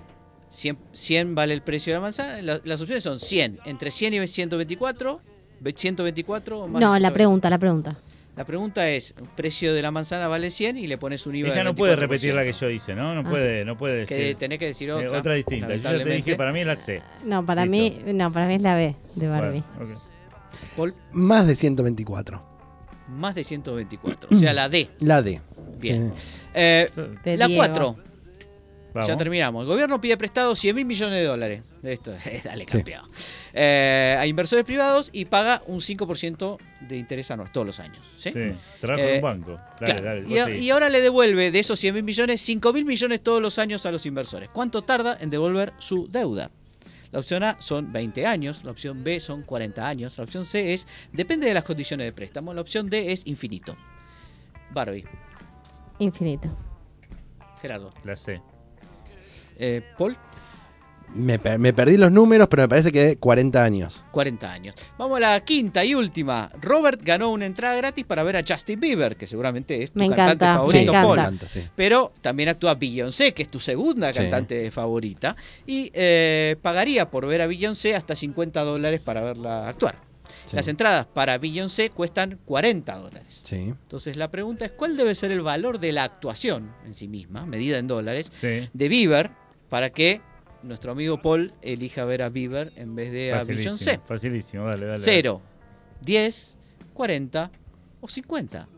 100, 0.56 0.78
100 0.92 1.34
vale 1.34 1.54
el 1.54 1.62
precio 1.62 1.92
de 1.92 1.98
la 1.98 2.02
manzana. 2.02 2.40
La- 2.42 2.60
las 2.64 2.80
opciones 2.80 3.02
son 3.04 3.18
100, 3.20 3.58
entre 3.66 3.90
100 3.90 4.14
y 4.14 4.26
124, 4.28 5.20
ve- 5.60 5.74
124 5.76 6.60
o 6.60 6.68
más. 6.68 6.80
No, 6.80 6.94
de 6.94 7.00
la 7.00 7.08
124. 7.10 7.14
pregunta, 7.14 7.50
la 7.50 7.58
pregunta. 7.58 7.98
La 8.36 8.44
pregunta 8.44 8.88
es, 8.90 9.14
el 9.18 9.24
precio 9.34 9.72
de 9.72 9.80
la 9.80 9.90
manzana 9.90 10.28
vale 10.28 10.50
100 10.50 10.76
y 10.76 10.86
le 10.86 10.98
pones 10.98 11.26
un 11.26 11.34
IVA 11.36 11.48
Ella 11.50 11.64
no 11.64 11.74
puede 11.74 11.94
24%. 11.94 11.96
repetir 12.00 12.34
la 12.34 12.44
que 12.44 12.52
yo 12.52 12.68
hice, 12.68 12.94
¿no? 12.94 13.14
No 13.14 13.20
Ah. 13.26 13.30
puede, 13.30 13.64
no 13.64 13.76
puede 13.78 14.04
Que 14.04 14.14
decir. 14.14 14.36
tenés 14.36 14.58
que 14.58 14.66
decir 14.66 14.90
Eh, 14.90 14.92
otra. 14.92 15.18
otra 15.20 15.34
distinta. 15.34 15.68
Yo 15.74 15.82
ya 15.82 16.04
te 16.04 16.10
dije, 16.10 16.36
para 16.36 16.52
mí 16.52 16.60
es 16.60 16.66
la 16.66 16.76
C. 16.76 17.00
No, 17.24 17.46
para 17.46 17.64
Listo. 17.64 18.04
mí, 18.06 18.12
no, 18.12 18.30
para 18.32 18.46
mí 18.46 18.54
es 18.56 18.62
la 18.62 18.76
B 18.76 18.94
de 19.14 19.28
Barbie. 19.28 19.62
Bueno, 19.78 19.94
ok. 19.94 19.98
Paul, 20.76 20.94
Más 21.12 21.46
de 21.46 21.54
124. 21.54 22.42
más 23.08 23.34
de 23.34 23.44
124, 23.44 24.28
o 24.30 24.38
sea, 24.38 24.52
la 24.52 24.68
D. 24.68 24.88
La 25.00 25.22
D. 25.22 25.40
Bien. 25.78 26.12
Sí. 26.16 26.40
Eh, 26.54 26.90
la 27.24 27.46
Diego. 27.46 27.62
4. 27.62 27.96
Vamos. 28.96 29.08
Ya 29.08 29.16
terminamos. 29.16 29.62
El 29.62 29.68
gobierno 29.68 30.00
pide 30.00 30.16
prestado 30.16 30.54
100 30.56 30.74
mil 30.76 30.84
millones 30.84 31.16
de 31.18 31.24
dólares. 31.24 31.72
Esto, 31.82 32.12
dale, 32.44 32.66
campeón. 32.66 33.08
Eh, 33.52 34.16
a 34.18 34.26
inversores 34.26 34.64
privados 34.64 35.08
y 35.12 35.24
paga 35.26 35.62
un 35.66 35.78
5% 35.80 36.58
de 36.88 36.96
interés 36.96 37.30
anual 37.30 37.50
todos 37.52 37.66
los 37.66 37.80
años. 37.80 38.00
¿sí? 38.16 38.30
Sí, 38.32 38.52
trabajo 38.80 39.02
Eh, 39.06 39.10
en 39.10 39.16
un 39.16 39.22
banco. 39.22 39.50
Dale, 39.80 40.00
Claro. 40.00 40.02
dale. 40.02 40.40
a- 40.40 40.50
y 40.56 40.70
ahora 40.70 40.88
le 40.88 41.00
devuelve 41.00 41.50
de 41.50 41.58
esos 41.58 41.78
100 41.78 41.94
mil 41.94 42.02
millones 42.04 42.40
5 42.40 42.72
mil 42.72 42.84
millones 42.84 43.22
todos 43.22 43.40
los 43.42 43.58
años 43.58 43.84
a 43.86 43.90
los 43.90 44.04
inversores. 44.06 44.48
¿Cuánto 44.52 44.82
tarda 44.82 45.16
en 45.20 45.30
devolver 45.30 45.72
su 45.78 46.08
deuda? 46.08 46.50
La 47.12 47.20
opción 47.20 47.44
A 47.44 47.56
son 47.60 47.92
20 47.92 48.26
años, 48.26 48.64
la 48.64 48.72
opción 48.72 49.04
B 49.04 49.20
son 49.20 49.42
40 49.42 49.86
años, 49.86 50.18
la 50.18 50.24
opción 50.24 50.44
C 50.44 50.74
es 50.74 50.88
depende 51.12 51.46
de 51.46 51.54
las 51.54 51.62
condiciones 51.64 52.04
de 52.04 52.12
préstamo, 52.12 52.52
la 52.52 52.60
opción 52.60 52.90
D 52.90 53.12
es 53.12 53.26
infinito. 53.26 53.76
Barbie, 54.72 55.04
Infinito. 55.98 56.48
Gerardo. 57.62 57.90
La 58.04 58.16
C. 58.16 58.42
Eh, 59.58 59.82
Paul, 59.96 60.16
Me, 61.14 61.38
per- 61.38 61.58
me 61.58 61.72
perdí 61.72 61.96
los 61.96 62.10
números, 62.12 62.46
pero 62.48 62.64
me 62.64 62.68
parece 62.68 62.92
que 62.92 63.16
40 63.16 63.62
años. 63.64 64.02
40 64.10 64.52
años. 64.52 64.74
Vamos 64.98 65.16
a 65.16 65.20
la 65.20 65.40
quinta 65.40 65.82
y 65.84 65.94
última. 65.94 66.50
Robert 66.60 67.00
ganó 67.02 67.30
una 67.30 67.46
entrada 67.46 67.74
gratis 67.76 68.04
para 68.04 68.22
ver 68.22 68.36
a 68.36 68.44
Justin 68.46 68.80
Bieber, 68.80 69.16
que 69.16 69.26
seguramente 69.26 69.82
es 69.82 69.92
tu 69.92 70.00
Me 70.00 70.08
cantante 70.08 70.44
encanta, 70.44 70.54
favorito. 70.56 70.92
Paul. 70.92 71.16
Me 71.16 71.22
encanta, 71.22 71.48
sí. 71.48 71.62
Pero 71.74 72.12
también 72.20 72.48
actúa 72.50 72.74
Beyoncé, 72.74 73.32
que 73.32 73.44
es 73.44 73.48
tu 73.48 73.60
segunda 73.60 74.12
Sí. 74.12 74.18
cantante 74.18 74.70
favorita. 74.70 75.36
Y 75.64 75.90
eh, 75.94 76.56
pagaría 76.60 77.08
por 77.10 77.26
ver 77.26 77.40
a 77.40 77.46
Beyoncé 77.46 77.94
hasta 77.94 78.14
50 78.14 78.62
dólares 78.62 79.00
para 79.02 79.22
verla 79.22 79.68
actuar. 79.68 79.96
Sí. 80.44 80.54
Las 80.56 80.68
entradas 80.68 81.06
para 81.06 81.38
Beyoncé 81.38 81.90
cuestan 81.90 82.38
40 82.44 82.94
dólares. 82.96 83.40
Sí. 83.44 83.56
Entonces 83.56 84.16
la 84.16 84.30
pregunta 84.30 84.64
es, 84.66 84.72
¿cuál 84.72 84.96
debe 84.96 85.14
ser 85.14 85.30
el 85.32 85.40
valor 85.40 85.78
de 85.80 85.92
la 85.92 86.04
actuación 86.04 86.72
en 86.84 86.94
sí 86.94 87.08
misma, 87.08 87.46
medida 87.46 87.78
en 87.78 87.86
dólares, 87.86 88.30
Sí. 88.40 88.68
de 88.72 88.88
Bieber 88.88 89.30
para 89.68 89.90
que 89.90 90.20
nuestro 90.62 90.92
amigo 90.92 91.20
Paul 91.20 91.52
elija 91.62 92.04
ver 92.04 92.22
a 92.22 92.28
Bieber 92.28 92.72
en 92.76 92.94
vez 92.94 93.12
de 93.12 93.32
a 93.32 93.44
Beyoncé? 93.44 94.00
Facilísimo, 94.04 94.66
dale, 94.66 94.86
dale. 94.86 94.98
Cero, 94.98 95.40
10, 96.02 96.58
40 96.94 97.50
o 98.00 98.08
50. 98.08 98.68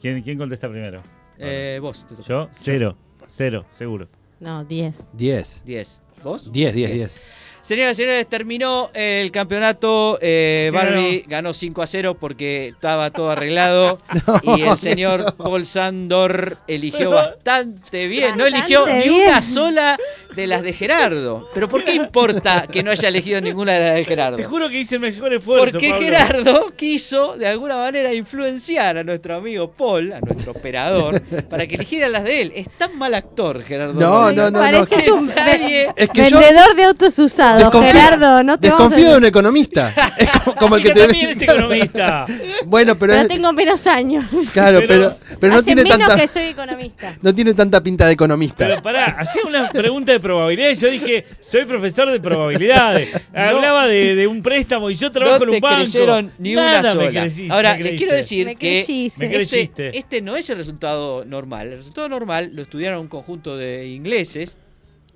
¿Quién, 0.00 0.22
quién 0.22 0.38
contesta 0.38 0.68
primero? 0.68 1.02
Eh, 1.38 1.78
vos, 1.80 2.06
te 2.08 2.14
toca. 2.14 2.28
Yo, 2.28 2.48
cero. 2.52 2.96
Cero, 3.26 3.66
seguro. 3.70 4.08
No, 4.40 4.64
10. 4.64 5.10
10. 5.14 5.62
10. 5.64 6.02
¿Vos? 6.22 6.50
10, 6.52 6.74
10, 6.74 6.92
10. 6.92 7.22
Señoras 7.60 7.92
y 7.98 8.02
señores, 8.02 8.26
terminó 8.28 8.88
el 8.94 9.30
campeonato. 9.30 10.18
eh, 10.22 10.70
¿Quién 10.70 10.74
Barbie 10.74 11.24
ganó 11.26 11.52
5 11.52 11.82
a 11.82 11.86
0 11.86 12.16
porque 12.18 12.68
estaba 12.68 13.10
todo 13.10 13.30
arreglado. 13.30 13.98
y 14.42 14.62
el 14.62 14.78
señor 14.78 15.34
Paul 15.36 15.66
Sandor 15.66 16.56
eligió 16.66 17.10
bastante 17.10 18.06
bien. 18.06 18.38
No 18.38 18.46
eligió 18.46 18.80
Bastante 18.86 19.08
ni 19.10 19.14
bien. 19.14 19.28
una 19.28 19.42
sola 19.42 19.98
de 20.42 20.46
las 20.46 20.62
de 20.62 20.72
Gerardo. 20.72 21.48
Pero 21.52 21.68
¿por 21.68 21.84
qué 21.84 21.92
importa 21.94 22.66
que 22.70 22.82
no 22.82 22.90
haya 22.90 23.08
elegido 23.08 23.40
ninguna 23.40 23.72
de 23.72 23.80
las 23.84 23.94
de 23.96 24.04
Gerardo? 24.04 24.36
Te 24.36 24.44
juro 24.44 24.68
que 24.68 24.78
hice 24.80 24.94
el 24.96 25.00
mejor 25.00 25.34
esfuerzo. 25.34 25.64
Porque 25.72 25.90
Pablo. 25.90 26.04
Gerardo 26.06 26.72
quiso 26.76 27.36
de 27.36 27.46
alguna 27.48 27.76
manera 27.76 28.14
influenciar 28.14 28.96
a 28.98 29.04
nuestro 29.04 29.34
amigo 29.36 29.70
Paul, 29.72 30.12
a 30.12 30.20
nuestro 30.20 30.52
operador, 30.52 31.20
para 31.50 31.66
que 31.66 31.74
eligiera 31.74 32.08
las 32.08 32.24
de 32.24 32.42
él. 32.42 32.52
Es 32.54 32.68
tan 32.78 32.96
mal 32.96 33.14
actor, 33.14 33.62
Gerardo. 33.64 33.94
No, 33.94 34.20
Rodríguez. 34.22 34.36
no, 34.44 34.50
no, 34.50 34.58
Pareces 34.60 35.04
que 35.04 35.10
un 35.10 35.26
nadie- 35.28 35.92
Es 35.96 36.10
que 36.10 36.30
yo 36.30 36.38
vendedor 36.38 36.76
de 36.76 36.84
autos 36.84 37.18
usados, 37.18 37.62
desconfío- 37.62 37.92
Gerardo. 37.92 38.42
No 38.44 38.58
te 38.58 38.68
vamos 38.70 38.80
a- 38.80 38.88
desconfío 38.88 39.10
de 39.12 39.16
un 39.18 39.24
economista. 39.24 39.92
Es 40.18 40.30
como, 40.30 40.56
como 40.56 40.76
el 40.76 40.82
que 40.82 40.90
te 40.92 41.00
también 41.00 41.30
es 41.30 41.42
economista. 41.42 42.26
Bueno, 42.66 42.98
pero, 42.98 43.12
Pero 43.12 43.22
es- 43.22 43.28
tengo 43.28 43.52
menos 43.52 43.86
años. 43.86 44.24
claro, 44.52 44.78
pero- 44.86 45.16
pero, 45.18 45.36
pero 45.40 45.52
no 45.52 45.58
Hace 45.60 45.66
tiene 45.66 45.82
menos 45.84 45.98
tanta 45.98 46.16
que 46.20 46.28
soy 46.28 46.42
economista. 46.46 47.14
no 47.22 47.34
tiene 47.34 47.54
tanta 47.54 47.82
pinta 47.82 48.06
de 48.06 48.12
economista. 48.12 48.56
Pero 48.66 48.82
pará, 48.82 49.04
hacía 49.18 49.42
una 49.46 49.68
pregunta 49.70 50.12
de 50.12 50.20
probabilidades. 50.28 50.80
Yo 50.80 50.90
dije, 50.90 51.24
soy 51.42 51.64
profesor 51.64 52.10
de 52.10 52.20
probabilidades. 52.20 53.08
Hablaba 53.34 53.86
de, 53.86 54.14
de 54.14 54.26
un 54.26 54.42
préstamo 54.42 54.90
y 54.90 54.94
yo 54.94 55.10
trabajo 55.10 55.38
no 55.38 55.44
en 55.44 55.48
un 55.50 55.54
te 55.56 55.60
banco. 55.60 55.90
creyeron 55.90 56.32
ni 56.38 56.52
una 56.54 56.62
Nada 56.82 56.94
me 56.94 57.06
sola. 57.06 57.20
creíste, 57.20 57.48
Ahora, 57.50 57.76
me 57.76 57.84
les 57.84 57.92
quiero 57.98 58.14
decir 58.14 58.46
Me 58.46 58.56
que 58.56 58.80
este, 59.20 59.96
este 59.96 60.20
no 60.22 60.36
es 60.36 60.50
el 60.50 60.58
resultado 60.58 61.24
normal. 61.24 61.68
El 61.68 61.78
resultado 61.78 62.08
normal 62.10 62.50
lo 62.52 62.62
estudiaron 62.62 63.00
un 63.00 63.08
conjunto 63.08 63.56
de 63.56 63.86
ingleses 63.88 64.56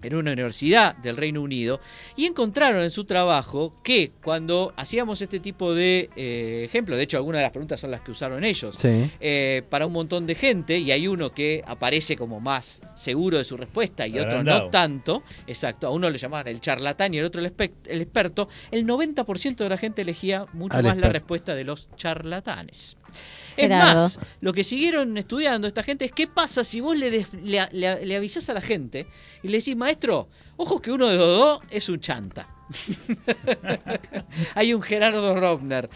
en 0.03 0.15
una 0.15 0.33
universidad 0.33 0.97
del 0.97 1.17
Reino 1.17 1.41
Unido 1.43 1.81
y 2.17 2.27
encontraron 2.27 2.83
en 2.83 2.91
su 2.91 3.05
trabajo 3.05 3.73
que 3.83 4.13
cuando 4.23 4.73
hacíamos 4.77 5.23
este 5.23 5.41
tipo 5.41 5.75
de 5.75 6.11
eh, 6.17 6.63
ejemplos, 6.65 6.97
de 6.99 7.05
hecho 7.05 7.17
algunas 7.17 7.39
de 7.39 7.43
las 7.45 7.53
preguntas 7.53 7.81
son 7.81 7.91
las 7.91 8.01
que 8.01 8.11
usaron 8.11 8.45
ellos, 8.45 8.75
Sí. 8.79 9.11
eh, 9.21 9.63
para 9.71 9.87
un 9.87 9.93
montón 9.93 10.27
de 10.27 10.35
gente 10.35 10.79
y 10.79 10.91
hay 10.93 11.07
uno 11.09 11.33
que 11.33 11.63
aparece 11.67 12.17
como 12.17 12.41
más 12.41 12.81
seguro 12.95 13.39
de 13.39 13.45
su 13.45 13.57
respuesta 13.57 14.07
y 14.07 14.19
otro 14.19 14.43
no 14.43 14.71
tanto, 14.71 15.23
exacto, 15.47 15.87
a 15.87 15.91
uno 15.91 16.11
le 16.11 16.19
llamaban 16.19 16.49
el 16.49 16.61
charlatán 16.61 17.15
y 17.15 17.19
el 17.19 17.25
otro 17.25 17.41
el, 17.41 17.53
el 17.87 18.01
experto, 18.03 18.49
el 18.71 18.87
90% 18.87 19.57
de 19.57 19.69
la 19.69 19.77
gente 19.77 20.03
elegía 20.03 20.47
mucho 20.53 20.77
Al 20.77 20.85
más 20.85 20.97
la 20.99 21.09
respuesta 21.11 21.55
de 21.55 21.65
los 21.65 21.89
charlatanes. 21.97 22.97
Es 23.57 23.65
Gerardo. 23.69 24.03
más, 24.03 24.19
lo 24.41 24.53
que 24.53 24.65
siguieron 24.65 25.17
estudiando 25.19 25.67
esta 25.69 25.83
gente 25.83 26.05
es 26.07 26.13
qué 26.13 26.27
pasa 26.27 26.65
si 26.65 26.81
vos 26.81 26.97
le, 26.97 27.11
des- 27.11 27.33
le, 27.35 27.61
le- 27.73 28.07
le 28.07 28.17
avisás 28.17 28.49
a 28.49 28.55
la 28.55 28.61
gente 28.63 29.07
y 29.43 29.49
le 29.49 29.59
decís, 29.59 29.77
maestro, 29.77 30.29
ojo 30.57 30.81
que 30.81 30.91
uno 30.91 31.07
de 31.09 31.17
los 31.19 31.27
dos 31.39 31.61
es 31.71 31.89
un 31.89 32.01
chanta. 32.01 32.49
hay 34.55 34.75
un 34.75 34.83
Gerardo 34.83 35.39
Robner 35.39 35.89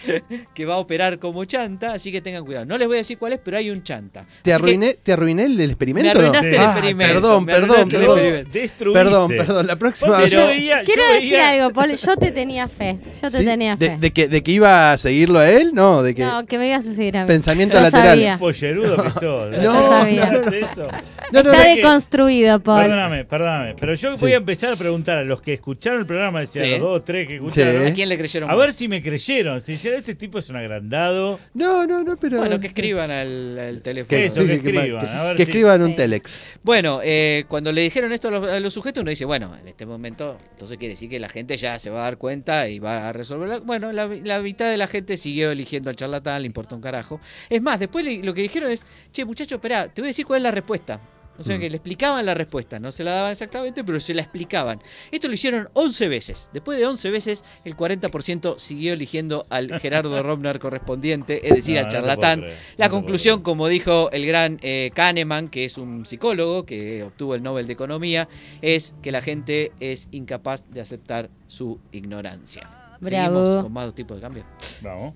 que 0.54 0.64
va 0.64 0.74
a 0.74 0.78
operar 0.78 1.18
como 1.18 1.44
chanta, 1.44 1.92
así 1.94 2.12
que 2.12 2.20
tengan 2.20 2.44
cuidado. 2.44 2.66
No 2.66 2.78
les 2.78 2.86
voy 2.86 2.96
a 2.96 2.98
decir 2.98 3.18
cuál 3.18 3.32
es, 3.34 3.40
pero 3.42 3.56
hay 3.56 3.70
un 3.70 3.82
chanta. 3.82 4.24
¿Te 4.42 4.50
que- 4.50 4.54
arruiné, 4.54 4.94
¿Te 4.94 5.12
arruiné 5.12 5.44
el, 5.44 5.60
experimento? 5.60 6.18
Me 6.18 6.26
no? 6.26 6.32
Ah, 6.58 6.74
Perdón, 6.96 7.44
me 7.44 7.52
perdón, 7.52 7.88
perdón. 7.88 8.18
experimento. 8.18 8.92
Perdón, 8.92 9.28
perdón. 9.30 9.66
La 9.66 9.76
próxima 9.76 10.18
vez. 10.18 10.30
yo 10.30 10.46
veía, 10.46 10.82
Quiero 10.84 11.02
yo 11.08 11.14
decir 11.14 11.30
veía- 11.32 11.50
algo, 11.50 11.70
Paul. 11.70 11.96
Yo 11.96 12.16
te 12.16 12.30
tenía 12.32 12.68
fe. 12.68 12.98
Yo 13.22 13.30
te 13.30 13.38
¿Sí? 13.38 13.44
tenía 13.44 13.76
de, 13.76 13.90
fe. 13.90 13.96
de 14.00 14.10
que, 14.12 14.28
¿De 14.28 14.42
que 14.42 14.52
iba 14.52 14.92
a 14.92 14.98
seguirlo 14.98 15.38
a 15.38 15.48
él? 15.48 15.70
No, 15.74 16.02
de 16.02 16.14
que. 16.14 16.24
No, 16.24 16.46
que 16.46 16.58
me 16.58 16.68
ibas 16.68 16.86
a 16.86 16.92
seguir 16.94 17.16
a 17.16 17.22
mí. 17.22 17.26
Pensamiento 17.28 17.80
lateral. 17.80 18.06
sabía. 18.10 18.38
pollerudo 18.38 19.02
que 19.02 19.10
sos. 19.10 19.58
No, 19.58 19.88
sabía. 19.88 20.30
no, 20.30 21.42
no, 21.42 21.50
Está 21.52 21.64
deconstruido, 21.64 22.60
Paul. 22.60 22.82
Perdóname, 22.82 23.24
perdóname. 23.24 23.74
Pero 23.78 23.94
yo 23.94 24.16
voy 24.16 24.32
a 24.32 24.36
empezar 24.36 24.72
a 24.72 24.76
preguntar 24.76 25.18
a 25.18 25.24
los 25.24 25.40
que 25.42 25.54
escucharon 25.54 26.00
el 26.00 26.06
programa, 26.06 26.44
Sí. 26.46 26.58
Los 26.72 26.80
dos, 26.80 27.04
tres 27.04 27.26
que 27.28 27.36
escucharon. 27.36 27.86
¿A 27.86 27.92
quién 27.94 28.08
le 28.08 28.18
creyeron 28.18 28.48
A 28.50 28.54
más? 28.56 28.66
ver 28.66 28.72
si 28.74 28.88
me 28.88 29.02
creyeron. 29.02 29.60
Si 29.60 29.72
dijeron, 29.72 29.98
este 29.98 30.14
tipo 30.14 30.38
es 30.38 30.48
un 30.50 30.56
agrandado. 30.56 31.38
no, 31.54 31.86
no, 31.86 32.02
no, 32.02 32.16
pero. 32.16 32.38
Bueno, 32.38 32.58
que 32.60 32.68
escriban 32.68 33.10
al, 33.10 33.58
al 33.58 33.82
teléfono. 33.82 34.08
Que 34.08 34.26
eso, 34.26 34.42
que 34.42 34.46
que- 34.48 34.54
escriban, 34.56 34.84
que- 34.98 35.06
a 35.06 35.22
ver 35.22 35.36
que 35.36 35.44
si- 35.44 35.50
escriban 35.50 35.82
un 35.82 35.90
Sí. 35.90 35.96
telex. 35.96 36.58
Bueno, 36.62 37.00
eh, 37.02 37.44
cuando 37.48 37.72
le 37.72 37.80
dijeron 37.82 38.12
esto 38.12 38.28
a 38.28 38.30
los, 38.32 38.50
a 38.50 38.60
los 38.60 38.72
sujetos, 38.74 39.00
uno 39.02 39.10
dice, 39.10 39.24
bueno, 39.24 39.56
en 39.60 39.68
este 39.68 39.86
momento, 39.86 40.38
entonces 40.52 40.76
quiere 40.78 40.94
decir 40.94 41.08
que 41.08 41.18
la 41.20 41.28
gente 41.28 41.56
ya 41.56 41.78
se 41.78 41.90
va 41.90 42.00
a 42.00 42.02
dar 42.04 42.18
cuenta 42.18 42.68
y 42.68 42.78
va 42.78 43.08
a 43.08 43.12
resolver. 43.12 43.60
Bueno, 43.60 43.92
la, 43.92 44.06
la 44.06 44.40
mitad 44.40 44.70
de 44.70 44.76
la 44.76 44.86
gente 44.86 45.16
siguió 45.16 45.50
eligiendo 45.50 45.90
al 45.90 45.96
charlatán, 45.96 46.42
le 46.42 46.46
importa 46.46 46.74
un 46.74 46.80
carajo. 46.80 47.20
Es 47.48 47.62
más, 47.62 47.78
después 47.80 48.04
le- 48.04 48.22
lo 48.22 48.34
que 48.34 48.42
dijeron 48.42 48.70
es, 48.70 48.84
che, 49.12 49.24
muchacho, 49.24 49.56
espera, 49.56 49.88
te 49.88 50.00
voy 50.00 50.08
a 50.08 50.10
decir 50.10 50.26
cuál 50.26 50.38
es 50.38 50.42
la 50.44 50.50
respuesta. 50.50 51.00
O 51.38 51.44
sea 51.44 51.56
Mm. 51.56 51.60
que 51.60 51.70
le 51.70 51.76
explicaban 51.76 52.24
la 52.26 52.34
respuesta, 52.34 52.78
no 52.78 52.92
se 52.92 53.04
la 53.04 53.12
daban 53.12 53.32
exactamente, 53.32 53.84
pero 53.84 54.00
se 54.00 54.14
la 54.14 54.22
explicaban. 54.22 54.80
Esto 55.10 55.28
lo 55.28 55.34
hicieron 55.34 55.68
11 55.74 56.08
veces. 56.08 56.50
Después 56.52 56.78
de 56.78 56.86
11 56.86 57.10
veces, 57.10 57.44
el 57.64 57.76
40% 57.76 58.58
siguió 58.58 58.92
eligiendo 58.92 59.44
al 59.50 59.78
Gerardo 59.80 60.22
Romner 60.22 60.58
correspondiente, 60.58 61.46
es 61.48 61.54
decir, 61.56 61.74
No, 61.74 61.80
al 61.84 61.88
charlatán. 61.88 62.44
La 62.76 62.86
no 62.86 62.92
conclusión, 62.92 63.42
como 63.42 63.68
dijo 63.68 64.10
el 64.12 64.26
gran 64.26 64.58
eh, 64.62 64.90
Kahneman, 64.94 65.48
que 65.48 65.64
es 65.64 65.78
un 65.78 66.06
psicólogo 66.06 66.64
que 66.64 67.02
obtuvo 67.02 67.34
el 67.34 67.42
Nobel 67.42 67.66
de 67.66 67.72
Economía, 67.74 68.28
es 68.62 68.94
que 69.02 69.12
la 69.12 69.20
gente 69.20 69.72
es 69.80 70.08
incapaz 70.10 70.64
de 70.70 70.80
aceptar 70.80 71.30
su 71.46 71.78
ignorancia. 71.92 72.64
Bravo. 73.00 73.36
Seguimos 73.44 73.62
con 73.64 73.72
más 73.72 73.94
tipos 73.94 74.16
de 74.16 74.22
cambio. 74.22 74.44
Vamos. 74.82 75.14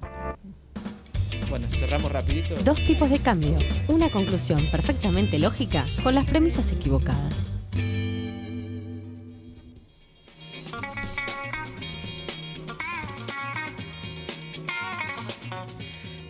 Bueno, 1.51 1.67
cerramos 1.69 2.13
rapidito. 2.13 2.55
Dos 2.63 2.85
tipos 2.85 3.11
de 3.11 3.19
cambio. 3.19 3.59
Una 3.89 4.09
conclusión 4.09 4.65
perfectamente 4.71 5.37
lógica 5.41 5.85
con 6.05 6.15
las 6.15 6.25
premisas 6.25 6.71
equivocadas. 6.71 7.53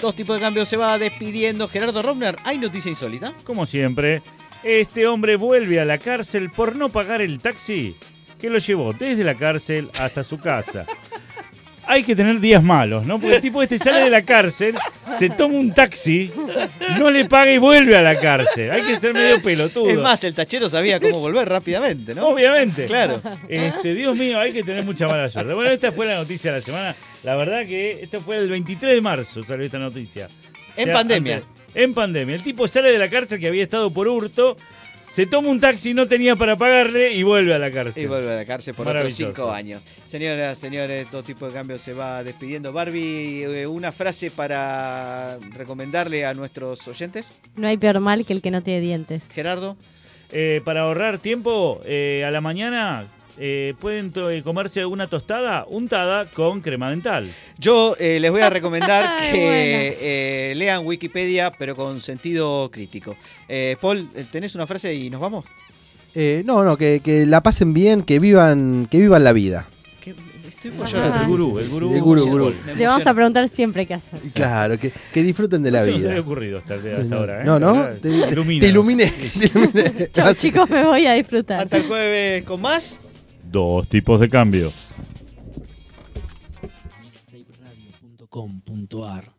Dos 0.01 0.16
tipos 0.16 0.37
de 0.37 0.41
cambio 0.41 0.64
se 0.64 0.79
va 0.79 0.99
despidiendo. 0.99 1.68
Gerardo 1.68 2.01
Romner, 2.01 2.37
¿hay 2.45 2.57
noticia 2.57 2.89
insólita? 2.89 3.35
Como 3.45 3.66
siempre, 3.66 4.23
este 4.62 5.07
hombre 5.07 5.37
vuelve 5.37 5.81
a 5.81 5.85
la 5.85 5.99
cárcel 5.99 6.49
por 6.49 6.77
no 6.77 6.89
pagar 6.89 7.21
el 7.21 7.41
taxi 7.41 7.95
que 8.41 8.49
lo 8.49 8.57
llevó 8.57 8.95
desde 8.95 9.23
la 9.23 9.35
cárcel 9.35 9.91
hasta 10.01 10.25
su 10.25 10.41
casa. 10.41 10.87
Hay 11.87 12.05
que 12.05 12.16
tener 12.16 12.41
días 12.41 12.62
malos, 12.62 13.05
¿no? 13.05 13.18
Porque 13.18 13.37
el 13.37 13.43
tipo 13.43 13.62
este 13.62 13.77
sale 13.77 13.99
de 13.99 14.11
la 14.11 14.23
cárcel, 14.23 14.77
se 15.21 15.31
toma 15.31 15.55
un 15.55 15.73
taxi, 15.75 16.31
no 16.99 17.11
le 17.11 17.27
paga 17.27 17.53
y 17.53 17.59
vuelve 17.59 17.97
a 17.97 18.03
la 18.03 18.18
cárcel. 18.18 18.71
Hay 18.71 18.83
que 18.83 18.97
ser 18.97 19.12
medio 19.14 19.41
pelotudo. 19.43 19.89
Es 19.91 19.99
más, 19.99 20.25
el 20.25 20.35
tachero 20.35 20.68
sabía 20.71 20.99
cómo 20.99 21.18
volver 21.21 21.49
rápidamente, 21.49 22.14
¿no? 22.14 22.29
Obviamente. 22.29 22.87
Claro. 22.87 23.21
Este, 23.49 23.95
Dios 23.95 24.16
mío, 24.16 24.41
hay 24.41 24.53
que 24.53 24.62
tener 24.62 24.85
mucha 24.85 25.07
mala 25.07 25.29
suerte. 25.29 25.53
Bueno, 25.53 25.71
esta 25.71 25.93
fue 25.93 26.07
la 26.07 26.16
noticia 26.16 26.51
de 26.53 26.59
la 26.59 26.64
semana. 26.64 26.95
La 27.23 27.37
verdad 27.37 27.64
que 27.66 28.01
esto 28.03 28.21
fue 28.23 28.39
el 28.39 28.49
23 28.49 28.95
de 28.95 29.01
marzo, 29.01 29.43
salió 29.43 29.64
esta 29.66 29.79
noticia. 29.79 30.29
En 30.77 30.85
O 30.85 30.87
sea, 30.87 30.95
pandemia. 30.95 31.37
antes- 31.37 31.49
en 31.75 31.95
pandemia. 31.95 32.35
El 32.35 32.43
tipo 32.43 32.66
sale 32.66 32.91
de 32.91 32.99
la 32.99 33.09
cárcel 33.11 33.39
que 33.39 33.47
había 33.47 33.62
estado 33.62 33.93
por 33.93 34.09
hurto, 34.09 34.57
se 35.11 35.26
toma 35.26 35.48
un 35.48 35.61
taxi, 35.61 35.92
no 35.92 36.06
tenía 36.06 36.36
para 36.36 36.56
pagarle 36.56 37.12
y 37.12 37.22
vuelve 37.22 37.52
a 37.52 37.58
la 37.58 37.70
cárcel. 37.70 38.02
Y 38.02 38.06
vuelve 38.06 38.32
a 38.32 38.36
la 38.36 38.44
cárcel 38.44 38.74
por 38.74 38.86
otros 38.86 39.12
cinco 39.12 39.50
años. 39.50 39.84
Señoras, 40.04 40.56
señores, 40.58 41.11
dos 41.11 41.24
tipos 41.24 41.48
de 41.48 41.54
cambio 41.54 41.78
se 41.78 41.92
va 41.92 42.22
despidiendo. 42.22 42.72
Barbie, 42.72 43.42
eh, 43.44 43.66
una 43.66 43.90
frase 43.92 44.30
para 44.30 45.38
recomendarle 45.52 46.24
a 46.24 46.34
nuestros 46.34 46.86
oyentes. 46.86 47.32
No 47.56 47.66
hay 47.66 47.76
peor 47.76 48.00
mal 48.00 48.24
que 48.24 48.32
el 48.32 48.40
que 48.40 48.50
no 48.50 48.62
tiene 48.62 48.80
dientes. 48.80 49.22
Gerardo. 49.32 49.76
Eh, 50.32 50.61
para 50.64 50.82
ahorrar 50.82 51.18
tiempo, 51.18 51.80
eh, 51.84 52.24
a 52.24 52.30
la 52.30 52.40
mañana 52.40 53.06
eh, 53.43 53.74
pueden 53.80 54.12
eh, 54.14 54.43
comerse 54.45 54.84
una 54.84 55.09
tostada 55.09 55.64
untada 55.68 56.26
con 56.26 56.61
crema 56.61 56.91
dental. 56.91 57.26
Yo 57.59 57.97
eh, 57.99 58.18
les 58.20 58.30
voy 58.30 58.43
a 58.43 58.51
recomendar 58.51 59.03
Ay, 59.18 59.32
que 59.32 59.99
eh, 60.51 60.55
lean 60.57 60.84
Wikipedia, 60.86 61.51
pero 61.59 61.74
con 61.74 62.01
sentido 62.01 62.70
crítico. 62.70 63.16
Eh, 63.49 63.76
Paul, 63.80 64.11
¿tenés 64.30 64.55
una 64.55 64.66
frase 64.66 64.95
y 64.95 65.09
nos 65.09 65.20
vamos? 65.20 65.47
Eh, 66.14 66.43
no, 66.45 66.64
no, 66.64 66.76
que, 66.76 67.01
que 67.03 67.24
la 67.24 67.43
pasen 67.43 67.72
bien, 67.72 68.03
que 68.03 68.18
vivan, 68.18 68.86
que 68.91 68.99
vivan 68.99 69.24
la 69.24 69.32
vida. 69.32 69.66
Estoy 70.47 70.72
por 70.72 70.86
llorar. 70.86 71.22
El 71.22 71.28
gurú, 71.28 71.59
el 71.59 71.68
gurú. 71.68 71.95
El 71.95 72.01
gurú, 72.03 72.26
gurú. 72.26 72.55
Le 72.76 72.86
vamos 72.86 73.07
a 73.07 73.14
preguntar 73.14 73.49
siempre 73.49 73.86
qué 73.86 73.95
hacer. 73.95 74.20
Claro, 74.34 74.76
que, 74.78 74.93
que 75.14 75.22
disfruten 75.22 75.62
de 75.62 75.70
la 75.70 75.78
No 75.78 75.84
se 75.86 75.93
vida. 75.93 76.09
había 76.11 76.20
ocurrido 76.20 76.59
hasta, 76.59 76.76
no. 76.76 77.16
ahora. 77.16 77.41
¿eh? 77.41 77.45
No, 77.47 77.59
no, 77.59 77.72
te- 77.99 78.11
te- 78.11 78.26
te 78.26 78.34
iluminé, 78.34 78.61
te 78.68 79.47
iluminé. 79.47 80.11
Chau, 80.12 80.34
chicos, 80.34 80.68
me 80.68 80.84
voy 80.84 81.07
a 81.07 81.14
disfrutar. 81.14 81.61
Hasta 81.62 81.78
el 81.78 81.84
jueves 81.84 82.45
con 82.45 82.61
más. 82.61 82.99
Dos 83.51 83.88
tipos 83.88 84.20
de 84.20 84.28
cambio. 84.28 84.70
mixtaperadio.com.ar 87.03 89.34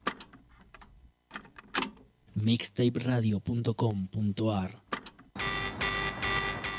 mixtaperadio.com.ar 2.35 4.81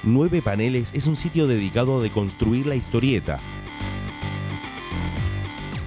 Nueve 0.03 0.43
Paneles 0.43 0.93
es 0.93 1.07
un 1.07 1.17
sitio 1.17 1.47
dedicado 1.47 1.99
a 1.99 2.03
deconstruir 2.03 2.67
la 2.67 2.75
historieta. 2.75 3.41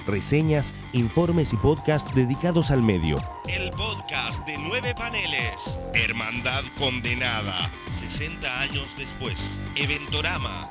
Reseñas, 0.06 0.74
informes 0.94 1.52
y 1.54 1.58
podcast 1.58 2.08
dedicados 2.14 2.70
al 2.70 2.82
medio. 2.84 3.18
El 3.48 3.72
podcast 3.72 4.46
de 4.46 4.58
nueve 4.58 4.94
paneles. 4.94 5.78
Hermandad 5.94 6.64
condenada. 6.78 7.72
60 8.00 8.62
años 8.62 8.88
después. 8.98 9.50
Eventorama. 9.76 10.64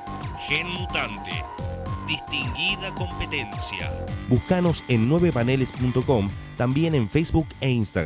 Gen 0.47 0.69
mutante. 0.69 1.43
Distinguida 2.07 2.93
competencia. 2.95 3.91
Búscanos 4.29 4.83
en 4.87 5.09
9paneles.com, 5.09 6.29
también 6.55 6.95
en 6.95 7.09
Facebook 7.09 7.47
e 7.59 7.69
Instagram. 7.71 8.03